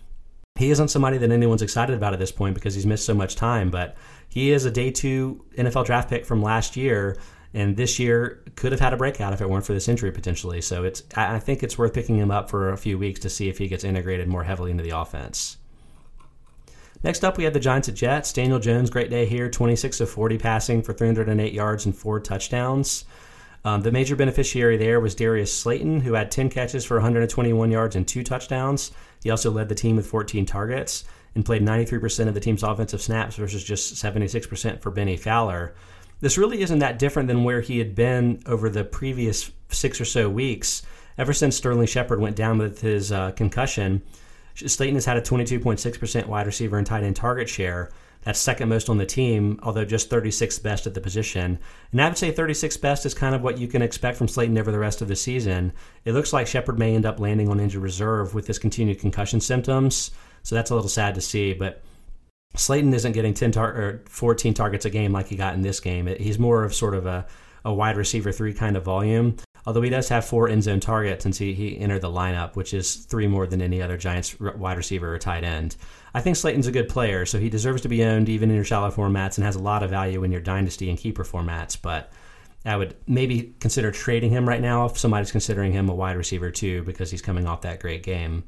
He 0.57 0.71
isn't 0.71 0.87
somebody 0.87 1.17
that 1.17 1.31
anyone's 1.31 1.61
excited 1.61 1.95
about 1.95 2.13
at 2.13 2.19
this 2.19 2.31
point 2.31 2.55
because 2.55 2.73
he's 2.73 2.85
missed 2.85 3.05
so 3.05 3.13
much 3.13 3.35
time, 3.35 3.69
but 3.69 3.97
he 4.29 4.51
is 4.51 4.63
a 4.63 4.71
day 4.71 4.89
two 4.89 5.43
NFL 5.57 5.85
draft 5.85 6.09
pick 6.09 6.25
from 6.25 6.41
last 6.41 6.77
year, 6.77 7.17
and 7.53 7.75
this 7.75 7.99
year 7.99 8.41
could 8.55 8.71
have 8.71 8.79
had 8.79 8.93
a 8.93 8.97
breakout 8.97 9.33
if 9.33 9.41
it 9.41 9.49
weren't 9.49 9.65
for 9.65 9.73
this 9.73 9.89
injury 9.89 10.13
potentially. 10.13 10.61
So 10.61 10.85
it's 10.85 11.03
I 11.17 11.39
think 11.39 11.61
it's 11.61 11.77
worth 11.77 11.93
picking 11.93 12.17
him 12.17 12.31
up 12.31 12.49
for 12.49 12.69
a 12.69 12.77
few 12.77 12.97
weeks 12.97 13.19
to 13.21 13.29
see 13.29 13.49
if 13.49 13.57
he 13.57 13.67
gets 13.67 13.83
integrated 13.83 14.29
more 14.29 14.45
heavily 14.45 14.71
into 14.71 14.83
the 14.83 14.97
offense. 14.97 15.57
Next 17.03 17.25
up, 17.25 17.37
we 17.37 17.43
have 17.43 17.53
the 17.53 17.59
Giants 17.59 17.89
at 17.89 17.95
Jets. 17.95 18.31
Daniel 18.31 18.57
Jones, 18.57 18.89
great 18.89 19.09
day 19.09 19.25
here, 19.25 19.49
26 19.49 19.99
of 19.99 20.09
40 20.09 20.37
passing 20.37 20.81
for 20.81 20.93
308 20.93 21.51
yards 21.51 21.85
and 21.85 21.93
four 21.93 22.21
touchdowns. 22.21 23.03
Um, 23.65 23.81
the 23.81 23.91
major 23.91 24.15
beneficiary 24.15 24.77
there 24.77 24.99
was 24.99 25.15
Darius 25.15 25.51
Slayton, 25.51 25.99
who 25.99 26.13
had 26.13 26.31
10 26.31 26.49
catches 26.49 26.85
for 26.85 26.97
121 26.97 27.71
yards 27.71 27.95
and 27.95 28.07
two 28.07 28.23
touchdowns. 28.23 28.91
He 29.25 29.31
also 29.31 29.49
led 29.49 29.69
the 29.69 29.75
team 29.75 29.95
with 29.95 30.05
14 30.05 30.45
targets 30.45 31.03
and 31.33 31.43
played 31.43 31.63
93% 31.63 32.27
of 32.27 32.35
the 32.35 32.39
team's 32.39 32.61
offensive 32.61 33.01
snaps 33.01 33.37
versus 33.37 33.63
just 33.63 33.95
76% 33.95 34.79
for 34.79 34.91
Bennie 34.91 35.17
Fowler. 35.17 35.73
This 36.19 36.37
really 36.37 36.61
isn't 36.61 36.77
that 36.77 36.99
different 36.99 37.27
than 37.27 37.43
where 37.43 37.61
he 37.61 37.79
had 37.79 37.95
been 37.95 38.43
over 38.45 38.69
the 38.69 38.83
previous 38.83 39.49
six 39.69 39.99
or 39.99 40.05
so 40.05 40.29
weeks. 40.29 40.83
Ever 41.17 41.33
since 41.33 41.57
Sterling 41.57 41.87
Shepard 41.87 42.19
went 42.19 42.35
down 42.35 42.59
with 42.59 42.81
his 42.81 43.11
uh, 43.11 43.31
concussion, 43.31 44.03
Slayton 44.53 44.93
has 44.93 45.05
had 45.05 45.17
a 45.17 45.21
22.6% 45.21 46.27
wide 46.27 46.45
receiver 46.45 46.77
and 46.77 46.85
tight 46.85 47.03
end 47.03 47.15
target 47.15 47.49
share. 47.49 47.89
That's 48.25 48.39
second 48.39 48.69
most 48.69 48.89
on 48.89 48.97
the 48.97 49.05
team, 49.05 49.59
although 49.61 49.85
just 49.85 50.09
36th 50.09 50.61
best 50.63 50.87
at 50.87 50.95
the 50.95 50.99
position. 50.99 51.59
And 51.91 52.01
I 52.01 52.07
would 52.07 52.17
say 52.17 52.33
36th 52.33 52.81
best 52.81 53.05
is 53.05 53.13
kind 53.13 53.35
of 53.35 53.43
what 53.43 53.59
you 53.59 53.67
can 53.67 53.83
expect 53.83 54.17
from 54.17 54.27
Slayton 54.27 54.57
over 54.57 54.71
the 54.71 54.79
rest 54.79 55.03
of 55.03 55.07
the 55.07 55.15
season. 55.15 55.71
It 56.05 56.13
looks 56.13 56.33
like 56.33 56.47
Shepard 56.47 56.79
may 56.79 56.95
end 56.95 57.05
up 57.05 57.19
landing 57.19 57.49
on 57.49 57.59
injured 57.59 57.83
reserve 57.83 58.33
with 58.33 58.47
his 58.47 58.57
continued 58.57 58.99
concussion 58.99 59.39
symptoms, 59.39 60.09
so 60.41 60.55
that's 60.55 60.71
a 60.71 60.75
little 60.75 60.89
sad 60.89 61.13
to 61.15 61.21
see. 61.21 61.53
But 61.53 61.83
Slayton 62.55 62.93
isn't 62.95 63.11
getting 63.11 63.35
10 63.35 63.51
tar- 63.51 63.75
or 63.75 64.03
14 64.09 64.55
targets 64.55 64.85
a 64.85 64.89
game 64.89 65.11
like 65.11 65.27
he 65.27 65.35
got 65.35 65.53
in 65.53 65.61
this 65.61 65.79
game. 65.79 66.07
He's 66.07 66.39
more 66.39 66.63
of 66.63 66.73
sort 66.73 66.95
of 66.95 67.05
a, 67.05 67.27
a 67.63 67.71
wide 67.71 67.95
receiver 67.95 68.31
three 68.31 68.53
kind 68.53 68.75
of 68.75 68.83
volume 68.83 69.37
although 69.65 69.81
he 69.81 69.89
does 69.89 70.09
have 70.09 70.25
four 70.25 70.47
end 70.49 70.63
zone 70.63 70.79
targets 70.79 71.23
since 71.23 71.37
he, 71.37 71.53
he 71.53 71.77
entered 71.79 72.01
the 72.01 72.09
lineup, 72.09 72.55
which 72.55 72.73
is 72.73 72.95
three 72.95 73.27
more 73.27 73.47
than 73.47 73.61
any 73.61 73.81
other 73.81 73.97
Giants 73.97 74.39
wide 74.39 74.77
receiver 74.77 75.13
or 75.13 75.19
tight 75.19 75.43
end. 75.43 75.75
I 76.13 76.21
think 76.21 76.35
Slayton's 76.35 76.67
a 76.67 76.71
good 76.71 76.89
player, 76.89 77.25
so 77.25 77.39
he 77.39 77.49
deserves 77.49 77.81
to 77.81 77.89
be 77.89 78.03
owned 78.03 78.29
even 78.29 78.49
in 78.49 78.55
your 78.55 78.65
shallow 78.65 78.91
formats 78.91 79.37
and 79.37 79.45
has 79.45 79.55
a 79.55 79.61
lot 79.61 79.83
of 79.83 79.89
value 79.89 80.23
in 80.23 80.31
your 80.31 80.41
dynasty 80.41 80.89
and 80.89 80.97
keeper 80.97 81.23
formats, 81.23 81.77
but 81.81 82.11
I 82.65 82.77
would 82.77 82.95
maybe 83.07 83.53
consider 83.59 83.91
trading 83.91 84.31
him 84.31 84.47
right 84.47 84.61
now 84.61 84.85
if 84.85 84.97
somebody's 84.97 85.31
considering 85.31 85.71
him 85.71 85.87
a 85.87 85.95
wide 85.95 86.17
receiver 86.17 86.49
too 86.49 86.83
because 86.83 87.11
he's 87.11 87.21
coming 87.21 87.45
off 87.45 87.61
that 87.61 87.79
great 87.79 88.01
game. 88.01 88.43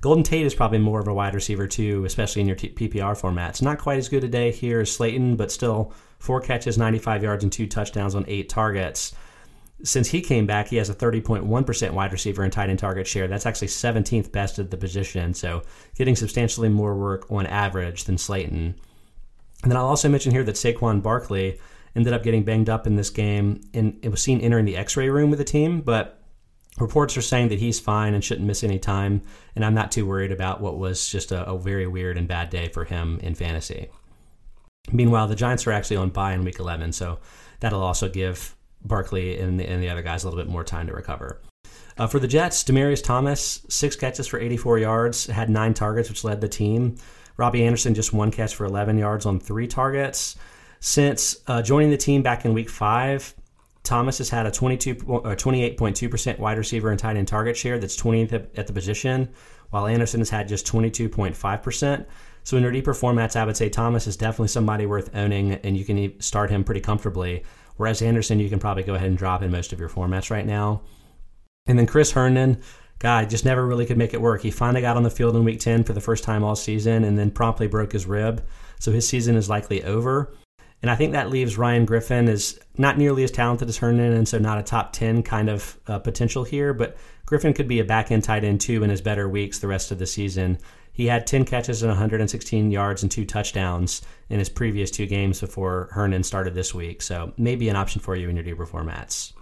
Golden 0.00 0.24
Tate 0.24 0.46
is 0.46 0.54
probably 0.54 0.78
more 0.78 1.00
of 1.00 1.08
a 1.08 1.14
wide 1.14 1.34
receiver 1.34 1.66
too, 1.66 2.04
especially 2.04 2.42
in 2.42 2.48
your 2.48 2.56
t- 2.56 2.70
PPR 2.70 3.20
formats. 3.20 3.62
Not 3.62 3.78
quite 3.78 3.98
as 3.98 4.08
good 4.08 4.24
a 4.24 4.28
day 4.28 4.52
here 4.52 4.80
as 4.80 4.92
Slayton, 4.92 5.36
but 5.36 5.52
still 5.52 5.92
four 6.18 6.40
catches, 6.40 6.78
95 6.78 7.22
yards, 7.22 7.44
and 7.44 7.52
two 7.52 7.66
touchdowns 7.66 8.14
on 8.14 8.24
eight 8.28 8.48
targets 8.48 9.14
since 9.82 10.08
he 10.08 10.20
came 10.20 10.46
back, 10.46 10.68
he 10.68 10.76
has 10.76 10.90
a 10.90 10.94
30.1% 10.94 11.90
wide 11.92 12.12
receiver 12.12 12.42
and 12.42 12.52
tight 12.52 12.70
end 12.70 12.78
target 12.78 13.06
share. 13.06 13.28
That's 13.28 13.46
actually 13.46 13.68
17th 13.68 14.32
best 14.32 14.58
at 14.58 14.70
the 14.70 14.76
position, 14.76 15.34
so 15.34 15.62
getting 15.96 16.16
substantially 16.16 16.68
more 16.68 16.96
work 16.96 17.30
on 17.30 17.46
average 17.46 18.04
than 18.04 18.18
Slayton. 18.18 18.74
And 19.62 19.70
then 19.70 19.76
I'll 19.76 19.86
also 19.86 20.08
mention 20.08 20.32
here 20.32 20.44
that 20.44 20.56
Saquon 20.56 21.02
Barkley 21.02 21.60
ended 21.94 22.12
up 22.12 22.22
getting 22.22 22.44
banged 22.44 22.68
up 22.68 22.86
in 22.86 22.96
this 22.96 23.10
game, 23.10 23.60
and 23.72 23.98
it 24.02 24.08
was 24.10 24.22
seen 24.22 24.40
entering 24.40 24.64
the 24.64 24.76
X-ray 24.76 25.08
room 25.08 25.30
with 25.30 25.38
the 25.38 25.44
team, 25.44 25.80
but 25.80 26.22
reports 26.78 27.16
are 27.16 27.22
saying 27.22 27.48
that 27.48 27.58
he's 27.58 27.80
fine 27.80 28.14
and 28.14 28.22
shouldn't 28.22 28.46
miss 28.46 28.62
any 28.62 28.78
time. 28.78 29.22
And 29.56 29.64
I'm 29.64 29.74
not 29.74 29.90
too 29.90 30.06
worried 30.06 30.32
about 30.32 30.60
what 30.60 30.78
was 30.78 31.08
just 31.08 31.32
a, 31.32 31.48
a 31.48 31.58
very 31.58 31.86
weird 31.86 32.16
and 32.16 32.28
bad 32.28 32.50
day 32.50 32.68
for 32.68 32.84
him 32.84 33.18
in 33.22 33.34
fantasy. 33.34 33.88
Meanwhile, 34.92 35.28
the 35.28 35.34
Giants 35.34 35.66
are 35.66 35.72
actually 35.72 35.96
on 35.96 36.10
bye 36.10 36.32
in 36.32 36.44
Week 36.44 36.58
11, 36.58 36.92
so 36.92 37.18
that'll 37.60 37.82
also 37.82 38.08
give 38.08 38.54
Barkley 38.82 39.38
and 39.38 39.58
the, 39.58 39.68
and 39.68 39.82
the 39.82 39.88
other 39.88 40.02
guys 40.02 40.24
a 40.24 40.28
little 40.28 40.42
bit 40.42 40.50
more 40.50 40.64
time 40.64 40.86
to 40.86 40.92
recover. 40.92 41.40
Uh, 41.96 42.06
for 42.06 42.18
the 42.20 42.28
Jets, 42.28 42.62
Demaryius 42.62 43.02
Thomas, 43.02 43.62
six 43.68 43.96
catches 43.96 44.26
for 44.26 44.38
84 44.38 44.78
yards, 44.78 45.26
had 45.26 45.50
nine 45.50 45.74
targets, 45.74 46.08
which 46.08 46.24
led 46.24 46.40
the 46.40 46.48
team. 46.48 46.96
Robbie 47.36 47.64
Anderson, 47.64 47.94
just 47.94 48.12
one 48.12 48.30
catch 48.30 48.54
for 48.54 48.66
11 48.66 48.98
yards 48.98 49.26
on 49.26 49.40
three 49.40 49.66
targets. 49.66 50.36
Since 50.80 51.38
uh, 51.46 51.62
joining 51.62 51.90
the 51.90 51.96
team 51.96 52.22
back 52.22 52.44
in 52.44 52.54
week 52.54 52.70
five, 52.70 53.34
Thomas 53.82 54.18
has 54.18 54.28
had 54.28 54.46
a 54.46 54.50
22, 54.50 54.94
28.2% 54.96 56.38
wide 56.38 56.58
receiver 56.58 56.90
and 56.90 56.98
tight 56.98 57.16
end 57.16 57.26
target 57.26 57.56
share. 57.56 57.78
That's 57.78 57.96
20th 57.96 58.32
at 58.32 58.66
the 58.66 58.72
position, 58.72 59.30
while 59.70 59.86
Anderson 59.86 60.20
has 60.20 60.30
had 60.30 60.46
just 60.46 60.66
22.5%. 60.66 62.06
So 62.44 62.56
in 62.56 62.62
your 62.62 62.72
deeper 62.72 62.94
formats, 62.94 63.34
I 63.34 63.44
would 63.44 63.56
say 63.56 63.68
Thomas 63.68 64.06
is 64.06 64.16
definitely 64.16 64.48
somebody 64.48 64.86
worth 64.86 65.14
owning, 65.14 65.54
and 65.54 65.76
you 65.76 65.84
can 65.84 66.20
start 66.20 66.50
him 66.50 66.64
pretty 66.64 66.80
comfortably. 66.80 67.44
Whereas 67.78 68.02
Anderson, 68.02 68.38
you 68.38 68.50
can 68.50 68.58
probably 68.58 68.82
go 68.82 68.94
ahead 68.94 69.08
and 69.08 69.16
drop 69.16 69.42
in 69.42 69.50
most 69.50 69.72
of 69.72 69.80
your 69.80 69.88
formats 69.88 70.30
right 70.30 70.46
now. 70.46 70.82
And 71.66 71.78
then 71.78 71.86
Chris 71.86 72.12
Herndon, 72.12 72.60
God, 72.98 73.30
just 73.30 73.44
never 73.44 73.66
really 73.66 73.86
could 73.86 73.96
make 73.96 74.12
it 74.12 74.20
work. 74.20 74.42
He 74.42 74.50
finally 74.50 74.80
got 74.80 74.96
on 74.96 75.04
the 75.04 75.10
field 75.10 75.36
in 75.36 75.44
week 75.44 75.60
10 75.60 75.84
for 75.84 75.92
the 75.92 76.00
first 76.00 76.24
time 76.24 76.44
all 76.44 76.56
season 76.56 77.04
and 77.04 77.18
then 77.18 77.30
promptly 77.30 77.66
broke 77.66 77.92
his 77.92 78.06
rib. 78.06 78.44
So 78.80 78.92
his 78.92 79.08
season 79.08 79.36
is 79.36 79.48
likely 79.48 79.84
over. 79.84 80.32
And 80.82 80.90
I 80.90 80.96
think 80.96 81.12
that 81.12 81.30
leaves 81.30 81.58
Ryan 81.58 81.84
Griffin 81.84 82.28
as 82.28 82.58
not 82.76 82.98
nearly 82.98 83.24
as 83.24 83.32
talented 83.32 83.68
as 83.68 83.78
Herndon, 83.78 84.12
and 84.12 84.28
so 84.28 84.38
not 84.38 84.58
a 84.58 84.62
top 84.62 84.92
10 84.92 85.24
kind 85.24 85.48
of 85.48 85.76
uh, 85.88 85.98
potential 85.98 86.44
here. 86.44 86.72
But 86.72 86.96
Griffin 87.26 87.52
could 87.52 87.66
be 87.66 87.80
a 87.80 87.84
back 87.84 88.12
end 88.12 88.24
tight 88.24 88.44
end 88.44 88.60
too 88.60 88.84
in 88.84 88.90
his 88.90 89.00
better 89.00 89.28
weeks 89.28 89.58
the 89.58 89.66
rest 89.66 89.90
of 89.90 89.98
the 89.98 90.06
season. 90.06 90.58
He 90.98 91.06
had 91.06 91.28
10 91.28 91.44
catches 91.44 91.84
and 91.84 91.90
116 91.90 92.72
yards 92.72 93.04
and 93.04 93.12
two 93.12 93.24
touchdowns 93.24 94.02
in 94.28 94.40
his 94.40 94.48
previous 94.48 94.90
two 94.90 95.06
games 95.06 95.40
before 95.40 95.88
Herndon 95.92 96.24
started 96.24 96.54
this 96.54 96.74
week. 96.74 97.02
So 97.02 97.32
maybe 97.36 97.68
an 97.68 97.76
option 97.76 98.00
for 98.00 98.16
you 98.16 98.28
in 98.28 98.34
your 98.34 98.42
deeper 98.42 98.66
formats. 98.66 99.32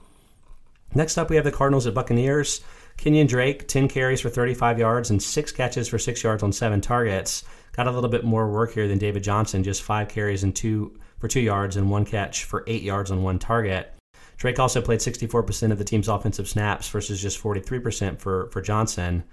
Next 0.94 1.16
up, 1.16 1.30
we 1.30 1.36
have 1.36 1.46
the 1.46 1.50
Cardinals 1.50 1.86
at 1.86 1.94
Buccaneers. 1.94 2.60
Kenyan 2.98 3.26
Drake, 3.26 3.66
10 3.68 3.88
carries 3.88 4.20
for 4.20 4.28
35 4.28 4.78
yards 4.78 5.08
and 5.08 5.22
six 5.22 5.50
catches 5.50 5.88
for 5.88 5.98
six 5.98 6.22
yards 6.22 6.42
on 6.42 6.52
seven 6.52 6.82
targets. 6.82 7.42
Got 7.74 7.86
a 7.86 7.90
little 7.90 8.10
bit 8.10 8.22
more 8.22 8.50
work 8.50 8.74
here 8.74 8.86
than 8.86 8.98
David 8.98 9.24
Johnson, 9.24 9.64
just 9.64 9.82
five 9.82 10.10
carries 10.10 10.44
and 10.44 10.54
two 10.54 10.98
for 11.18 11.26
two 11.26 11.40
yards 11.40 11.76
and 11.76 11.90
one 11.90 12.04
catch 12.04 12.44
for 12.44 12.64
eight 12.66 12.82
yards 12.82 13.10
on 13.10 13.22
one 13.22 13.38
target. 13.38 13.94
Drake 14.36 14.58
also 14.58 14.82
played 14.82 15.00
64% 15.00 15.72
of 15.72 15.78
the 15.78 15.84
team's 15.84 16.08
offensive 16.08 16.50
snaps 16.50 16.86
versus 16.90 17.22
just 17.22 17.42
43% 17.42 18.18
for, 18.18 18.50
for 18.50 18.60
Johnson 18.60 19.24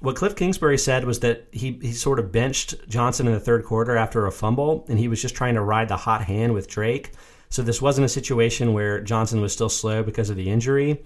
what 0.00 0.16
Cliff 0.16 0.36
Kingsbury 0.36 0.78
said 0.78 1.04
was 1.04 1.20
that 1.20 1.46
he, 1.52 1.78
he 1.80 1.92
sort 1.92 2.18
of 2.18 2.32
benched 2.32 2.88
Johnson 2.88 3.26
in 3.26 3.32
the 3.32 3.40
third 3.40 3.64
quarter 3.64 3.96
after 3.96 4.26
a 4.26 4.32
fumble, 4.32 4.84
and 4.88 4.98
he 4.98 5.08
was 5.08 5.22
just 5.22 5.34
trying 5.34 5.54
to 5.54 5.62
ride 5.62 5.88
the 5.88 5.96
hot 5.96 6.24
hand 6.24 6.52
with 6.52 6.68
Drake. 6.68 7.12
So 7.48 7.62
this 7.62 7.80
wasn't 7.80 8.04
a 8.04 8.08
situation 8.08 8.72
where 8.72 9.00
Johnson 9.00 9.40
was 9.40 9.52
still 9.52 9.68
slow 9.68 10.02
because 10.02 10.30
of 10.30 10.36
the 10.36 10.50
injury. 10.50 11.04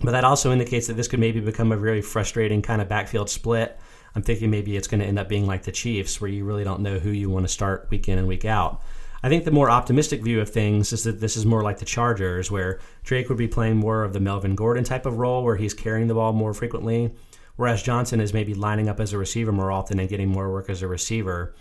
But 0.00 0.12
that 0.12 0.24
also 0.24 0.50
indicates 0.50 0.86
that 0.86 0.94
this 0.94 1.08
could 1.08 1.20
maybe 1.20 1.40
become 1.40 1.72
a 1.72 1.76
very 1.76 2.02
frustrating 2.02 2.62
kind 2.62 2.82
of 2.82 2.88
backfield 2.88 3.30
split. 3.30 3.78
I'm 4.14 4.22
thinking 4.22 4.50
maybe 4.50 4.76
it's 4.76 4.88
going 4.88 5.00
to 5.00 5.06
end 5.06 5.18
up 5.18 5.28
being 5.28 5.46
like 5.46 5.62
the 5.62 5.72
Chiefs, 5.72 6.20
where 6.20 6.30
you 6.30 6.44
really 6.44 6.64
don't 6.64 6.80
know 6.80 6.98
who 6.98 7.10
you 7.10 7.30
want 7.30 7.44
to 7.44 7.52
start 7.52 7.88
week 7.90 8.08
in 8.08 8.18
and 8.18 8.26
week 8.26 8.44
out. 8.44 8.82
I 9.22 9.28
think 9.28 9.44
the 9.44 9.50
more 9.50 9.70
optimistic 9.70 10.22
view 10.22 10.40
of 10.40 10.48
things 10.48 10.92
is 10.92 11.04
that 11.04 11.20
this 11.20 11.36
is 11.36 11.44
more 11.44 11.62
like 11.62 11.78
the 11.78 11.84
Chargers, 11.84 12.50
where 12.50 12.80
Drake 13.04 13.28
would 13.28 13.38
be 13.38 13.46
playing 13.46 13.76
more 13.76 14.02
of 14.02 14.14
the 14.14 14.20
Melvin 14.20 14.54
Gordon 14.54 14.82
type 14.82 15.06
of 15.06 15.18
role, 15.18 15.44
where 15.44 15.56
he's 15.56 15.74
carrying 15.74 16.08
the 16.08 16.14
ball 16.14 16.32
more 16.32 16.54
frequently 16.54 17.12
whereas 17.60 17.82
Johnson 17.82 18.22
is 18.22 18.32
maybe 18.32 18.54
lining 18.54 18.88
up 18.88 19.00
as 19.00 19.12
a 19.12 19.18
receiver 19.18 19.52
more 19.52 19.70
often 19.70 20.00
and 20.00 20.08
getting 20.08 20.30
more 20.30 20.50
work 20.50 20.70
as 20.70 20.80
a 20.80 20.88
receiver. 20.88 21.54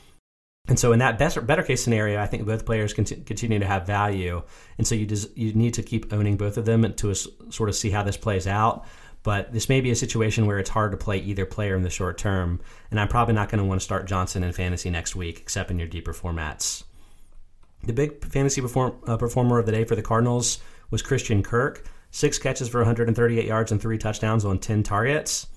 And 0.69 0.79
so, 0.79 0.93
in 0.93 0.99
that 0.99 1.17
better, 1.17 1.41
better 1.41 1.62
case 1.62 1.83
scenario, 1.83 2.21
I 2.21 2.25
think 2.25 2.45
both 2.45 2.65
players 2.65 2.93
continue 2.93 3.59
to 3.59 3.65
have 3.65 3.85
value. 3.85 4.41
And 4.77 4.88
so, 4.88 4.95
you 4.95 5.05
des- 5.05 5.27
you 5.35 5.51
need 5.51 5.73
to 5.73 5.83
keep 5.83 6.13
owning 6.13 6.38
both 6.38 6.55
of 6.57 6.63
them 6.63 6.93
to 6.93 7.13
sort 7.13 7.67
of 7.67 7.75
see 7.75 7.89
how 7.89 8.03
this 8.03 8.15
plays 8.15 8.47
out. 8.47 8.85
But 9.23 9.51
this 9.51 9.67
may 9.67 9.81
be 9.81 9.91
a 9.91 9.95
situation 9.95 10.45
where 10.45 10.57
it's 10.57 10.69
hard 10.69 10.91
to 10.91 10.97
play 10.97 11.17
either 11.17 11.45
player 11.45 11.75
in 11.75 11.83
the 11.83 11.89
short 11.89 12.17
term. 12.17 12.62
And 12.91 12.97
I'm 12.97 13.09
probably 13.09 13.33
not 13.33 13.49
going 13.49 13.62
to 13.62 13.67
want 13.67 13.81
to 13.81 13.83
start 13.83 14.07
Johnson 14.07 14.41
in 14.41 14.53
fantasy 14.53 14.89
next 14.89 15.17
week, 15.17 15.41
except 15.41 15.69
in 15.69 15.79
your 15.79 15.89
deeper 15.89 16.13
formats. 16.13 16.85
The 17.83 17.91
big 17.91 18.23
fantasy 18.23 18.62
perform- 18.62 18.95
uh, 19.05 19.17
performer 19.17 19.59
of 19.59 19.65
the 19.65 19.73
day 19.73 19.83
for 19.83 19.97
the 19.97 20.01
Cardinals 20.01 20.59
was 20.91 21.01
Christian 21.01 21.43
Kirk. 21.43 21.83
Six 22.12 22.39
catches 22.39 22.69
for 22.69 22.77
138 22.77 23.45
yards 23.45 23.73
and 23.73 23.81
three 23.81 23.97
touchdowns 23.97 24.45
on 24.45 24.59
10 24.59 24.83
targets. 24.83 25.47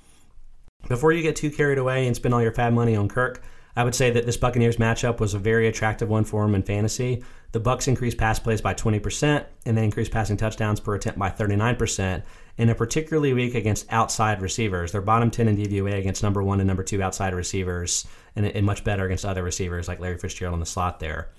Before 0.89 1.13
you 1.13 1.23
get 1.23 1.37
too 1.37 1.51
carried 1.51 1.79
away 1.79 2.07
and 2.07 2.17
spend 2.17 2.35
all 2.35 2.43
your 2.43 2.53
FAAB 2.53 2.73
money 2.73 2.97
on 2.97 3.09
Kirk, 3.09 3.43
I 3.75 3.85
would 3.85 3.95
say 3.95 4.11
that 4.11 4.27
this 4.27 4.37
Buccaneers 4.37 4.77
matchup 4.77 5.19
was 5.21 5.33
a 5.33 5.39
very 5.39 5.67
attractive 5.67 6.09
one 6.09 6.25
for 6.25 6.45
him 6.45 6.55
in 6.55 6.63
fantasy. 6.63 7.25
The 7.53 7.61
Bucs 7.61 7.89
increased 7.89 8.19
pass 8.19 8.39
plays 8.39 8.61
by 8.61 8.75
20%, 8.75 9.45
and 9.65 9.77
they 9.77 9.85
increased 9.85 10.13
passing 10.13 10.37
touchdowns 10.37 10.81
per 10.81 10.95
attempt 10.95 11.19
by 11.19 11.31
39%, 11.31 12.23
in 12.59 12.69
a 12.69 12.75
particularly 12.75 13.33
weak 13.33 13.55
against 13.55 13.91
outside 13.91 14.43
receivers. 14.43 14.93
They're 14.93 15.01
bottom 15.01 15.31
10 15.31 15.49
in 15.49 15.57
DVOA 15.57 15.99
against 15.99 16.23
number 16.23 16.43
one 16.43 16.61
and 16.61 16.67
number 16.67 16.83
two 16.83 17.03
outside 17.03 17.35
receivers, 17.35 18.07
and, 18.37 18.47
and 18.47 18.67
much 18.67 18.85
better 18.85 19.07
against 19.07 19.25
other 19.25 19.43
receivers 19.43 19.89
like 19.89 20.01
Larry 20.01 20.19
Fitzgerald 20.19 20.55
in 20.55 20.61
the 20.61 20.67
slot 20.67 21.01
there. 21.01 21.31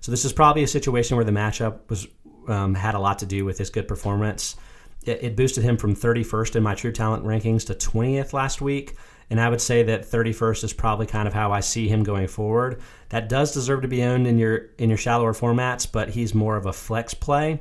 So 0.00 0.12
this 0.12 0.24
is 0.24 0.32
probably 0.32 0.62
a 0.62 0.68
situation 0.68 1.16
where 1.16 1.24
the 1.24 1.32
matchup 1.32 1.88
was 1.88 2.06
um, 2.48 2.74
had 2.74 2.94
a 2.94 3.00
lot 3.00 3.18
to 3.20 3.26
do 3.26 3.44
with 3.44 3.58
his 3.58 3.70
good 3.70 3.88
performance 3.88 4.56
it, 5.04 5.22
it 5.22 5.36
boosted 5.36 5.64
him 5.64 5.76
from 5.76 5.94
31st 5.94 6.56
in 6.56 6.62
my 6.62 6.74
true 6.74 6.92
talent 6.92 7.24
rankings 7.24 7.66
to 7.66 7.74
20th 7.74 8.32
last 8.32 8.60
week. 8.60 8.96
And 9.30 9.40
I 9.40 9.48
would 9.48 9.60
say 9.60 9.84
that 9.84 10.02
31st 10.02 10.64
is 10.64 10.72
probably 10.72 11.06
kind 11.06 11.28
of 11.28 11.34
how 11.34 11.52
I 11.52 11.60
see 11.60 11.88
him 11.88 12.02
going 12.02 12.26
forward. 12.26 12.80
That 13.10 13.28
does 13.28 13.54
deserve 13.54 13.82
to 13.82 13.88
be 13.88 14.02
owned 14.02 14.26
in 14.26 14.38
your 14.38 14.70
in 14.78 14.88
your 14.88 14.98
shallower 14.98 15.32
formats, 15.32 15.90
but 15.90 16.10
he's 16.10 16.34
more 16.34 16.56
of 16.56 16.66
a 16.66 16.72
flex 16.72 17.14
play, 17.14 17.60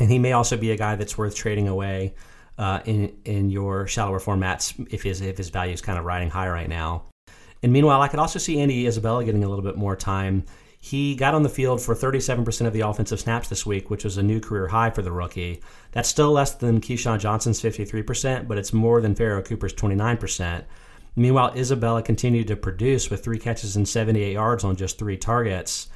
and 0.00 0.10
he 0.10 0.18
may 0.18 0.32
also 0.32 0.56
be 0.56 0.72
a 0.72 0.76
guy 0.76 0.96
that's 0.96 1.16
worth 1.16 1.36
trading 1.36 1.68
away 1.68 2.14
uh, 2.58 2.80
in 2.86 3.16
in 3.24 3.50
your 3.50 3.86
shallower 3.86 4.18
formats 4.18 4.74
if 4.92 5.04
his 5.04 5.20
if 5.20 5.38
his 5.38 5.50
value 5.50 5.72
is 5.72 5.80
kind 5.80 5.96
of 5.96 6.04
riding 6.04 6.28
high 6.28 6.48
right 6.48 6.68
now. 6.68 7.04
And 7.62 7.72
meanwhile, 7.72 8.00
I 8.00 8.08
could 8.08 8.20
also 8.20 8.40
see 8.40 8.60
Andy 8.60 8.86
Isabella 8.86 9.24
getting 9.24 9.44
a 9.44 9.48
little 9.48 9.64
bit 9.64 9.76
more 9.76 9.94
time. 9.94 10.44
He 10.82 11.14
got 11.14 11.34
on 11.34 11.42
the 11.42 11.50
field 11.50 11.82
for 11.82 11.94
37% 11.94 12.66
of 12.66 12.72
the 12.72 12.80
offensive 12.80 13.20
snaps 13.20 13.48
this 13.48 13.66
week, 13.66 13.90
which 13.90 14.02
was 14.02 14.16
a 14.16 14.22
new 14.22 14.40
career 14.40 14.68
high 14.68 14.88
for 14.88 15.02
the 15.02 15.12
rookie. 15.12 15.60
That's 15.92 16.08
still 16.08 16.32
less 16.32 16.54
than 16.54 16.80
KeeSean 16.80 17.20
Johnson's 17.20 17.60
53%, 17.60 18.48
but 18.48 18.56
it's 18.56 18.72
more 18.72 19.02
than 19.02 19.14
Pharoh 19.14 19.42
Cooper's 19.42 19.74
29%. 19.74 20.64
Meanwhile, 21.16 21.52
Isabella 21.54 22.02
continued 22.02 22.48
to 22.48 22.56
produce 22.56 23.10
with 23.10 23.22
three 23.22 23.38
catches 23.38 23.76
and 23.76 23.86
78 23.86 24.32
yards 24.32 24.64
on 24.64 24.74
just 24.74 24.98
three 24.98 25.18
targets. 25.18 25.88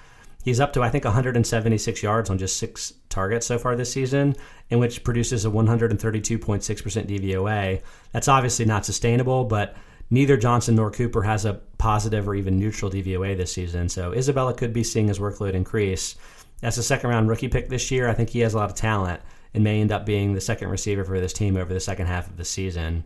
He's 0.44 0.60
up 0.60 0.74
to, 0.74 0.82
I 0.82 0.90
think, 0.90 1.06
176 1.06 2.02
yards 2.02 2.28
on 2.28 2.36
just 2.36 2.58
six 2.58 2.92
targets 3.08 3.46
so 3.46 3.56
far 3.56 3.76
this 3.76 3.90
season, 3.90 4.36
in 4.68 4.78
which 4.80 5.02
produces 5.02 5.46
a 5.46 5.50
132.6% 5.50 6.38
DVOA. 7.06 7.80
That's 8.12 8.28
obviously 8.28 8.66
not 8.66 8.84
sustainable, 8.84 9.44
but 9.44 9.74
neither 10.10 10.36
Johnson 10.36 10.76
nor 10.76 10.90
Cooper 10.90 11.22
has 11.22 11.44
a 11.44 11.60
positive 11.78 12.28
or 12.28 12.34
even 12.34 12.58
neutral 12.58 12.90
DVOA 12.90 13.36
this 13.36 13.52
season. 13.52 13.88
So 13.88 14.12
Isabella 14.12 14.54
could 14.54 14.72
be 14.72 14.84
seeing 14.84 15.08
his 15.08 15.18
workload 15.18 15.54
increase. 15.54 16.16
As 16.62 16.78
a 16.78 16.82
second 16.82 17.10
round 17.10 17.28
rookie 17.28 17.48
pick 17.48 17.68
this 17.68 17.90
year, 17.90 18.08
I 18.08 18.14
think 18.14 18.30
he 18.30 18.40
has 18.40 18.54
a 18.54 18.56
lot 18.56 18.70
of 18.70 18.76
talent 18.76 19.20
and 19.52 19.62
may 19.62 19.80
end 19.80 19.92
up 19.92 20.06
being 20.06 20.34
the 20.34 20.40
second 20.40 20.68
receiver 20.68 21.04
for 21.04 21.20
this 21.20 21.32
team 21.32 21.56
over 21.56 21.72
the 21.72 21.80
second 21.80 22.06
half 22.06 22.28
of 22.28 22.36
the 22.36 22.44
season. 22.44 23.04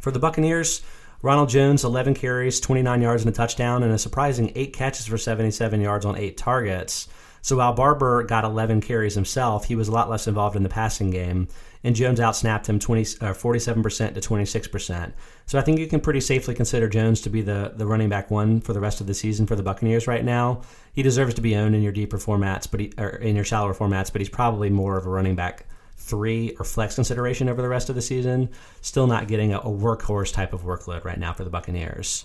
For 0.00 0.10
the 0.10 0.18
Buccaneers, 0.18 0.82
Ronald 1.22 1.50
Jones, 1.50 1.84
11 1.84 2.14
carries, 2.14 2.58
29 2.58 3.02
yards, 3.02 3.22
and 3.22 3.32
a 3.32 3.36
touchdown, 3.36 3.82
and 3.82 3.92
a 3.92 3.98
surprising 3.98 4.50
eight 4.56 4.72
catches 4.72 5.06
for 5.06 5.18
77 5.18 5.80
yards 5.80 6.04
on 6.04 6.16
eight 6.16 6.36
targets. 6.36 7.08
So 7.42 7.56
while 7.56 7.74
Barber 7.74 8.24
got 8.24 8.44
11 8.44 8.80
carries 8.80 9.14
himself, 9.14 9.66
he 9.66 9.76
was 9.76 9.88
a 9.88 9.92
lot 9.92 10.08
less 10.08 10.26
involved 10.26 10.56
in 10.56 10.62
the 10.62 10.68
passing 10.68 11.10
game, 11.10 11.48
and 11.84 11.96
Jones 11.96 12.20
outsnapped 12.20 12.66
him 12.66 12.78
20, 12.78 13.00
uh, 13.20 13.32
47% 13.32 14.14
to 14.14 14.20
26%. 14.20 15.12
So 15.46 15.58
I 15.58 15.62
think 15.62 15.78
you 15.78 15.86
can 15.86 16.00
pretty 16.00 16.20
safely 16.20 16.54
consider 16.54 16.88
Jones 16.88 17.20
to 17.22 17.30
be 17.30 17.42
the, 17.42 17.72
the 17.76 17.86
running 17.86 18.08
back 18.08 18.30
one 18.30 18.60
for 18.60 18.72
the 18.72 18.80
rest 18.80 19.00
of 19.00 19.06
the 19.06 19.14
season 19.14 19.46
for 19.46 19.56
the 19.56 19.62
Buccaneers 19.62 20.06
right 20.06 20.24
now. 20.24 20.62
He 20.92 21.02
deserves 21.02 21.34
to 21.34 21.40
be 21.40 21.56
owned 21.56 21.74
in 21.74 21.82
your 21.82 21.92
deeper 21.92 22.18
formats, 22.18 22.70
but 22.70 22.80
he, 22.80 22.92
or 22.98 23.08
in 23.08 23.34
your 23.34 23.44
shallower 23.44 23.74
formats, 23.74 24.12
but 24.12 24.20
he's 24.20 24.28
probably 24.28 24.70
more 24.70 24.96
of 24.96 25.06
a 25.06 25.10
running 25.10 25.34
back 25.34 25.66
three 25.96 26.54
or 26.58 26.64
flex 26.64 26.94
consideration 26.94 27.48
over 27.48 27.62
the 27.62 27.68
rest 27.68 27.88
of 27.88 27.94
the 27.94 28.02
season. 28.02 28.48
Still 28.80 29.06
not 29.06 29.28
getting 29.28 29.52
a, 29.52 29.58
a 29.58 29.70
workhorse 29.70 30.32
type 30.32 30.52
of 30.52 30.62
workload 30.62 31.04
right 31.04 31.18
now 31.18 31.32
for 31.32 31.44
the 31.44 31.50
Buccaneers. 31.50 32.24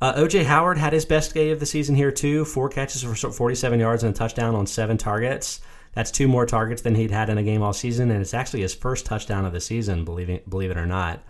Uh, 0.00 0.12
OJ 0.14 0.44
Howard 0.44 0.76
had 0.76 0.92
his 0.92 1.06
best 1.06 1.32
game 1.32 1.52
of 1.52 1.60
the 1.60 1.66
season 1.66 1.94
here 1.94 2.12
too. 2.12 2.44
Four 2.44 2.68
catches 2.68 3.02
for 3.02 3.14
47 3.14 3.80
yards 3.80 4.02
and 4.02 4.14
a 4.14 4.16
touchdown 4.16 4.54
on 4.54 4.66
seven 4.66 4.98
targets. 4.98 5.60
That's 5.96 6.10
two 6.10 6.28
more 6.28 6.44
targets 6.44 6.82
than 6.82 6.94
he'd 6.94 7.10
had 7.10 7.30
in 7.30 7.38
a 7.38 7.42
game 7.42 7.62
all 7.62 7.72
season, 7.72 8.10
and 8.10 8.20
it's 8.20 8.34
actually 8.34 8.60
his 8.60 8.74
first 8.74 9.06
touchdown 9.06 9.46
of 9.46 9.54
the 9.54 9.62
season. 9.62 10.04
Believe 10.04 10.28
it, 10.28 10.48
believe 10.48 10.70
it 10.70 10.76
or 10.76 10.84
not. 10.84 11.22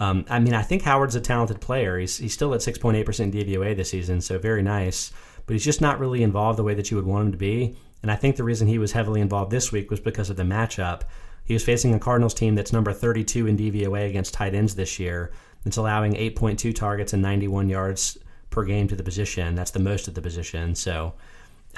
Um, 0.00 0.24
I 0.28 0.40
mean, 0.40 0.54
I 0.54 0.62
think 0.62 0.82
Howard's 0.82 1.14
a 1.14 1.20
talented 1.20 1.60
player. 1.60 2.00
He's 2.00 2.18
he's 2.18 2.34
still 2.34 2.52
at 2.52 2.60
6.8% 2.60 3.04
DVOA 3.04 3.76
this 3.76 3.90
season, 3.90 4.20
so 4.20 4.36
very 4.36 4.60
nice. 4.60 5.12
But 5.46 5.52
he's 5.52 5.64
just 5.64 5.80
not 5.80 6.00
really 6.00 6.24
involved 6.24 6.58
the 6.58 6.64
way 6.64 6.74
that 6.74 6.90
you 6.90 6.96
would 6.96 7.06
want 7.06 7.26
him 7.26 7.32
to 7.32 7.38
be. 7.38 7.76
And 8.02 8.10
I 8.10 8.16
think 8.16 8.34
the 8.34 8.42
reason 8.42 8.66
he 8.66 8.78
was 8.78 8.90
heavily 8.90 9.20
involved 9.20 9.52
this 9.52 9.70
week 9.70 9.88
was 9.88 10.00
because 10.00 10.30
of 10.30 10.36
the 10.36 10.42
matchup. 10.42 11.02
He 11.44 11.54
was 11.54 11.64
facing 11.64 11.94
a 11.94 12.00
Cardinals 12.00 12.34
team 12.34 12.56
that's 12.56 12.72
number 12.72 12.92
32 12.92 13.46
in 13.46 13.56
DVOA 13.56 14.08
against 14.08 14.34
tight 14.34 14.52
ends 14.52 14.74
this 14.74 14.98
year. 14.98 15.30
It's 15.64 15.76
allowing 15.76 16.14
8.2 16.14 16.74
targets 16.74 17.12
and 17.12 17.22
91 17.22 17.68
yards 17.68 18.18
per 18.50 18.64
game 18.64 18.88
to 18.88 18.96
the 18.96 19.04
position. 19.04 19.54
That's 19.54 19.70
the 19.70 19.78
most 19.78 20.08
of 20.08 20.14
the 20.14 20.22
position. 20.22 20.74
So 20.74 21.14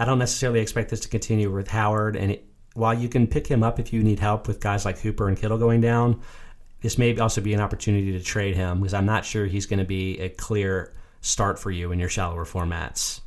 I 0.00 0.06
don't 0.06 0.18
necessarily 0.18 0.60
expect 0.60 0.88
this 0.88 1.00
to 1.00 1.08
continue 1.08 1.52
with 1.52 1.68
Howard. 1.68 2.16
And 2.16 2.32
it, 2.32 2.44
while 2.72 2.94
you 2.94 3.06
can 3.06 3.26
pick 3.26 3.46
him 3.46 3.62
up 3.62 3.78
if 3.78 3.92
you 3.92 4.02
need 4.02 4.18
help 4.18 4.48
with 4.48 4.58
guys 4.58 4.86
like 4.86 4.98
Hooper 4.98 5.28
and 5.28 5.36
Kittle 5.36 5.58
going 5.58 5.82
down, 5.82 6.22
this 6.80 6.96
may 6.96 7.16
also 7.18 7.42
be 7.42 7.52
an 7.52 7.60
opportunity 7.60 8.12
to 8.12 8.20
trade 8.22 8.56
him 8.56 8.80
because 8.80 8.94
I'm 8.94 9.04
not 9.04 9.26
sure 9.26 9.44
he's 9.44 9.66
going 9.66 9.78
to 9.78 9.84
be 9.84 10.18
a 10.18 10.30
clear 10.30 10.94
start 11.20 11.58
for 11.58 11.70
you 11.70 11.92
in 11.92 11.98
your 11.98 12.08
shallower 12.08 12.46
formats. 12.46 13.20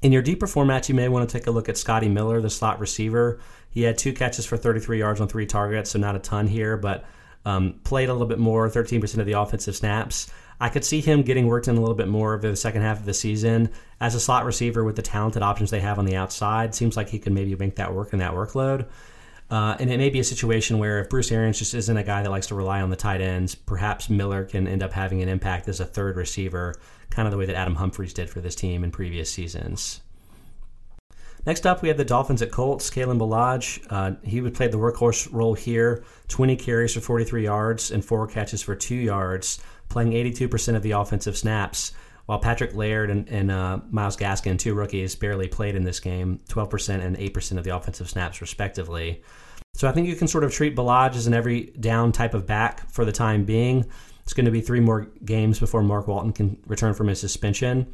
In 0.00 0.12
your 0.12 0.22
deeper 0.22 0.46
formats, 0.46 0.88
you 0.88 0.94
may 0.94 1.08
want 1.08 1.28
to 1.28 1.38
take 1.38 1.46
a 1.46 1.50
look 1.50 1.68
at 1.68 1.76
Scotty 1.76 2.08
Miller, 2.08 2.40
the 2.40 2.48
slot 2.48 2.80
receiver. 2.80 3.38
He 3.68 3.82
had 3.82 3.98
two 3.98 4.14
catches 4.14 4.46
for 4.46 4.56
33 4.56 4.98
yards 4.98 5.20
on 5.20 5.28
three 5.28 5.44
targets, 5.44 5.90
so 5.90 5.98
not 5.98 6.16
a 6.16 6.20
ton 6.20 6.46
here, 6.46 6.78
but 6.78 7.04
um, 7.44 7.80
played 7.84 8.08
a 8.08 8.12
little 8.12 8.26
bit 8.26 8.38
more, 8.38 8.70
13% 8.70 9.18
of 9.18 9.26
the 9.26 9.32
offensive 9.32 9.76
snaps. 9.76 10.32
I 10.60 10.68
could 10.68 10.84
see 10.84 11.00
him 11.00 11.22
getting 11.22 11.46
worked 11.46 11.68
in 11.68 11.76
a 11.76 11.80
little 11.80 11.94
bit 11.94 12.08
more 12.08 12.34
over 12.34 12.48
the 12.48 12.56
second 12.56 12.82
half 12.82 12.98
of 12.98 13.06
the 13.06 13.14
season 13.14 13.70
as 14.00 14.14
a 14.14 14.20
slot 14.20 14.44
receiver 14.44 14.84
with 14.84 14.96
the 14.96 15.02
talented 15.02 15.42
options 15.42 15.70
they 15.70 15.80
have 15.80 15.98
on 15.98 16.04
the 16.04 16.16
outside. 16.16 16.74
Seems 16.74 16.96
like 16.96 17.08
he 17.08 17.18
could 17.18 17.32
maybe 17.32 17.56
make 17.56 17.76
that 17.76 17.94
work 17.94 18.12
in 18.12 18.18
that 18.18 18.32
workload. 18.32 18.86
Uh, 19.50 19.76
and 19.80 19.90
it 19.90 19.96
may 19.96 20.10
be 20.10 20.20
a 20.20 20.24
situation 20.24 20.78
where 20.78 21.00
if 21.00 21.08
Bruce 21.08 21.32
Arians 21.32 21.58
just 21.58 21.74
isn't 21.74 21.96
a 21.96 22.04
guy 22.04 22.22
that 22.22 22.30
likes 22.30 22.46
to 22.48 22.54
rely 22.54 22.82
on 22.82 22.90
the 22.90 22.96
tight 22.96 23.20
ends, 23.20 23.54
perhaps 23.54 24.08
Miller 24.08 24.44
can 24.44 24.68
end 24.68 24.82
up 24.82 24.92
having 24.92 25.22
an 25.22 25.28
impact 25.28 25.66
as 25.66 25.80
a 25.80 25.84
third 25.84 26.16
receiver, 26.16 26.74
kind 27.08 27.26
of 27.26 27.32
the 27.32 27.38
way 27.38 27.46
that 27.46 27.56
Adam 27.56 27.74
Humphries 27.74 28.14
did 28.14 28.30
for 28.30 28.40
this 28.40 28.54
team 28.54 28.84
in 28.84 28.92
previous 28.92 29.30
seasons. 29.30 30.02
Next 31.46 31.66
up, 31.66 31.80
we 31.80 31.88
have 31.88 31.96
the 31.96 32.04
Dolphins 32.04 32.42
at 32.42 32.50
Colts. 32.50 32.90
Kalen 32.90 33.18
Ballage, 33.18 33.84
uh, 33.88 34.12
he 34.22 34.40
would 34.40 34.54
play 34.54 34.68
the 34.68 34.76
workhorse 34.76 35.28
role 35.32 35.54
here 35.54 36.04
20 36.28 36.56
carries 36.56 36.94
for 36.94 37.00
43 37.00 37.44
yards 37.44 37.90
and 37.90 38.04
four 38.04 38.26
catches 38.26 38.62
for 38.62 38.76
two 38.76 38.94
yards, 38.94 39.60
playing 39.88 40.12
82% 40.12 40.76
of 40.76 40.82
the 40.82 40.92
offensive 40.92 41.36
snaps, 41.36 41.92
while 42.26 42.38
Patrick 42.38 42.74
Laird 42.74 43.10
and, 43.10 43.28
and 43.28 43.50
uh, 43.50 43.80
Myles 43.90 44.16
Gaskin, 44.16 44.58
two 44.58 44.74
rookies, 44.74 45.16
barely 45.16 45.48
played 45.48 45.74
in 45.74 45.82
this 45.82 45.98
game 45.98 46.40
12% 46.48 47.04
and 47.04 47.16
8% 47.16 47.58
of 47.58 47.64
the 47.64 47.74
offensive 47.74 48.08
snaps, 48.08 48.40
respectively. 48.40 49.22
So 49.74 49.88
I 49.88 49.92
think 49.92 50.06
you 50.06 50.16
can 50.16 50.28
sort 50.28 50.44
of 50.44 50.52
treat 50.52 50.76
Ballage 50.76 51.16
as 51.16 51.26
an 51.26 51.34
every 51.34 51.72
down 51.80 52.12
type 52.12 52.34
of 52.34 52.46
back 52.46 52.90
for 52.90 53.04
the 53.04 53.12
time 53.12 53.44
being. 53.44 53.86
It's 54.22 54.34
going 54.34 54.44
to 54.44 54.52
be 54.52 54.60
three 54.60 54.80
more 54.80 55.08
games 55.24 55.58
before 55.58 55.82
Mark 55.82 56.06
Walton 56.06 56.32
can 56.32 56.58
return 56.66 56.92
from 56.92 57.08
his 57.08 57.18
suspension. 57.18 57.86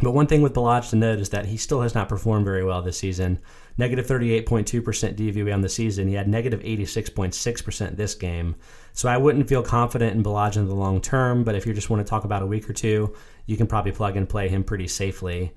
But 0.00 0.12
one 0.12 0.26
thing 0.26 0.42
with 0.42 0.54
Ballage 0.54 0.90
to 0.90 0.96
note 0.96 1.18
is 1.18 1.30
that 1.30 1.46
he 1.46 1.56
still 1.56 1.82
has 1.82 1.94
not 1.94 2.08
performed 2.08 2.44
very 2.44 2.64
well 2.64 2.82
this 2.82 2.98
season. 2.98 3.38
Negative 3.76 4.06
38.2% 4.06 5.16
DVOA 5.16 5.52
on 5.52 5.60
the 5.60 5.68
season. 5.68 6.08
He 6.08 6.14
had 6.14 6.28
negative 6.28 6.60
86.6% 6.60 7.96
this 7.96 8.14
game. 8.14 8.54
So 8.92 9.08
I 9.08 9.16
wouldn't 9.16 9.48
feel 9.48 9.62
confident 9.62 10.14
in 10.14 10.22
Ballage 10.22 10.56
in 10.56 10.68
the 10.68 10.74
long 10.74 11.00
term, 11.00 11.44
but 11.44 11.54
if 11.54 11.66
you 11.66 11.74
just 11.74 11.90
want 11.90 12.04
to 12.04 12.08
talk 12.08 12.24
about 12.24 12.42
a 12.42 12.46
week 12.46 12.68
or 12.68 12.72
two, 12.72 13.14
you 13.46 13.56
can 13.56 13.66
probably 13.66 13.92
plug 13.92 14.16
and 14.16 14.28
play 14.28 14.48
him 14.48 14.64
pretty 14.64 14.88
safely. 14.88 15.52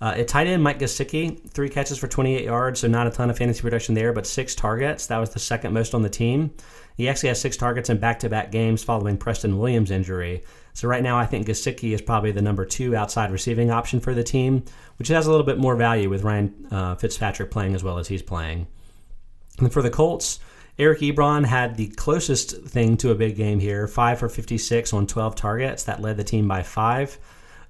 Uh, 0.00 0.14
at 0.16 0.28
tight 0.28 0.46
end, 0.46 0.62
Mike 0.62 0.78
Gesicki, 0.78 1.48
three 1.50 1.68
catches 1.68 1.98
for 1.98 2.08
28 2.08 2.44
yards, 2.44 2.80
so 2.80 2.88
not 2.88 3.06
a 3.06 3.10
ton 3.10 3.30
of 3.30 3.38
fantasy 3.38 3.62
production 3.62 3.94
there, 3.94 4.12
but 4.12 4.26
six 4.26 4.54
targets. 4.54 5.06
That 5.06 5.18
was 5.18 5.30
the 5.30 5.38
second 5.38 5.72
most 5.72 5.94
on 5.94 6.02
the 6.02 6.10
team. 6.10 6.52
He 6.96 7.08
actually 7.08 7.28
has 7.30 7.40
six 7.40 7.56
targets 7.56 7.90
in 7.90 7.98
back 7.98 8.18
to 8.20 8.28
back 8.28 8.50
games 8.50 8.82
following 8.82 9.16
Preston 9.16 9.58
Williams' 9.58 9.90
injury. 9.90 10.42
So 10.74 10.88
right 10.88 11.02
now, 11.02 11.16
I 11.16 11.24
think 11.24 11.46
Gesicki 11.46 11.94
is 11.94 12.02
probably 12.02 12.32
the 12.32 12.42
number 12.42 12.66
two 12.66 12.96
outside 12.96 13.30
receiving 13.30 13.70
option 13.70 14.00
for 14.00 14.12
the 14.12 14.24
team, 14.24 14.64
which 14.98 15.08
has 15.08 15.26
a 15.26 15.30
little 15.30 15.46
bit 15.46 15.56
more 15.56 15.76
value 15.76 16.10
with 16.10 16.24
Ryan 16.24 16.66
uh, 16.70 16.94
Fitzpatrick 16.96 17.52
playing 17.52 17.76
as 17.76 17.84
well 17.84 17.98
as 17.98 18.08
he's 18.08 18.22
playing. 18.22 18.66
And 19.60 19.72
for 19.72 19.82
the 19.82 19.90
Colts, 19.90 20.40
Eric 20.76 20.98
Ebron 20.98 21.46
had 21.46 21.76
the 21.76 21.86
closest 21.88 22.62
thing 22.62 22.96
to 22.98 23.12
a 23.12 23.14
big 23.14 23.36
game 23.36 23.60
here, 23.60 23.86
five 23.86 24.18
for 24.18 24.28
56 24.28 24.92
on 24.92 25.06
12 25.06 25.36
targets. 25.36 25.84
That 25.84 26.02
led 26.02 26.16
the 26.16 26.24
team 26.24 26.48
by 26.48 26.64
five, 26.64 27.18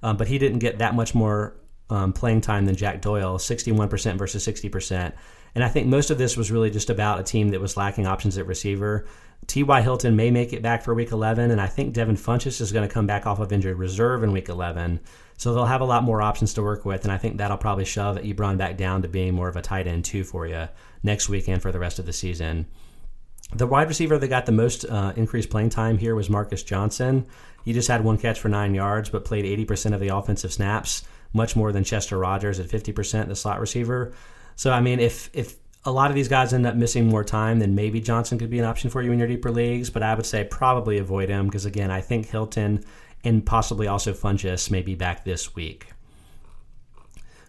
um, 0.01 0.17
but 0.17 0.27
he 0.27 0.39
didn't 0.39 0.59
get 0.59 0.79
that 0.79 0.95
much 0.95 1.13
more 1.13 1.55
um, 1.89 2.13
playing 2.13 2.41
time 2.41 2.65
than 2.65 2.75
Jack 2.75 3.01
Doyle, 3.01 3.37
61% 3.37 4.17
versus 4.17 4.45
60%. 4.45 5.13
And 5.55 5.63
I 5.63 5.69
think 5.69 5.87
most 5.87 6.11
of 6.11 6.17
this 6.17 6.35
was 6.35 6.51
really 6.51 6.69
just 6.69 6.89
about 6.89 7.19
a 7.19 7.23
team 7.23 7.49
that 7.49 7.61
was 7.61 7.77
lacking 7.77 8.07
options 8.07 8.37
at 8.37 8.45
receiver. 8.45 9.05
T.Y. 9.47 9.81
Hilton 9.81 10.15
may 10.15 10.31
make 10.31 10.53
it 10.53 10.61
back 10.61 10.81
for 10.83 10.93
week 10.93 11.11
11, 11.11 11.51
and 11.51 11.61
I 11.61 11.67
think 11.67 11.93
Devin 11.93 12.17
Funchess 12.17 12.59
is 12.59 12.71
going 12.71 12.87
to 12.87 12.93
come 12.93 13.07
back 13.07 13.25
off 13.25 13.39
of 13.39 13.53
injured 13.53 13.77
reserve 13.77 14.23
in 14.23 14.31
week 14.31 14.49
11. 14.49 14.99
So 15.37 15.53
they'll 15.53 15.65
have 15.65 15.81
a 15.81 15.85
lot 15.85 16.03
more 16.03 16.21
options 16.21 16.53
to 16.55 16.63
work 16.63 16.85
with, 16.85 17.03
and 17.03 17.11
I 17.11 17.17
think 17.17 17.37
that'll 17.37 17.57
probably 17.57 17.85
shove 17.85 18.17
Ebron 18.17 18.57
back 18.57 18.77
down 18.77 19.01
to 19.03 19.07
being 19.07 19.33
more 19.33 19.47
of 19.47 19.55
a 19.55 19.61
tight 19.61 19.87
end, 19.87 20.05
too, 20.05 20.23
for 20.23 20.47
you 20.47 20.67
next 21.03 21.29
week 21.29 21.47
and 21.47 21.61
for 21.61 21.71
the 21.71 21.79
rest 21.79 21.99
of 21.99 22.05
the 22.05 22.13
season. 22.13 22.65
The 23.53 23.67
wide 23.67 23.87
receiver 23.87 24.17
that 24.17 24.27
got 24.27 24.45
the 24.45 24.51
most 24.51 24.85
uh, 24.85 25.13
increased 25.15 25.49
playing 25.49 25.69
time 25.69 25.97
here 25.97 26.15
was 26.15 26.29
Marcus 26.29 26.63
Johnson. 26.63 27.27
He 27.63 27.73
just 27.73 27.87
had 27.87 28.03
one 28.03 28.17
catch 28.17 28.39
for 28.39 28.49
nine 28.49 28.73
yards, 28.73 29.09
but 29.09 29.25
played 29.25 29.45
80% 29.45 29.93
of 29.93 29.99
the 29.99 30.09
offensive 30.09 30.51
snaps, 30.51 31.03
much 31.33 31.55
more 31.55 31.71
than 31.71 31.83
Chester 31.83 32.17
Rogers 32.17 32.59
at 32.59 32.67
50%, 32.67 33.27
the 33.27 33.35
slot 33.35 33.59
receiver. 33.59 34.13
So, 34.55 34.71
I 34.71 34.81
mean, 34.81 34.99
if 34.99 35.29
if 35.33 35.55
a 35.85 35.91
lot 35.91 36.09
of 36.09 36.15
these 36.15 36.27
guys 36.27 36.53
end 36.53 36.65
up 36.65 36.75
missing 36.75 37.07
more 37.07 37.23
time, 37.23 37.59
then 37.59 37.75
maybe 37.75 38.01
Johnson 38.01 38.39
could 38.39 38.49
be 38.49 38.59
an 38.59 38.65
option 38.65 38.89
for 38.89 39.01
you 39.01 39.11
in 39.11 39.19
your 39.19 39.27
deeper 39.27 39.51
leagues. 39.51 39.89
But 39.89 40.03
I 40.03 40.15
would 40.15 40.25
say 40.25 40.43
probably 40.43 40.97
avoid 40.97 41.29
him 41.29 41.45
because, 41.45 41.65
again, 41.65 41.91
I 41.91 42.01
think 42.01 42.27
Hilton 42.27 42.83
and 43.23 43.45
possibly 43.45 43.87
also 43.87 44.13
Funchess 44.13 44.71
may 44.71 44.81
be 44.81 44.95
back 44.95 45.23
this 45.23 45.55
week. 45.55 45.87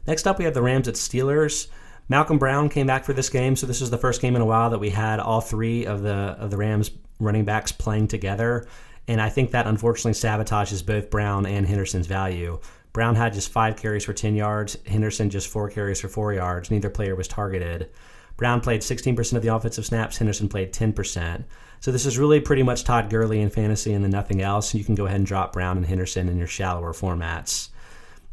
Next 0.07 0.27
up, 0.27 0.39
we 0.39 0.45
have 0.45 0.55
the 0.55 0.63
Rams 0.63 0.89
at 0.89 0.95
Steelers. 0.95 1.69
Malcolm 2.09 2.39
Brown 2.39 2.69
came 2.69 2.87
back 2.87 3.05
for 3.05 3.13
this 3.13 3.29
game, 3.29 3.57
so 3.57 3.67
this 3.67 3.81
is 3.81 3.91
the 3.91 3.99
first 3.99 4.21
game 4.21 4.37
in 4.37 4.43
a 4.43 4.47
while 4.47 4.71
that 4.71 4.79
we 4.79 4.91
had 4.91 5.19
all 5.19 5.41
three 5.41 5.87
of 5.87 6.03
the 6.03 6.37
of 6.39 6.51
the 6.51 6.57
Rams 6.57 6.91
running 7.19 7.45
backs 7.45 7.73
playing 7.73 8.09
together. 8.09 8.67
And 9.09 9.21
I 9.21 9.29
think 9.29 9.53
that 9.53 9.67
unfortunately 9.67 10.13
sabotages 10.13 10.85
both 10.85 11.11
Brown 11.11 11.47
and 11.47 11.67
Henderson's 11.67 12.07
value. 12.07 12.61
Brown 12.97 13.15
had 13.15 13.35
just 13.35 13.53
five 13.53 13.77
carries 13.77 14.07
for 14.07 14.15
10 14.15 14.37
yards, 14.37 14.79
Henderson 14.87 15.29
just 15.29 15.49
four 15.49 15.69
carries 15.69 16.01
for 16.01 16.09
four 16.09 16.33
yards. 16.33 16.71
Neither 16.71 16.89
player 16.89 17.15
was 17.15 17.29
targeted. 17.29 17.91
Brown 18.39 18.63
played 18.63 18.81
16% 18.81 19.35
of 19.35 19.43
the 19.43 19.55
offensive 19.55 19.85
snaps, 19.85 20.17
Henderson 20.17 20.49
played 20.49 20.73
10%. 20.73 21.45
So 21.81 21.93
this 21.93 22.07
is 22.07 22.17
really 22.17 22.41
pretty 22.41 22.63
much 22.63 22.85
Todd 22.85 23.11
Gurley 23.11 23.43
in 23.43 23.51
fantasy 23.51 23.93
and 23.93 24.03
then 24.03 24.13
nothing 24.13 24.41
else. 24.41 24.75
You 24.75 24.83
can 24.83 24.95
go 24.95 25.05
ahead 25.05 25.19
and 25.19 25.27
drop 25.27 25.53
Brown 25.53 25.77
and 25.77 25.85
Henderson 25.85 26.31
in 26.31 26.39
your 26.39 26.47
shallower 26.47 26.95
formats. 26.95 27.69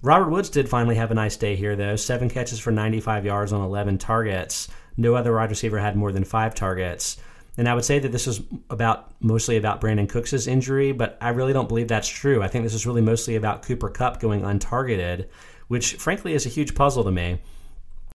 Robert 0.02 0.30
Woods 0.30 0.50
did 0.50 0.70
finally 0.70 0.96
have 0.96 1.12
a 1.12 1.14
nice 1.14 1.36
day 1.36 1.58
here, 1.58 1.76
though. 1.76 1.98
Seven 1.98 2.30
catches 2.30 2.62
for 2.62 2.72
95 2.72 3.26
yards 3.26 3.52
on 3.52 3.66
11 3.66 3.98
targets. 3.98 4.70
No 4.96 5.14
other 5.16 5.36
wide 5.36 5.50
receiver 5.50 5.80
had 5.80 5.98
more 5.98 6.14
than 6.14 6.24
five 6.24 6.56
targets. 6.56 7.18
And 7.58 7.70
I 7.70 7.76
would 7.76 7.86
say 7.86 8.00
that 8.00 8.12
this 8.12 8.28
is 8.28 8.42
about 8.70 9.12
mostly 9.22 9.58
about 9.58 9.80
Brandin 9.80 10.10
Cooks' 10.10 10.48
injury, 10.48 10.92
but 10.92 11.18
I 11.22 11.30
really 11.30 11.54
don't 11.54 11.68
believe 11.68 11.88
that's 11.88 12.08
true. 12.08 12.42
I 12.42 12.48
think 12.48 12.64
this 12.64 12.74
is 12.74 12.88
really 12.88 13.02
mostly 13.02 13.36
about 13.36 13.62
Cooper 13.62 13.90
Kupp 13.90 14.20
going 14.20 14.42
untargeted, 14.42 15.28
which 15.68 15.96
frankly 15.96 16.34
is 16.34 16.46
a 16.46 16.50
huge 16.50 16.74
puzzle 16.74 17.04
to 17.04 17.12
me. 17.12 17.40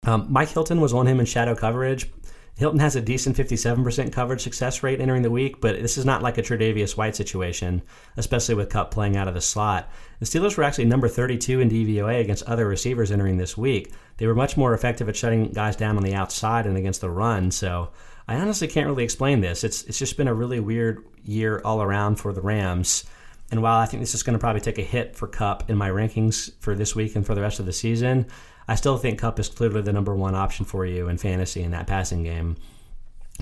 Um, 0.05 0.27
Mike 0.29 0.49
Hilton 0.49 0.79
was 0.79 0.93
on 0.93 1.07
him 1.07 1.19
in 1.19 1.25
shadow 1.25 1.55
coverage. 1.55 2.09
Hilton 2.57 2.79
has 2.79 2.95
a 2.95 3.01
decent 3.01 3.35
57% 3.35 4.13
coverage 4.13 4.41
success 4.41 4.81
rate 4.81 5.01
entering 5.01 5.23
the 5.23 5.31
week, 5.31 5.59
but 5.59 5.81
this 5.81 5.97
is 5.97 6.05
not 6.05 6.21
like 6.21 6.37
a 6.37 6.41
Tre'Davious 6.41 6.95
White 6.95 7.17
situation, 7.17 7.81
especially 8.15 8.55
with 8.55 8.69
Kupp 8.69 8.91
playing 8.91 9.17
out 9.17 9.27
of 9.27 9.33
the 9.33 9.41
slot. 9.41 9.89
The 10.19 10.25
Steelers 10.25 10.55
were 10.55 10.63
actually 10.63 10.85
number 10.85 11.09
32 11.09 11.59
in 11.59 11.69
DVOA 11.69 12.21
against 12.21 12.45
other 12.45 12.65
receivers 12.65 13.11
entering 13.11 13.35
this 13.35 13.57
week. 13.57 13.91
They 14.17 14.27
were 14.27 14.35
much 14.35 14.55
more 14.55 14.73
effective 14.73 15.09
at 15.09 15.17
shutting 15.17 15.49
guys 15.49 15.75
down 15.75 15.97
on 15.97 16.03
the 16.03 16.15
outside 16.15 16.65
and 16.65 16.77
against 16.77 17.01
the 17.01 17.09
run, 17.09 17.51
so 17.51 17.91
I 18.27 18.35
honestly 18.35 18.67
can't 18.67 18.87
really 18.87 19.03
explain 19.03 19.41
this. 19.41 19.63
It's 19.63 19.83
it's 19.83 19.99
just 19.99 20.17
been 20.17 20.27
a 20.27 20.33
really 20.33 20.59
weird 20.59 21.03
year 21.23 21.61
all 21.63 21.81
around 21.81 22.15
for 22.15 22.33
the 22.33 22.41
Rams. 22.41 23.05
And 23.51 23.61
while 23.61 23.79
I 23.79 23.85
think 23.85 24.01
this 24.01 24.15
is 24.15 24.23
going 24.23 24.33
to 24.33 24.39
probably 24.39 24.61
take 24.61 24.79
a 24.79 24.83
hit 24.83 25.15
for 25.15 25.27
Kupp 25.27 25.69
in 25.69 25.77
my 25.77 25.89
rankings 25.89 26.51
for 26.59 26.73
this 26.73 26.95
week 26.95 27.15
and 27.15 27.25
for 27.25 27.35
the 27.35 27.41
rest 27.41 27.59
of 27.59 27.67
the 27.67 27.73
season, 27.73 28.25
I 28.67 28.73
still 28.73 28.97
think 28.97 29.19
Kupp 29.19 29.39
is 29.39 29.49
clearly 29.49 29.81
the 29.83 29.93
number 29.93 30.15
one 30.15 30.33
option 30.33 30.65
for 30.65 30.85
you 30.85 31.07
in 31.09 31.17
fantasy 31.17 31.61
in 31.61 31.71
that 31.71 31.85
passing 31.85 32.23
game. 32.23 32.57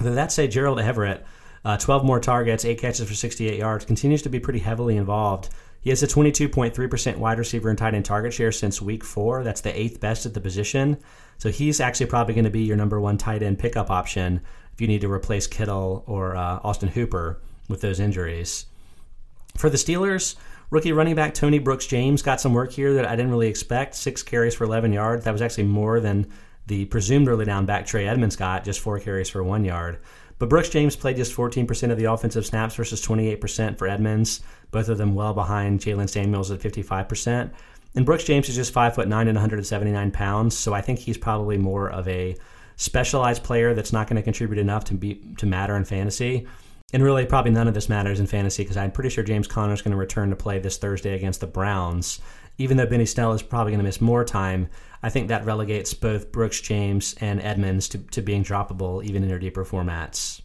With 0.03 0.15
that 0.15 0.33
said, 0.33 0.51
Gerald 0.51 0.79
Everett, 0.79 1.25
uh, 1.63 1.77
12 1.77 2.03
more 2.03 2.19
targets, 2.19 2.65
eight 2.65 2.81
catches 2.81 3.07
for 3.07 3.13
68 3.13 3.57
yards, 3.57 3.85
continues 3.85 4.21
to 4.23 4.29
be 4.29 4.41
pretty 4.41 4.59
heavily 4.59 4.97
involved. 4.97 5.49
He 5.79 5.89
has 5.89 6.03
a 6.03 6.07
22.3% 6.07 7.17
wide 7.17 7.39
receiver 7.39 7.69
and 7.69 7.77
tight 7.77 7.93
end 7.93 8.05
target 8.05 8.33
share 8.33 8.51
since 8.51 8.81
week 8.81 9.03
four. 9.03 9.43
That's 9.43 9.61
the 9.61 9.77
eighth 9.77 9.99
best 9.99 10.25
at 10.25 10.33
the 10.33 10.41
position. 10.41 10.97
So 11.37 11.49
he's 11.49 11.79
actually 11.79 12.05
probably 12.07 12.33
going 12.33 12.45
to 12.45 12.49
be 12.49 12.63
your 12.63 12.77
number 12.77 12.99
one 12.99 13.17
tight 13.17 13.43
end 13.43 13.59
pickup 13.59 13.89
option 13.89 14.41
if 14.73 14.81
you 14.81 14.87
need 14.87 15.01
to 15.01 15.11
replace 15.11 15.47
Kittle 15.47 16.03
or 16.07 16.35
uh, 16.35 16.59
Austin 16.63 16.89
Hooper 16.89 17.41
with 17.69 17.81
those 17.81 17.99
injuries. 17.99 18.65
For 19.57 19.69
the 19.69 19.77
Steelers, 19.77 20.35
Rookie 20.69 20.91
running 20.91 21.15
back 21.15 21.33
Tony 21.33 21.59
Brooks 21.59 21.85
James 21.85 22.21
got 22.21 22.41
some 22.41 22.53
work 22.53 22.71
here 22.71 22.95
that 22.95 23.05
I 23.05 23.15
didn't 23.15 23.31
really 23.31 23.47
expect. 23.47 23.95
Six 23.95 24.23
carries 24.23 24.55
for 24.55 24.63
11 24.63 24.91
yards. 24.91 25.25
That 25.25 25.31
was 25.31 25.41
actually 25.41 25.65
more 25.65 25.99
than 25.99 26.27
the 26.65 26.85
presumed 26.85 27.27
early 27.27 27.45
down 27.45 27.65
back 27.65 27.85
Trey 27.85 28.07
Edmunds 28.07 28.35
got, 28.35 28.63
just 28.63 28.79
four 28.79 28.99
carries 28.99 29.29
for 29.29 29.43
one 29.43 29.65
yard. 29.65 29.99
But 30.39 30.49
Brooks 30.49 30.69
James 30.69 30.95
played 30.95 31.15
just 31.15 31.35
14% 31.35 31.91
of 31.91 31.97
the 31.97 32.05
offensive 32.05 32.45
snaps 32.45 32.75
versus 32.75 33.05
28% 33.05 33.77
for 33.77 33.87
Edmunds, 33.87 34.41
both 34.71 34.89
of 34.89 34.97
them 34.97 35.13
well 35.13 35.33
behind 35.33 35.79
Jaylen 35.79 36.09
Samuels 36.09 36.51
at 36.51 36.59
55%. 36.59 37.51
And 37.95 38.05
Brooks 38.05 38.23
James 38.23 38.49
is 38.49 38.55
just 38.55 38.73
5 38.73 38.95
foot 38.95 39.07
9 39.07 39.27
and 39.27 39.35
179 39.35 40.11
pounds, 40.11 40.57
so 40.57 40.73
I 40.73 40.81
think 40.81 40.99
he's 40.99 41.17
probably 41.17 41.57
more 41.57 41.89
of 41.91 42.07
a 42.07 42.35
specialized 42.75 43.43
player 43.43 43.73
that's 43.73 43.93
not 43.93 44.07
going 44.07 44.17
to 44.17 44.23
contribute 44.23 44.59
enough 44.59 44.85
to 44.85 44.93
be 44.93 45.21
to 45.37 45.45
matter 45.45 45.75
in 45.75 45.85
fantasy. 45.85 46.47
And 46.93 47.03
really, 47.03 47.25
probably 47.25 47.51
none 47.51 47.67
of 47.67 47.73
this 47.73 47.89
matters 47.89 48.19
in 48.19 48.27
fantasy 48.27 48.63
because 48.63 48.77
I'm 48.77 48.91
pretty 48.91 49.09
sure 49.09 49.23
James 49.23 49.47
Conner 49.47 49.73
is 49.73 49.81
going 49.81 49.91
to 49.91 49.97
return 49.97 50.29
to 50.29 50.35
play 50.35 50.59
this 50.59 50.77
Thursday 50.77 51.15
against 51.15 51.39
the 51.39 51.47
Browns. 51.47 52.19
Even 52.59 52.77
though 52.77 52.85
Benny 52.85 53.07
Snell 53.07 53.33
is 53.33 53.41
probably 53.41 53.71
going 53.71 53.79
to 53.79 53.83
miss 53.83 53.99
more 53.99 54.23
time, 54.23 54.69
I 55.01 55.09
think 55.09 55.27
that 55.27 55.43
relegates 55.43 55.93
both 55.95 56.31
Brooks 56.31 56.61
James 56.61 57.15
and 57.19 57.41
Edmunds 57.41 57.89
to, 57.89 57.97
to 57.97 58.21
being 58.21 58.43
droppable 58.43 59.03
even 59.03 59.23
in 59.23 59.29
their 59.29 59.39
deeper 59.39 59.65
formats. 59.65 60.41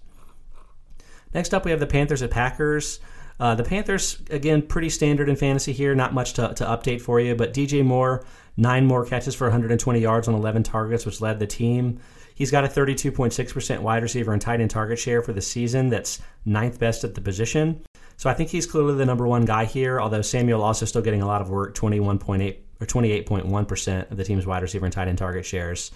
Next 1.34 1.52
up, 1.52 1.66
we 1.66 1.70
have 1.70 1.80
the 1.80 1.86
Panthers 1.86 2.22
at 2.22 2.30
Packers. 2.30 3.00
Uh, 3.38 3.54
the 3.54 3.62
Panthers, 3.62 4.20
again, 4.30 4.62
pretty 4.62 4.88
standard 4.88 5.28
in 5.28 5.36
fantasy 5.36 5.72
here. 5.72 5.94
Not 5.94 6.14
much 6.14 6.32
to, 6.34 6.54
to 6.54 6.64
update 6.64 7.00
for 7.00 7.20
you, 7.20 7.34
but 7.34 7.52
DJ 7.52 7.84
Moore, 7.84 8.24
nine 8.56 8.86
more 8.86 9.04
catches 9.04 9.34
for 9.34 9.44
120 9.44 10.00
yards 10.00 10.26
on 10.28 10.34
11 10.34 10.62
targets, 10.62 11.06
which 11.06 11.20
led 11.20 11.38
the 11.38 11.46
team. 11.46 12.00
He's 12.38 12.52
got 12.52 12.64
a 12.64 12.68
32.6% 12.68 13.80
wide 13.80 14.04
receiver 14.04 14.32
and 14.32 14.40
tight 14.40 14.60
end 14.60 14.70
target 14.70 14.96
share 14.96 15.22
for 15.22 15.32
the 15.32 15.42
season. 15.42 15.88
That's 15.88 16.20
ninth 16.44 16.78
best 16.78 17.02
at 17.02 17.16
the 17.16 17.20
position. 17.20 17.82
So 18.16 18.30
I 18.30 18.34
think 18.34 18.48
he's 18.48 18.64
clearly 18.64 18.94
the 18.94 19.04
number 19.04 19.26
one 19.26 19.44
guy 19.44 19.64
here, 19.64 20.00
although 20.00 20.22
Samuel 20.22 20.62
also 20.62 20.86
still 20.86 21.02
getting 21.02 21.20
a 21.20 21.26
lot 21.26 21.40
of 21.40 21.50
work, 21.50 21.74
21.8 21.74 22.56
or 22.80 22.86
28.1% 22.86 24.10
of 24.12 24.16
the 24.16 24.22
team's 24.22 24.46
wide 24.46 24.62
receiver 24.62 24.86
and 24.86 24.92
tight 24.92 25.08
end 25.08 25.18
target 25.18 25.44
shares. 25.44 25.90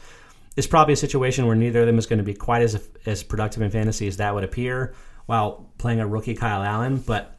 It's 0.57 0.67
probably 0.67 0.95
a 0.95 0.97
situation 0.97 1.47
where 1.47 1.55
neither 1.55 1.83
of 1.83 1.87
them 1.87 1.97
is 1.97 2.07
going 2.07 2.19
to 2.19 2.25
be 2.25 2.35
quite 2.35 2.63
as 2.63 2.89
as 3.07 3.23
productive 3.23 3.63
in 3.63 3.71
fantasy 3.71 4.09
as 4.09 4.17
that 4.17 4.35
would 4.35 4.43
appear 4.43 4.95
while 5.27 5.71
playing 5.79 6.01
a 6.01 6.09
rookie 6.09 6.35
Kyle 6.35 6.65
Allen, 6.65 6.97
but 6.99 7.39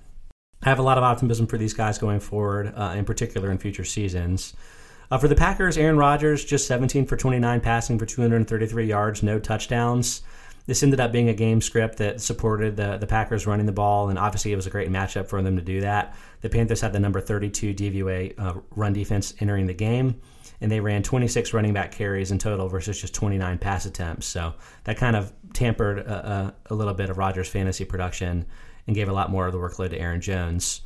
I 0.64 0.70
have 0.70 0.80
a 0.80 0.84
lot 0.84 0.98
of 0.98 1.04
optimism 1.04 1.46
for 1.46 1.58
these 1.58 1.74
guys 1.74 1.98
going 1.98 2.22
forward, 2.22 2.74
uh, 2.74 2.96
in 2.96 3.04
particular 3.04 3.52
in 3.52 3.58
future 3.58 3.84
seasons. 3.84 4.54
Uh, 5.14 5.18
for 5.20 5.28
the 5.28 5.36
Packers, 5.36 5.78
Aaron 5.78 5.96
Rodgers 5.96 6.44
just 6.44 6.66
17 6.66 7.06
for 7.06 7.16
29 7.16 7.62
passing 7.62 8.00
for 8.00 8.06
233 8.08 8.88
yards, 8.88 9.22
no 9.22 9.38
touchdowns. 9.38 10.24
This 10.66 10.82
ended 10.82 11.00
up 11.00 11.12
being 11.12 11.30
a 11.30 11.36
game 11.36 11.62
script 11.62 12.00
that 12.00 12.20
supported 12.20 12.76
the, 12.78 12.98
the 12.98 13.06
Packers 13.06 13.46
running 13.46 13.68
the 13.68 13.72
ball, 13.72 14.10
and 14.10 14.18
obviously 14.18 14.52
it 14.52 14.56
was 14.56 14.66
a 14.66 14.72
great 14.72 14.90
matchup 14.90 15.28
for 15.28 15.40
them 15.44 15.56
to 15.56 15.62
do 15.62 15.82
that. 15.82 16.16
The 16.42 16.50
Panthers 16.50 16.82
had 16.82 16.94
the 16.94 17.00
number 17.00 17.22
32 17.22 17.76
DVOA 17.76 18.40
uh, 18.40 18.56
run 18.72 18.94
defense 18.94 19.36
entering 19.40 19.68
the 19.68 19.74
game, 19.76 20.20
and 20.62 20.72
they 20.72 20.80
ran 20.80 21.04
26 21.04 21.54
running 21.54 21.74
back 21.74 21.92
carries 21.92 22.32
in 22.32 22.40
total 22.40 22.68
versus 22.68 23.00
just 23.00 23.14
29 23.14 23.60
pass 23.60 23.86
attempts. 23.86 24.26
So 24.26 24.56
that 24.86 24.98
kind 24.98 25.16
of 25.16 25.32
tampered 25.54 26.00
a, 26.00 26.56
a, 26.72 26.74
a 26.74 26.76
little 26.76 26.96
bit 26.96 27.12
of 27.12 27.20
Rodgers' 27.20 27.50
fantasy 27.50 27.86
production 27.86 28.48
and 28.88 28.96
gave 28.96 29.10
a 29.10 29.14
lot 29.14 29.30
more 29.30 29.46
of 29.46 29.54
the 29.54 29.60
workload 29.60 29.92
to 29.92 30.00
Aaron 30.00 30.22
Jones. 30.22 30.82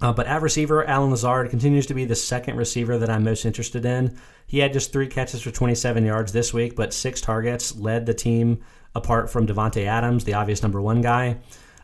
Uh, 0.00 0.12
but 0.12 0.26
at 0.26 0.42
receiver, 0.42 0.84
Allen 0.86 1.10
Lazard 1.10 1.50
continues 1.50 1.86
to 1.86 1.94
be 1.94 2.04
the 2.04 2.14
second 2.14 2.56
receiver 2.56 2.98
that 2.98 3.10
I'm 3.10 3.24
most 3.24 3.44
interested 3.44 3.84
in. 3.84 4.16
He 4.46 4.60
had 4.60 4.72
just 4.72 4.92
three 4.92 5.08
catches 5.08 5.42
for 5.42 5.50
27 5.50 6.04
yards 6.04 6.32
this 6.32 6.54
week, 6.54 6.76
but 6.76 6.94
six 6.94 7.20
targets 7.20 7.76
led 7.76 8.06
the 8.06 8.14
team 8.14 8.60
apart 8.94 9.28
from 9.30 9.46
Davante 9.46 9.86
Adams, 9.86 10.24
the 10.24 10.34
obvious 10.34 10.62
number 10.62 10.80
one 10.80 11.00
guy. 11.00 11.38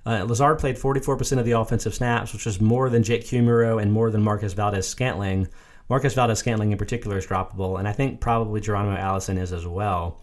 Uh, 0.07 0.25
Lazard 0.25 0.59
played 0.59 0.77
44% 0.77 1.39
of 1.39 1.45
the 1.45 1.53
offensive 1.53 1.95
snaps, 1.95 2.33
which 2.33 2.47
was 2.47 2.61
more 2.61 2.91
than 2.91 3.03
Jake 3.03 3.25
Kumerow 3.25 3.81
and 3.81 3.93
more 3.93 4.11
than 4.11 4.23
Marquez 4.23 4.53
Valdes-Scantling. 4.53 5.49
Marcus 5.89 6.15
Valdes 6.15 6.39
Scantling 6.39 6.73
in 6.73 6.79
particular 6.79 7.19
is 7.19 7.27
droppable, 7.27 7.79
and 7.79 7.89
I 7.89 7.93
think 7.93 8.21
probably 8.21 8.61
Geronimo 8.61 8.97
Allison 8.97 9.39
is 9.39 9.53
as 9.53 9.67
well. 9.67 10.21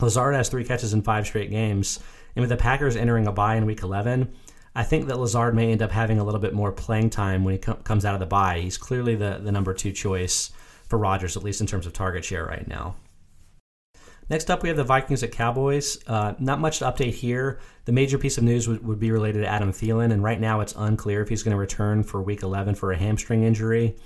Lazard 0.00 0.34
has 0.34 0.48
three 0.48 0.64
catches 0.64 0.92
in 0.92 1.02
five 1.02 1.26
straight 1.26 1.50
games, 1.50 1.98
and 2.36 2.40
with 2.40 2.50
the 2.50 2.56
Packers 2.56 2.96
entering 2.96 3.26
a 3.26 3.32
bye 3.32 3.56
in 3.56 3.66
Week 3.66 3.82
11, 3.82 4.32
I 4.78 4.84
think 4.84 5.08
that 5.08 5.18
Lazard 5.18 5.56
may 5.56 5.72
end 5.72 5.82
up 5.82 5.90
having 5.90 6.20
a 6.20 6.24
little 6.24 6.38
bit 6.40 6.54
more 6.54 6.70
playing 6.70 7.10
time 7.10 7.42
when 7.42 7.54
he 7.54 7.58
com- 7.58 7.82
comes 7.82 8.04
out 8.04 8.14
of 8.14 8.20
the 8.20 8.26
bye. 8.26 8.60
He's 8.60 8.78
clearly 8.78 9.16
the, 9.16 9.40
the 9.42 9.50
number 9.50 9.74
two 9.74 9.90
choice 9.90 10.52
for 10.86 11.00
Rodgers, 11.00 11.36
at 11.36 11.42
least 11.42 11.60
in 11.60 11.66
terms 11.66 11.84
of 11.84 11.92
target 11.92 12.24
share 12.24 12.46
right 12.46 12.66
now. 12.68 12.94
Next 14.30 14.52
up, 14.52 14.62
we 14.62 14.68
have 14.68 14.76
the 14.76 14.84
Vikings 14.84 15.24
at 15.24 15.32
Cowboys. 15.32 15.98
Uh, 16.06 16.34
not 16.38 16.60
much 16.60 16.78
to 16.78 16.84
update 16.84 17.14
here. 17.14 17.58
The 17.86 17.92
major 17.92 18.18
piece 18.18 18.38
of 18.38 18.44
news 18.44 18.68
would, 18.68 18.86
would 18.86 19.00
be 19.00 19.10
related 19.10 19.40
to 19.40 19.48
Adam 19.48 19.72
Thielen, 19.72 20.12
and 20.12 20.22
right 20.22 20.40
now 20.40 20.60
it's 20.60 20.74
unclear 20.76 21.22
if 21.22 21.28
he's 21.28 21.42
going 21.42 21.56
to 21.56 21.58
return 21.58 22.04
for 22.04 22.22
Week 22.22 22.44
11 22.44 22.76
for 22.76 22.92
a 22.92 22.96
hamstring 22.96 23.42
injury. 23.42 23.96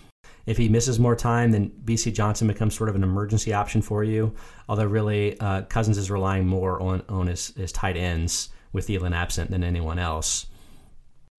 If 0.47 0.57
he 0.57 0.71
misses 0.71 0.99
more 0.99 1.17
time, 1.17 1.51
then 1.51 1.71
Bisi 1.85 2.15
Johnson 2.15 2.49
becomes 2.49 2.75
sort 2.75 2.89
of 2.89 2.97
an 2.97 3.03
emergency 3.03 3.53
option 3.53 3.83
for 3.83 4.05
you. 4.05 4.35
Although 4.71 4.87
really, 4.87 5.39
uh, 5.39 5.63
Cousins 5.65 5.99
is 5.99 6.11
relying 6.11 6.47
more 6.47 6.81
on 6.81 7.03
on 7.11 7.27
his, 7.27 7.49
his 7.57 7.73
tight 7.73 7.99
ends 7.99 8.49
with 8.73 8.89
Thielen 8.89 9.15
absent 9.15 9.51
than 9.51 9.63
anyone 9.63 9.99
else. 9.99 10.47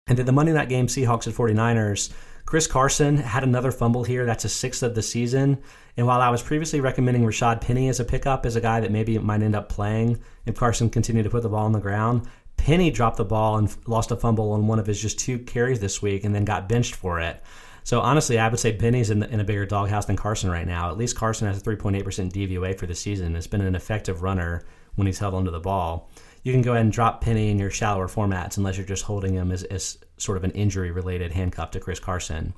And 0.08 0.18
then 0.18 0.26
the 0.26 0.34
Monday 0.34 0.52
night 0.52 0.68
game, 0.68 0.88
Seahawks 0.88 1.28
at 1.28 1.34
49ers. 1.34 2.12
Chris 2.46 2.68
Carson 2.68 3.16
had 3.16 3.44
another 3.44 3.72
fumble 3.72 4.04
here. 4.04 4.26
That's 4.26 4.44
a 4.44 4.50
sixth 4.50 4.84
of 4.84 4.96
the 4.96 5.02
season. 5.02 5.60
And 5.96 6.06
while 6.06 6.20
I 6.20 6.30
was 6.30 6.42
previously 6.42 6.82
recommending 6.82 7.24
Rashaad 7.24 7.62
Penny 7.62 7.88
as 7.88 8.02
a 8.02 8.04
pickup, 8.04 8.46
as 8.46 8.58
a 8.58 8.62
guy 8.62 8.82
that 8.82 8.92
maybe 8.92 9.18
might 9.18 9.42
end 9.42 9.56
up 9.56 9.70
playing 9.70 10.20
if 10.46 10.56
Carson 10.56 10.90
continued 10.90 11.24
to 11.24 11.30
put 11.30 11.42
the 11.42 11.48
ball 11.50 11.66
on 11.66 11.72
the 11.72 11.80
ground, 11.80 12.28
Penny 12.58 12.92
dropped 12.92 13.16
the 13.16 13.24
ball 13.24 13.58
and 13.58 13.74
lost 13.88 14.12
a 14.12 14.18
fumble 14.18 14.52
on 14.52 14.68
one 14.68 14.78
of 14.78 14.88
his 14.88 15.02
just 15.02 15.20
two 15.20 15.40
carries 15.40 15.80
this 15.80 16.02
week 16.02 16.26
and 16.26 16.36
then 16.36 16.44
got 16.44 16.68
benched 16.68 16.96
for 16.96 17.22
it. 17.22 17.42
So 17.86 18.02
honestly, 18.02 18.38
I 18.38 18.50
would 18.50 18.60
say 18.60 18.74
Penny's 18.74 19.10
in, 19.10 19.20
the, 19.20 19.30
in 19.30 19.40
a 19.40 19.46
bigger 19.46 19.66
doghouse 19.66 20.06
than 20.06 20.18
Carson 20.18 20.50
right 20.50 20.68
now. 20.68 20.90
At 20.90 20.98
least 20.98 21.16
Carson 21.16 21.48
has 21.48 21.62
a 21.62 21.64
3.8% 21.64 22.04
DVOA 22.04 22.78
for 22.78 22.88
the 22.88 22.96
season. 22.96 23.38
It's 23.38 23.48
been 23.48 23.62
an 23.62 23.76
effective 23.76 24.22
runner 24.22 24.66
when 24.96 25.08
he's 25.08 25.20
held 25.20 25.34
onto 25.34 25.52
the 25.52 25.60
ball 25.60 26.10
you 26.44 26.52
can 26.52 26.62
go 26.62 26.72
ahead 26.72 26.84
and 26.84 26.92
drop 26.92 27.22
Penny 27.22 27.50
in 27.50 27.58
your 27.58 27.72
shallower 27.72 28.08
formats 28.08 28.58
unless 28.58 28.78
you're 28.78 28.86
just 28.86 29.06
holding 29.06 29.34
him 29.34 29.52
as, 29.52 29.64
as 29.64 29.98
sort 30.18 30.38
of 30.38 30.44
an 30.44 30.52
injury 30.52 30.92
related 30.92 31.32
handcuff 31.32 31.72
to 31.72 31.80
Chris 31.80 32.00
Carson. 32.00 32.54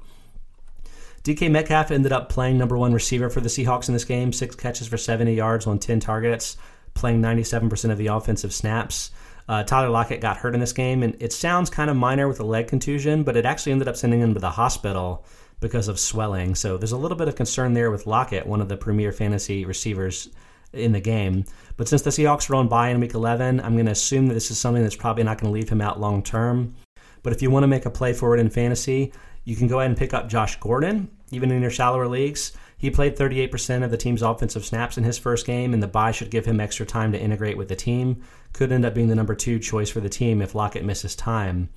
DK 1.24 1.50
Metcalf 1.50 1.90
ended 1.92 2.12
up 2.12 2.30
playing 2.30 2.58
number 2.58 2.78
one 2.78 2.94
receiver 2.94 3.30
for 3.30 3.42
the 3.42 3.50
Seahawks 3.50 3.88
in 3.88 3.94
this 3.94 4.06
game, 4.06 4.32
six 4.32 4.56
catches 4.56 4.88
for 4.88 4.98
70 4.98 5.34
yards 5.34 5.66
on 5.66 5.80
10 5.80 6.00
targets, 6.00 6.58
playing 6.94 7.22
97% 7.22 7.92
of 7.92 7.98
the 7.98 8.08
offensive 8.08 8.54
snaps. 8.54 9.12
Uh, 9.48 9.64
Tyler 9.64 9.90
Lockett 9.90 10.22
got 10.22 10.38
hurt 10.38 10.54
in 10.54 10.60
this 10.60 10.74
game, 10.74 11.04
and 11.04 11.16
it 11.20 11.34
sounds 11.34 11.70
kind 11.70 11.90
of 11.90 11.96
minor 11.96 12.28
with 12.28 12.40
a 12.40 12.44
leg 12.44 12.68
contusion, 12.68 13.24
but 13.24 13.36
it 13.36 13.46
actually 13.46 13.72
ended 13.72 13.88
up 13.88 13.96
sending 13.96 14.20
him 14.20 14.34
to 14.34 14.40
the 14.40 14.52
hospital 14.52 15.26
because 15.60 15.88
of 15.88 16.00
swelling. 16.00 16.56
So 16.56 16.78
there's 16.78 16.92
a 16.92 16.98
little 16.98 17.18
bit 17.18 17.28
of 17.28 17.36
concern 17.36 17.74
there 17.74 17.92
with 17.92 18.08
Lockett, 18.08 18.46
one 18.46 18.62
of 18.62 18.70
the 18.70 18.78
premier 18.78 19.12
fantasy 19.12 19.66
receivers 19.66 20.30
in 20.76 20.92
the 20.92 21.00
game. 21.00 21.46
But 21.78 21.88
since 21.88 22.02
the 22.02 22.10
Seahawks 22.10 22.50
are 22.50 22.56
on 22.56 22.68
bye 22.68 22.90
in 22.90 23.00
week 23.00 23.14
11, 23.14 23.60
I'm 23.60 23.74
going 23.74 23.86
to 23.86 23.92
assume 23.92 24.28
that 24.28 24.34
this 24.34 24.52
is 24.52 24.60
something 24.60 24.84
that's 24.84 24.96
probably 24.96 25.24
not 25.24 25.40
going 25.40 25.52
to 25.52 25.60
leave 25.60 25.70
him 25.70 25.82
out 25.82 26.00
long 26.00 26.24
term. 26.24 26.76
But 27.24 27.34
if 27.34 27.42
you 27.42 27.50
want 27.50 27.64
to 27.64 27.68
make 27.68 27.86
a 27.86 27.90
play 27.90 28.14
for 28.14 28.36
it 28.36 28.40
in 28.40 28.50
fantasy, 28.50 29.12
you 29.44 29.56
can 29.56 29.68
go 29.68 29.80
ahead 29.80 29.90
and 29.90 29.98
pick 29.98 30.14
up 30.14 30.30
Josh 30.30 30.60
Gordon, 30.60 31.10
even 31.32 31.52
in 31.52 31.62
your 31.62 31.72
shallower 31.72 32.08
leagues. 32.08 32.54
He 32.78 32.92
played 32.92 33.16
38% 33.16 33.84
of 33.84 33.92
the 33.92 33.98
team's 33.98 34.22
offensive 34.22 34.66
snaps 34.66 34.98
in 34.98 35.04
his 35.04 35.18
first 35.18 35.46
game, 35.46 35.74
and 35.74 35.82
the 35.82 35.88
bye 35.88 36.12
should 36.12 36.30
give 36.30 36.46
him 36.46 36.60
extra 36.60 36.86
time 36.86 37.12
to 37.12 37.20
integrate 37.20 37.58
with 37.58 37.70
the 37.70 37.76
team. 37.76 38.22
Could 38.54 38.72
end 38.72 38.86
up 38.86 38.94
being 38.94 39.08
the 39.08 39.16
number 39.16 39.36
two 39.36 39.60
choice 39.60 39.90
for 39.90 40.02
the 40.02 40.10
team 40.10 40.42
if 40.42 40.56
Lockett 40.56 40.84
misses 40.84 41.16
time. 41.16 41.70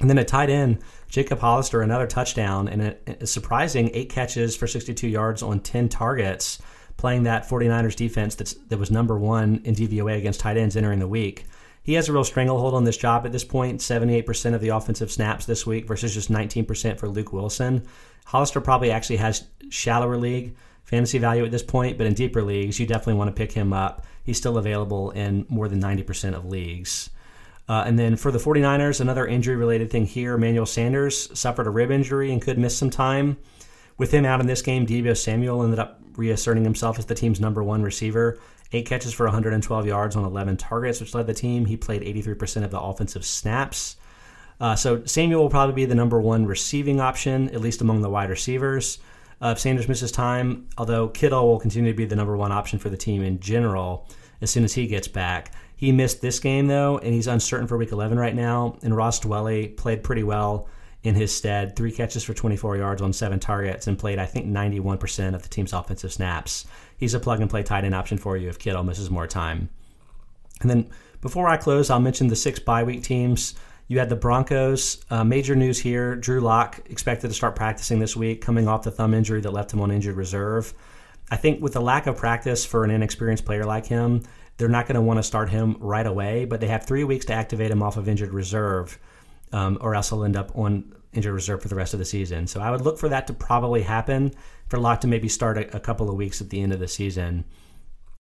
And 0.00 0.08
then 0.08 0.18
at 0.18 0.28
tight 0.28 0.50
end, 0.50 0.78
Jacob 1.08 1.38
Hollister, 1.38 1.82
another 1.82 2.06
touchdown, 2.06 2.68
and 2.68 2.96
a, 3.06 3.26
surprising 3.26 3.90
eight 3.94 4.10
catches 4.10 4.56
for 4.56 4.66
62 4.66 5.06
yards 5.06 5.42
on 5.42 5.60
10 5.60 5.88
targets, 5.88 6.60
playing 6.96 7.24
that 7.24 7.48
49ers 7.48 7.96
defense 7.96 8.34
that's, 8.34 8.54
that 8.54 8.78
was 8.78 8.90
number 8.90 9.18
one 9.18 9.60
in 9.64 9.74
DVOA 9.74 10.18
against 10.18 10.40
tight 10.40 10.56
ends 10.56 10.76
entering 10.76 10.98
the 10.98 11.08
week. 11.08 11.46
He 11.82 11.94
has 11.94 12.08
a 12.08 12.12
real 12.12 12.24
stranglehold 12.24 12.74
on 12.74 12.84
this 12.84 12.96
job 12.96 13.26
at 13.26 13.32
this 13.32 13.44
point 13.44 13.80
78% 13.80 14.54
of 14.54 14.60
the 14.60 14.68
offensive 14.68 15.10
snaps 15.10 15.46
this 15.46 15.66
week 15.66 15.86
versus 15.86 16.14
just 16.14 16.30
19% 16.30 16.98
for 16.98 17.08
Luke 17.08 17.32
Wilson. 17.32 17.86
Hollister 18.26 18.60
probably 18.60 18.90
actually 18.90 19.16
has 19.16 19.44
shallower 19.70 20.16
league 20.16 20.54
fantasy 20.84 21.18
value 21.18 21.44
at 21.44 21.50
this 21.50 21.62
point, 21.62 21.96
but 21.98 22.06
in 22.06 22.14
deeper 22.14 22.42
leagues, 22.42 22.78
you 22.78 22.86
definitely 22.86 23.14
want 23.14 23.28
to 23.28 23.34
pick 23.34 23.52
him 23.52 23.72
up. 23.72 24.04
He's 24.24 24.36
still 24.36 24.58
available 24.58 25.10
in 25.10 25.46
more 25.48 25.68
than 25.68 25.80
90% 25.80 26.34
of 26.34 26.44
leagues. 26.44 27.10
Uh, 27.68 27.84
and 27.86 27.98
then 27.98 28.16
for 28.16 28.30
the 28.30 28.38
49ers, 28.38 29.00
another 29.00 29.26
injury 29.26 29.56
related 29.56 29.90
thing 29.90 30.04
here 30.04 30.34
Emmanuel 30.34 30.66
Sanders 30.66 31.30
suffered 31.38 31.66
a 31.66 31.70
rib 31.70 31.90
injury 31.90 32.32
and 32.32 32.42
could 32.42 32.58
miss 32.58 32.76
some 32.76 32.90
time. 32.90 33.38
With 33.98 34.10
him 34.10 34.24
out 34.24 34.40
in 34.40 34.46
this 34.46 34.62
game, 34.62 34.86
Deebo 34.86 35.16
Samuel 35.16 35.62
ended 35.62 35.78
up 35.78 36.00
reasserting 36.16 36.64
himself 36.64 36.98
as 36.98 37.06
the 37.06 37.14
team's 37.14 37.40
number 37.40 37.62
one 37.62 37.82
receiver. 37.82 38.38
Eight 38.72 38.86
catches 38.86 39.12
for 39.12 39.26
112 39.26 39.86
yards 39.86 40.16
on 40.16 40.24
11 40.24 40.56
targets, 40.56 41.00
which 41.00 41.14
led 41.14 41.26
the 41.26 41.34
team. 41.34 41.66
He 41.66 41.76
played 41.76 42.02
83% 42.02 42.64
of 42.64 42.70
the 42.70 42.80
offensive 42.80 43.24
snaps. 43.24 43.96
Uh, 44.60 44.76
so 44.76 45.04
Samuel 45.04 45.42
will 45.42 45.50
probably 45.50 45.74
be 45.74 45.84
the 45.84 45.94
number 45.94 46.20
one 46.20 46.46
receiving 46.46 47.00
option, 47.00 47.50
at 47.50 47.60
least 47.60 47.80
among 47.80 48.00
the 48.00 48.08
wide 48.08 48.30
receivers. 48.30 48.98
Uh, 49.42 49.48
if 49.48 49.58
Sanders 49.58 49.88
misses 49.88 50.12
time, 50.12 50.68
although 50.78 51.08
Kittle 51.08 51.48
will 51.48 51.58
continue 51.58 51.90
to 51.90 51.96
be 51.96 52.04
the 52.04 52.16
number 52.16 52.36
one 52.36 52.52
option 52.52 52.78
for 52.78 52.88
the 52.88 52.96
team 52.96 53.22
in 53.22 53.40
general 53.40 54.08
as 54.40 54.50
soon 54.50 54.64
as 54.64 54.72
he 54.72 54.86
gets 54.86 55.08
back. 55.08 55.52
He 55.74 55.90
missed 55.90 56.20
this 56.20 56.38
game, 56.38 56.68
though, 56.68 56.98
and 56.98 57.12
he's 57.12 57.26
uncertain 57.26 57.66
for 57.66 57.76
week 57.76 57.90
11 57.90 58.16
right 58.18 58.34
now. 58.34 58.78
And 58.84 58.96
Ross 58.96 59.18
Dwelley 59.18 59.76
played 59.76 60.04
pretty 60.04 60.22
well 60.22 60.68
in 61.02 61.14
his 61.14 61.34
stead. 61.34 61.76
Three 61.76 61.92
catches 61.92 62.22
for 62.24 62.34
24 62.34 62.76
yards 62.76 63.02
on 63.02 63.12
seven 63.12 63.40
targets 63.40 63.86
and 63.86 63.98
played, 63.98 64.18
I 64.18 64.26
think, 64.26 64.46
91% 64.46 65.34
of 65.34 65.42
the 65.42 65.48
team's 65.48 65.72
offensive 65.72 66.12
snaps. 66.12 66.66
He's 66.96 67.14
a 67.14 67.20
plug 67.20 67.40
and 67.40 67.50
play 67.50 67.62
tight 67.62 67.84
end 67.84 67.94
option 67.94 68.18
for 68.18 68.36
you 68.36 68.48
if 68.48 68.58
Kittle 68.58 68.84
misses 68.84 69.10
more 69.10 69.26
time. 69.26 69.68
And 70.60 70.70
then 70.70 70.90
before 71.20 71.48
I 71.48 71.56
close, 71.56 71.90
I'll 71.90 72.00
mention 72.00 72.28
the 72.28 72.36
six 72.36 72.58
bye 72.58 72.84
week 72.84 73.02
teams. 73.02 73.54
You 73.88 73.98
had 73.98 74.08
the 74.08 74.16
Broncos. 74.16 75.04
Uh, 75.10 75.24
major 75.24 75.54
news 75.54 75.78
here 75.78 76.16
Drew 76.16 76.40
Lock 76.40 76.80
expected 76.88 77.28
to 77.28 77.34
start 77.34 77.56
practicing 77.56 77.98
this 77.98 78.16
week, 78.16 78.40
coming 78.40 78.68
off 78.68 78.84
the 78.84 78.90
thumb 78.90 79.12
injury 79.12 79.40
that 79.40 79.52
left 79.52 79.72
him 79.72 79.80
on 79.80 79.90
injured 79.90 80.16
reserve. 80.16 80.72
I 81.30 81.36
think 81.36 81.62
with 81.62 81.72
the 81.72 81.80
lack 81.80 82.06
of 82.06 82.16
practice 82.16 82.64
for 82.64 82.84
an 82.84 82.90
inexperienced 82.90 83.44
player 83.44 83.64
like 83.64 83.86
him, 83.86 84.22
they're 84.56 84.68
not 84.68 84.86
going 84.86 84.96
to 84.96 85.02
want 85.02 85.18
to 85.18 85.22
start 85.22 85.50
him 85.50 85.76
right 85.80 86.06
away, 86.06 86.44
but 86.44 86.60
they 86.60 86.68
have 86.68 86.84
three 86.84 87.04
weeks 87.04 87.24
to 87.26 87.32
activate 87.32 87.70
him 87.70 87.82
off 87.82 87.96
of 87.96 88.08
injured 88.08 88.32
reserve, 88.32 88.98
um, 89.52 89.78
or 89.80 89.94
else 89.94 90.10
he'll 90.10 90.24
end 90.24 90.36
up 90.36 90.56
on 90.56 90.94
injured 91.12 91.34
reserve 91.34 91.62
for 91.62 91.68
the 91.68 91.74
rest 91.74 91.92
of 91.92 91.98
the 91.98 92.04
season. 92.04 92.46
So 92.46 92.60
I 92.60 92.70
would 92.70 92.80
look 92.80 92.98
for 92.98 93.08
that 93.10 93.26
to 93.26 93.34
probably 93.34 93.82
happen 93.82 94.32
for 94.68 94.78
Lock 94.78 95.02
to 95.02 95.06
maybe 95.06 95.28
start 95.28 95.58
a, 95.58 95.76
a 95.76 95.80
couple 95.80 96.08
of 96.08 96.16
weeks 96.16 96.40
at 96.40 96.50
the 96.50 96.60
end 96.60 96.72
of 96.72 96.80
the 96.80 96.88
season. 96.88 97.44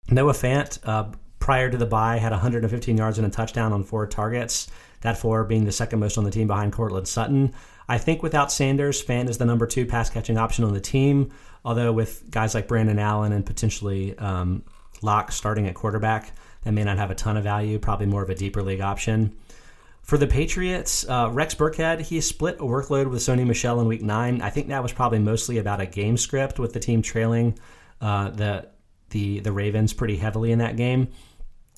Noah 0.10 0.34
Fant, 0.34 0.80
uh, 0.84 1.12
prior 1.40 1.70
to 1.70 1.78
the 1.78 1.86
bye, 1.86 2.18
had 2.18 2.32
115 2.32 2.98
yards 2.98 3.18
and 3.18 3.28
a 3.28 3.30
touchdown 3.30 3.72
on 3.72 3.84
four 3.84 4.06
targets 4.06 4.70
that 5.04 5.18
four 5.18 5.44
being 5.44 5.66
the 5.66 5.72
second 5.72 6.00
most 6.00 6.18
on 6.18 6.24
the 6.24 6.32
team 6.32 6.48
behind 6.48 6.74
Courtland 6.74 7.08
Sutton. 7.08 7.54
I 7.88 7.98
think 7.98 8.24
without 8.24 8.52
Sanders, 8.52 9.04
Fant 9.04 9.30
is 9.30 9.38
the 9.38 9.46
number 9.46 9.68
two 9.68 9.86
pass 9.86 10.10
catching 10.10 10.38
option 10.38 10.64
on 10.64 10.74
the 10.74 10.82
team. 10.82 11.32
Although 11.66 11.92
with 11.94 12.30
guys 12.30 12.56
like 12.56 12.68
Brandon 12.68 13.00
Allen 13.00 13.32
and 13.32 13.46
potentially 13.46 14.18
um, 14.18 14.64
Lock 15.02 15.32
starting 15.32 15.68
at 15.68 15.76
quarterback, 15.76 16.32
that 16.64 16.72
may 16.72 16.84
not 16.84 16.98
have 16.98 17.12
a 17.12 17.16
ton 17.16 17.38
of 17.38 17.44
value. 17.44 17.80
Probably 17.80 18.06
more 18.06 18.24
of 18.24 18.30
a 18.30 18.36
deeper 18.36 18.64
league 18.64 18.82
option. 18.82 19.36
For 20.04 20.18
the 20.18 20.28
Patriots, 20.28 21.08
uh, 21.08 21.30
Rex 21.32 21.56
Burkhead, 21.56 22.02
he 22.02 22.20
split 22.20 22.58
a 22.58 22.64
workload 22.64 23.10
with 23.10 23.22
Sony 23.22 23.48
Michel 23.48 23.80
in 23.80 23.88
Week 23.88 24.02
Nine. 24.02 24.42
I 24.42 24.50
think 24.50 24.68
that 24.68 24.84
was 24.84 24.92
probably 24.92 25.20
mostly 25.20 25.60
about 25.60 25.80
a 25.80 25.86
game 25.86 26.18
script 26.18 26.60
with 26.60 26.74
the 26.74 26.80
team 26.80 27.02
trailing 27.02 27.58
uh, 28.02 28.30
the 28.30 28.68
the 29.12 29.40
the 29.40 29.52
Ravens 29.52 29.94
pretty 29.94 30.18
heavily 30.18 30.52
in 30.52 30.60
that 30.60 30.76
game. 30.76 31.08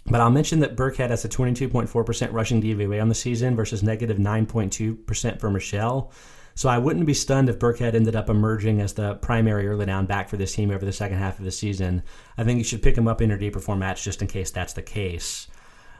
But 0.07 0.21
I'll 0.21 0.31
mention 0.31 0.59
that 0.59 0.75
Burkhead 0.75 1.09
has 1.09 1.25
a 1.25 1.29
22.4% 1.29 2.31
rushing 2.31 2.61
DVOA 2.61 3.01
on 3.01 3.09
the 3.09 3.15
season 3.15 3.55
versus 3.55 3.81
negative 3.81 4.17
9.2% 4.17 5.39
for 5.39 5.49
Michel. 5.49 6.11
So 6.53 6.69
I 6.69 6.77
wouldn't 6.77 7.07
be 7.07 7.13
stunned 7.13 7.49
if 7.49 7.59
Burkhead 7.59 7.95
ended 7.95 8.15
up 8.15 8.29
emerging 8.29 8.81
as 8.81 8.93
the 8.93 9.15
primary 9.15 9.67
early 9.67 9.85
down 9.85 10.05
back 10.05 10.29
for 10.29 10.37
this 10.37 10.53
team 10.53 10.71
over 10.71 10.85
the 10.85 10.91
second 10.91 11.17
half 11.17 11.39
of 11.39 11.45
the 11.45 11.51
season. 11.51 12.03
I 12.37 12.43
think 12.43 12.59
you 12.59 12.63
should 12.63 12.83
pick 12.83 12.97
him 12.97 13.07
up 13.07 13.19
in 13.21 13.29
your 13.29 13.37
deeper 13.37 13.59
formats 13.59 14.03
just 14.03 14.21
in 14.21 14.27
case 14.27 14.51
that's 14.51 14.73
the 14.73 14.81
case. 14.81 15.47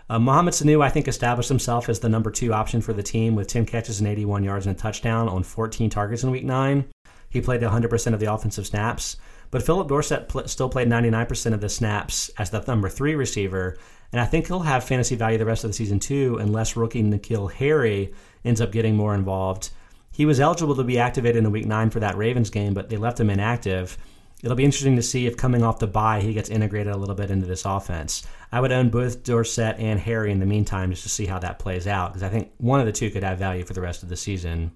Uh, 0.10 0.20
Mohamed 0.20 0.54
Sanu, 0.54 0.84
I 0.84 0.90
think, 0.90 1.08
established 1.08 1.50
himself 1.50 1.90
as 1.90 2.00
the 2.00 2.10
number 2.10 2.30
two 2.30 2.54
option 2.54 2.82
for 2.82 2.94
the 2.94 3.02
team 3.02 3.36
with 3.36 3.48
10 3.48 3.66
catches 3.66 4.00
and 4.00 4.08
81 4.08 4.44
yards 4.44 4.68
and 4.68 4.76
a 4.76 4.80
touchdown 4.80 5.28
on 5.28 5.44
14 5.44 5.90
targets 5.90 6.24
in 6.24 6.32
week 6.32 6.46
nine. 6.46 6.86
He 7.30 7.42
played 7.42 7.62
100% 7.62 8.14
of 8.14 8.20
the 8.20 8.32
offensive 8.32 8.68
snaps. 8.68 9.18
But 9.52 9.64
Phillip 9.64 9.88
Dorsett 9.88 10.28
pl- 10.28 10.48
still 10.48 10.70
played 10.70 10.90
99% 10.90 11.54
of 11.54 11.62
the 11.62 11.70
snaps 11.70 12.30
as 12.38 12.50
the 12.50 12.62
number 12.68 12.90
three 12.90 13.16
receiver, 13.16 13.78
and 14.12 14.22
I 14.22 14.26
think 14.26 14.48
he'll 14.48 14.60
have 14.60 14.84
fantasy 14.84 15.16
value 15.16 15.38
the 15.38 15.46
rest 15.46 15.64
of 15.64 15.70
the 15.70 15.74
season 15.74 16.00
too, 16.00 16.38
unless 16.40 16.76
rookie 16.76 17.04
N'Keal 17.04 17.52
Harry 17.54 18.14
ends 18.44 18.62
up 18.62 18.72
getting 18.72 18.96
more 18.96 19.16
involved. 19.16 19.70
He 20.12 20.26
was 20.26 20.40
eligible 20.40 20.76
to 20.76 20.84
be 20.84 21.00
activated 21.00 21.44
in 21.44 21.52
week 21.52 21.66
nine 21.66 21.90
for 21.90 22.00
that 22.00 22.18
Ravens 22.18 22.50
game, 22.50 22.74
but 22.74 22.90
they 22.90 22.98
left 22.98 23.20
him 23.20 23.30
inactive. 23.30 23.98
It'll 24.46 24.56
be 24.56 24.64
interesting 24.64 24.96
to 24.96 25.02
see 25.02 25.26
if 25.26 25.38
coming 25.38 25.64
off 25.64 25.80
the 25.80 25.88
bye 25.88 26.22
he 26.22 26.32
gets 26.32 26.52
integrated 26.52 26.94
a 26.94 26.98
little 26.98 27.16
bit 27.16 27.32
into 27.32 27.48
this 27.48 27.66
offense. 27.66 28.28
I 28.52 28.62
would 28.62 28.72
own 28.72 28.90
both 28.90 29.24
Dorsett 29.24 29.80
and 29.80 30.00
Harry 30.00 30.32
in 30.32 30.40
the 30.40 30.46
meantime 30.46 30.92
just 30.92 31.02
to 31.02 31.10
see 31.10 31.26
how 31.26 31.40
that 31.40 31.58
plays 31.58 31.88
out 31.88 32.14
because 32.14 32.22
I 32.22 32.30
think 32.30 32.52
one 32.60 32.80
of 32.80 32.86
the 32.86 32.92
two 32.92 33.10
could 33.10 33.24
have 33.24 33.40
value 33.40 33.66
for 33.66 33.74
the 33.74 33.82
rest 33.82 34.04
of 34.04 34.10
the 34.10 34.16
season. 34.16 34.72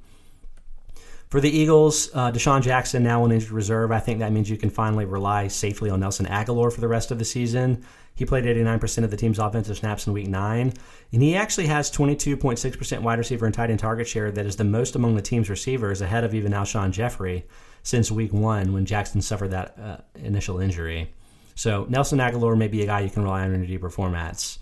For 1.29 1.39
the 1.39 1.55
Eagles, 1.55 2.09
uh, 2.15 2.31
DeSean 2.31 2.63
Jackson 2.63 3.03
now 3.03 3.23
on 3.23 3.31
injured 3.31 3.51
reserve. 3.51 3.91
I 3.91 3.99
think 3.99 4.17
that 4.19 4.31
means 4.31 4.49
you 4.49 4.57
can 4.57 4.71
finally 4.71 5.05
rely 5.05 5.47
safely 5.49 5.91
on 5.91 5.99
Nelson 5.99 6.25
Agholor 6.25 6.73
for 6.73 6.81
the 6.81 6.87
rest 6.87 7.11
of 7.11 7.19
the 7.19 7.25
season. 7.25 7.85
He 8.15 8.25
played 8.25 8.43
89% 8.43 9.03
of 9.03 9.11
the 9.11 9.17
team's 9.17 9.39
offensive 9.39 9.77
snaps 9.77 10.05
in 10.05 10.13
week 10.13 10.27
nine, 10.27 10.73
and 11.13 11.21
he 11.21 11.35
actually 11.35 11.67
has 11.67 11.89
22.6% 11.89 13.01
wide 13.01 13.17
receiver 13.17 13.45
and 13.45 13.55
tight 13.55 13.69
end 13.69 13.79
target 13.79 14.07
share 14.07 14.31
that 14.31 14.45
is 14.45 14.57
the 14.57 14.63
most 14.63 14.95
among 14.95 15.15
the 15.15 15.21
team's 15.21 15.49
receivers, 15.49 16.01
ahead 16.01 16.23
of 16.23 16.35
even 16.35 16.51
Alshon 16.51 16.91
Jeffery 16.91 17.45
since 17.83 18.11
week 18.11 18.33
one 18.33 18.73
when 18.73 18.85
Jackson 18.85 19.21
suffered 19.21 19.51
that 19.51 19.77
uh, 19.79 19.97
initial 20.15 20.59
injury. 20.59 21.13
So 21.55 21.85
Nelson 21.89 22.19
Agholor 22.19 22.57
may 22.57 22.67
be 22.67 22.83
a 22.83 22.85
guy 22.85 23.01
you 23.01 23.09
can 23.09 23.23
rely 23.23 23.43
on 23.43 23.53
in 23.53 23.65
deeper 23.65 23.89
formats. 23.89 24.59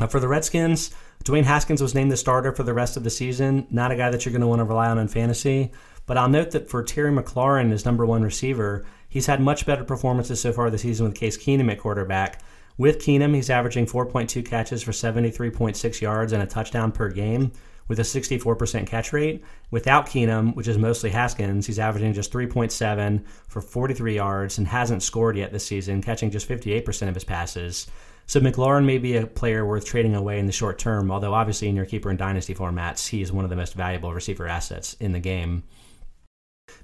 Uh, 0.00 0.06
for 0.06 0.20
the 0.20 0.28
Redskins, 0.28 0.90
Dwayne 1.24 1.44
Haskins 1.44 1.82
was 1.82 1.94
named 1.94 2.10
the 2.10 2.16
starter 2.16 2.52
for 2.52 2.62
the 2.62 2.74
rest 2.74 2.96
of 2.96 3.04
the 3.04 3.10
season. 3.10 3.66
Not 3.70 3.92
a 3.92 3.96
guy 3.96 4.10
that 4.10 4.24
you're 4.24 4.32
going 4.32 4.40
to 4.40 4.48
want 4.48 4.60
to 4.60 4.64
rely 4.64 4.88
on 4.88 4.98
in 4.98 5.08
fantasy. 5.08 5.70
But 6.06 6.16
I'll 6.16 6.28
note 6.28 6.50
that 6.50 6.68
for 6.68 6.82
Terry 6.82 7.12
McLaurin, 7.12 7.70
his 7.70 7.84
number 7.84 8.04
one 8.04 8.22
receiver, 8.22 8.84
he's 9.08 9.26
had 9.26 9.40
much 9.40 9.66
better 9.66 9.84
performances 9.84 10.40
so 10.40 10.52
far 10.52 10.70
this 10.70 10.82
season 10.82 11.06
with 11.06 11.14
Case 11.14 11.38
Keenum 11.38 11.70
at 11.70 11.78
quarterback. 11.78 12.42
With 12.78 12.98
Keenum, 12.98 13.34
he's 13.34 13.50
averaging 13.50 13.86
4.2 13.86 14.44
catches 14.44 14.82
for 14.82 14.92
73.6 14.92 16.00
yards 16.00 16.32
and 16.32 16.42
a 16.42 16.46
touchdown 16.46 16.90
per 16.90 17.10
game 17.10 17.52
with 17.88 17.98
a 17.98 18.02
64% 18.02 18.86
catch 18.86 19.12
rate. 19.12 19.44
Without 19.70 20.06
Keenum, 20.06 20.54
which 20.54 20.68
is 20.68 20.78
mostly 20.78 21.10
Haskins, 21.10 21.66
he's 21.66 21.78
averaging 21.78 22.14
just 22.14 22.32
3.7 22.32 23.24
for 23.48 23.60
43 23.60 24.14
yards 24.14 24.58
and 24.58 24.66
hasn't 24.66 25.02
scored 25.02 25.36
yet 25.36 25.52
this 25.52 25.66
season, 25.66 26.02
catching 26.02 26.30
just 26.30 26.48
58% 26.48 27.08
of 27.08 27.14
his 27.14 27.24
passes. 27.24 27.86
So 28.26 28.40
McLaurin 28.40 28.86
may 28.86 28.98
be 28.98 29.16
a 29.16 29.26
player 29.26 29.66
worth 29.66 29.84
trading 29.84 30.14
away 30.14 30.38
in 30.38 30.46
the 30.46 30.52
short 30.52 30.78
term, 30.78 31.10
although 31.10 31.34
obviously 31.34 31.68
in 31.68 31.76
your 31.76 31.84
keeper 31.84 32.08
and 32.08 32.18
dynasty 32.18 32.54
formats, 32.54 33.08
he 33.08 33.20
is 33.20 33.32
one 33.32 33.44
of 33.44 33.50
the 33.50 33.56
most 33.56 33.74
valuable 33.74 34.14
receiver 34.14 34.46
assets 34.46 34.94
in 34.94 35.12
the 35.12 35.20
game. 35.20 35.64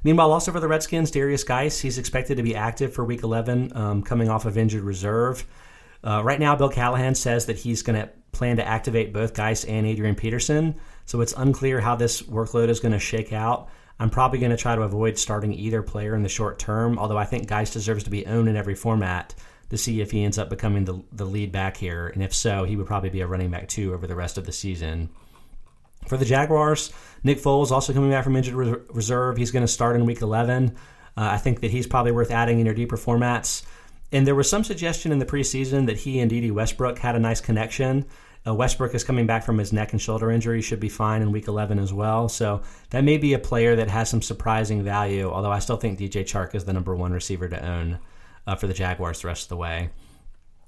Meanwhile, 0.05 0.33
also 0.33 0.53
for 0.53 0.61
the 0.61 0.69
Redskins, 0.69 1.11
Derrius 1.11 1.45
Guice, 1.45 1.81
he's 1.81 1.99
expected 1.99 2.37
to 2.37 2.43
be 2.43 2.55
active 2.55 2.93
for 2.93 3.05
Week 3.05 3.23
11, 3.23 3.73
um, 3.75 4.03
coming 4.03 4.29
off 4.29 4.45
of 4.45 4.57
injured 4.57 4.83
reserve. 4.83 5.45
Uh, 6.05 6.23
right 6.25 6.39
now, 6.39 6.55
Bill 6.55 6.69
Callahan 6.69 7.15
says 7.15 7.47
that 7.47 7.59
he's 7.59 7.83
going 7.83 8.01
to 8.01 8.09
plan 8.33 8.57
to 8.57 8.67
activate 8.67 9.13
both 9.13 9.35
Guice 9.35 9.65
and 9.65 9.87
Adrian 9.87 10.15
Peterson, 10.15 10.77
so 11.07 11.21
it's 11.21 11.35
unclear 11.37 11.81
how 11.81 11.97
this 11.97 12.23
workload 12.23 12.69
is 12.69 12.81
going 12.81 12.93
to 12.93 12.99
shake 12.99 13.33
out. 13.33 13.69
I'm 13.99 14.11
probably 14.11 14.39
going 14.39 14.51
to 14.51 14.57
try 14.57 14.77
to 14.77 14.83
avoid 14.83 15.19
starting 15.19 15.53
either 15.53 15.83
player 15.83 16.15
in 16.15 16.23
the 16.23 16.29
short 16.29 16.59
term, 16.59 16.99
although 16.99 17.19
I 17.19 17.25
think 17.25 17.49
Guice 17.49 17.73
deserves 17.73 18.05
to 18.05 18.11
be 18.11 18.27
owned 18.27 18.49
in 18.49 18.57
every 18.57 18.77
format 18.77 19.35
to 19.71 19.77
see 19.77 20.01
if 20.01 20.13
he 20.13 20.23
ends 20.23 20.39
up 20.39 20.49
becoming 20.49 20.85
the, 20.85 21.03
the 21.13 21.25
lead 21.25 21.51
back 21.51 21.77
here. 21.77 22.07
And 22.07 22.23
if 22.23 22.33
so, 22.33 22.65
he 22.65 22.77
would 22.77 22.87
probably 22.87 23.11
be 23.11 23.21
a 23.21 23.27
running 23.27 23.51
back 23.51 23.69
two 23.69 23.93
over 23.93 24.07
the 24.07 24.15
rest 24.15 24.39
of 24.39 24.47
the 24.47 24.53
season. 24.53 25.11
For 26.09 26.17
the 26.17 26.25
Jaguars, 26.25 26.91
Nick 27.23 27.39
Foles 27.39 27.71
also 27.71 27.93
coming 27.93 28.11
back 28.11 28.25
from 28.25 28.35
injured 28.35 28.87
reserve. 28.95 29.37
He's 29.37 29.51
going 29.51 29.65
to 29.65 29.69
start 29.69 29.95
in 29.95 30.07
week 30.07 30.23
11. 30.23 30.71
Uh, 30.71 30.73
I 31.17 31.37
think 31.37 31.61
that 31.61 31.71
he's 31.71 31.87
probably 31.87 32.13
worth 32.13 32.31
adding 32.31 32.61
in 32.61 32.67
your 32.67 32.75
deeper 32.75 32.97
formats. 32.97 33.65
And 34.11 34.27
there 34.27 34.35
was 34.35 34.49
some 34.49 34.65
suggestion 34.65 35.13
in 35.13 35.19
the 35.19 35.27
preseason 35.27 35.87
that 35.87 35.99
he 35.99 36.21
and 36.21 36.31
Dede 36.31 36.51
Westbrook 36.51 36.99
had 36.99 37.15
a 37.15 37.19
nice 37.19 37.43
connection. 37.43 38.07
Uh, 38.47 38.55
Westbrook 38.55 38.95
is 38.95 39.05
coming 39.05 39.27
back 39.27 39.45
from 39.45 39.59
his 39.59 39.73
neck 39.73 39.93
and 39.93 40.01
shoulder 40.01 40.31
injury, 40.31 40.63
should 40.63 40.81
be 40.81 40.89
fine 40.89 41.21
in 41.21 41.31
week 41.31 41.49
11 41.49 41.79
as 41.79 41.93
well. 41.93 42.29
So 42.29 42.63
that 42.91 43.05
may 43.05 43.19
be 43.19 43.35
a 43.35 43.39
player 43.39 43.77
that 43.77 43.91
has 43.91 44.09
some 44.09 44.23
surprising 44.23 44.83
value, 44.83 45.29
although 45.31 45.53
I 45.53 45.59
still 45.59 45.77
think 45.77 45.99
DJ 45.99 46.23
Chark 46.23 46.55
is 46.55 46.65
the 46.65 46.73
number 46.73 46.95
one 46.97 47.13
receiver 47.13 47.49
to 47.49 47.63
own 47.63 47.99
uh, 48.47 48.55
for 48.55 48.67
the 48.67 48.75
Jaguars 48.75 49.21
the 49.21 49.29
rest 49.29 49.43
of 49.43 49.49
the 49.51 49.57
way. 49.57 49.91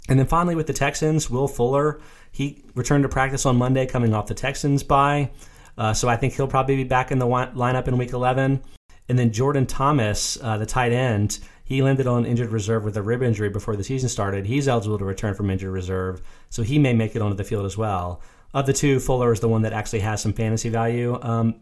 And 0.08 0.18
then 0.18 0.26
finally 0.26 0.54
with 0.54 0.66
the 0.66 0.72
Texans, 0.72 1.30
Will 1.30 1.48
Fuller, 1.48 2.00
he 2.32 2.64
returned 2.74 3.04
to 3.04 3.08
practice 3.08 3.46
on 3.46 3.56
Monday 3.56 3.86
coming 3.86 4.14
off 4.14 4.26
the 4.26 4.34
Texans 4.34 4.82
bye. 4.82 5.30
Uh, 5.78 5.94
so 5.94 6.08
I 6.08 6.16
think 6.16 6.34
he'll 6.34 6.48
probably 6.48 6.76
be 6.76 6.84
back 6.84 7.10
in 7.10 7.18
the 7.18 7.26
lineup 7.26 7.88
in 7.88 7.96
week 7.96 8.12
11. 8.12 8.62
And 9.08 9.18
then 9.18 9.32
Jordan 9.32 9.66
Thomas, 9.66 10.38
uh, 10.42 10.58
the 10.58 10.66
tight 10.66 10.92
end, 10.92 11.38
he 11.64 11.82
landed 11.82 12.06
on 12.06 12.26
injured 12.26 12.50
reserve 12.50 12.84
with 12.84 12.96
a 12.96 13.02
rib 13.02 13.22
injury 13.22 13.48
before 13.48 13.76
the 13.76 13.84
season 13.84 14.08
started. 14.08 14.46
He's 14.46 14.68
eligible 14.68 14.98
to 14.98 15.04
return 15.04 15.34
from 15.34 15.50
injured 15.50 15.72
reserve, 15.72 16.20
so 16.48 16.62
he 16.62 16.78
may 16.78 16.92
make 16.92 17.14
it 17.14 17.22
onto 17.22 17.36
the 17.36 17.44
field 17.44 17.64
as 17.64 17.76
well. 17.76 18.22
Of 18.52 18.66
the 18.66 18.72
two, 18.72 18.98
Fuller 18.98 19.32
is 19.32 19.40
the 19.40 19.48
one 19.48 19.62
that 19.62 19.72
actually 19.72 20.00
has 20.00 20.20
some 20.20 20.32
fantasy 20.32 20.68
value. 20.68 21.18
Um, 21.22 21.60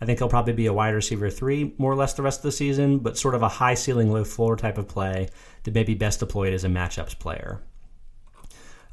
I 0.00 0.04
think 0.04 0.20
he'll 0.20 0.28
probably 0.28 0.52
be 0.52 0.66
a 0.66 0.72
wide 0.72 0.94
receiver 0.94 1.28
three 1.28 1.74
more 1.76 1.90
or 1.90 1.96
less 1.96 2.14
the 2.14 2.22
rest 2.22 2.38
of 2.40 2.44
the 2.44 2.52
season, 2.52 2.98
but 2.98 3.18
sort 3.18 3.34
of 3.34 3.42
a 3.42 3.48
high 3.48 3.74
ceiling, 3.74 4.12
low 4.12 4.24
floor 4.24 4.56
type 4.56 4.78
of 4.78 4.86
play 4.86 5.28
that 5.64 5.74
may 5.74 5.82
be 5.82 5.94
best 5.94 6.20
deployed 6.20 6.52
as 6.52 6.64
a 6.64 6.68
matchups 6.68 7.18
player. 7.18 7.60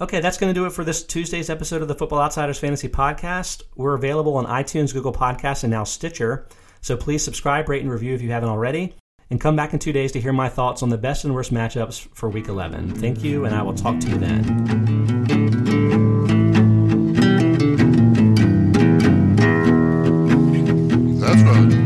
Okay, 0.02 0.20
that's 0.20 0.38
going 0.38 0.54
to 0.54 0.60
do 0.60 0.66
it 0.66 0.72
for 0.72 0.84
this 0.84 1.04
Tuesday's 1.04 1.50
episode 1.50 1.82
of 1.82 1.88
the 1.88 1.96
Football 1.96 2.20
Outsiders 2.20 2.60
Fantasy 2.60 2.90
Podcast. 2.90 3.64
We're 3.78 3.94
available 3.94 4.36
on 4.36 4.46
iTunes, 4.46 4.94
Google 4.94 5.14
Podcasts, 5.14 5.64
and 5.64 5.72
now 5.72 5.86
Stitcher. 5.86 6.48
So 6.82 6.98
please 6.98 7.24
subscribe, 7.24 7.70
rate, 7.70 7.82
and 7.82 7.90
review 7.90 8.14
if 8.14 8.22
you 8.22 8.32
haven't 8.32 8.50
already. 8.50 8.94
And 9.30 9.40
come 9.40 9.56
back 9.56 9.72
in 9.72 9.80
two 9.80 9.94
days 9.94 10.12
to 10.12 10.20
hear 10.20 10.34
my 10.34 10.50
thoughts 10.50 10.84
on 10.84 10.90
the 10.90 10.98
best 10.98 11.24
and 11.24 11.34
worst 11.34 11.54
matchups 11.54 12.10
for 12.14 12.30
Week 12.30 12.50
11. 12.50 12.96
Thank 12.96 13.24
you, 13.24 13.46
and 13.46 13.56
I 13.56 13.62
will 13.62 13.74
talk 13.74 14.02
to 14.02 14.10
you 14.10 14.18
then. 14.18 14.42
That's 21.22 21.42
right. 21.42 21.85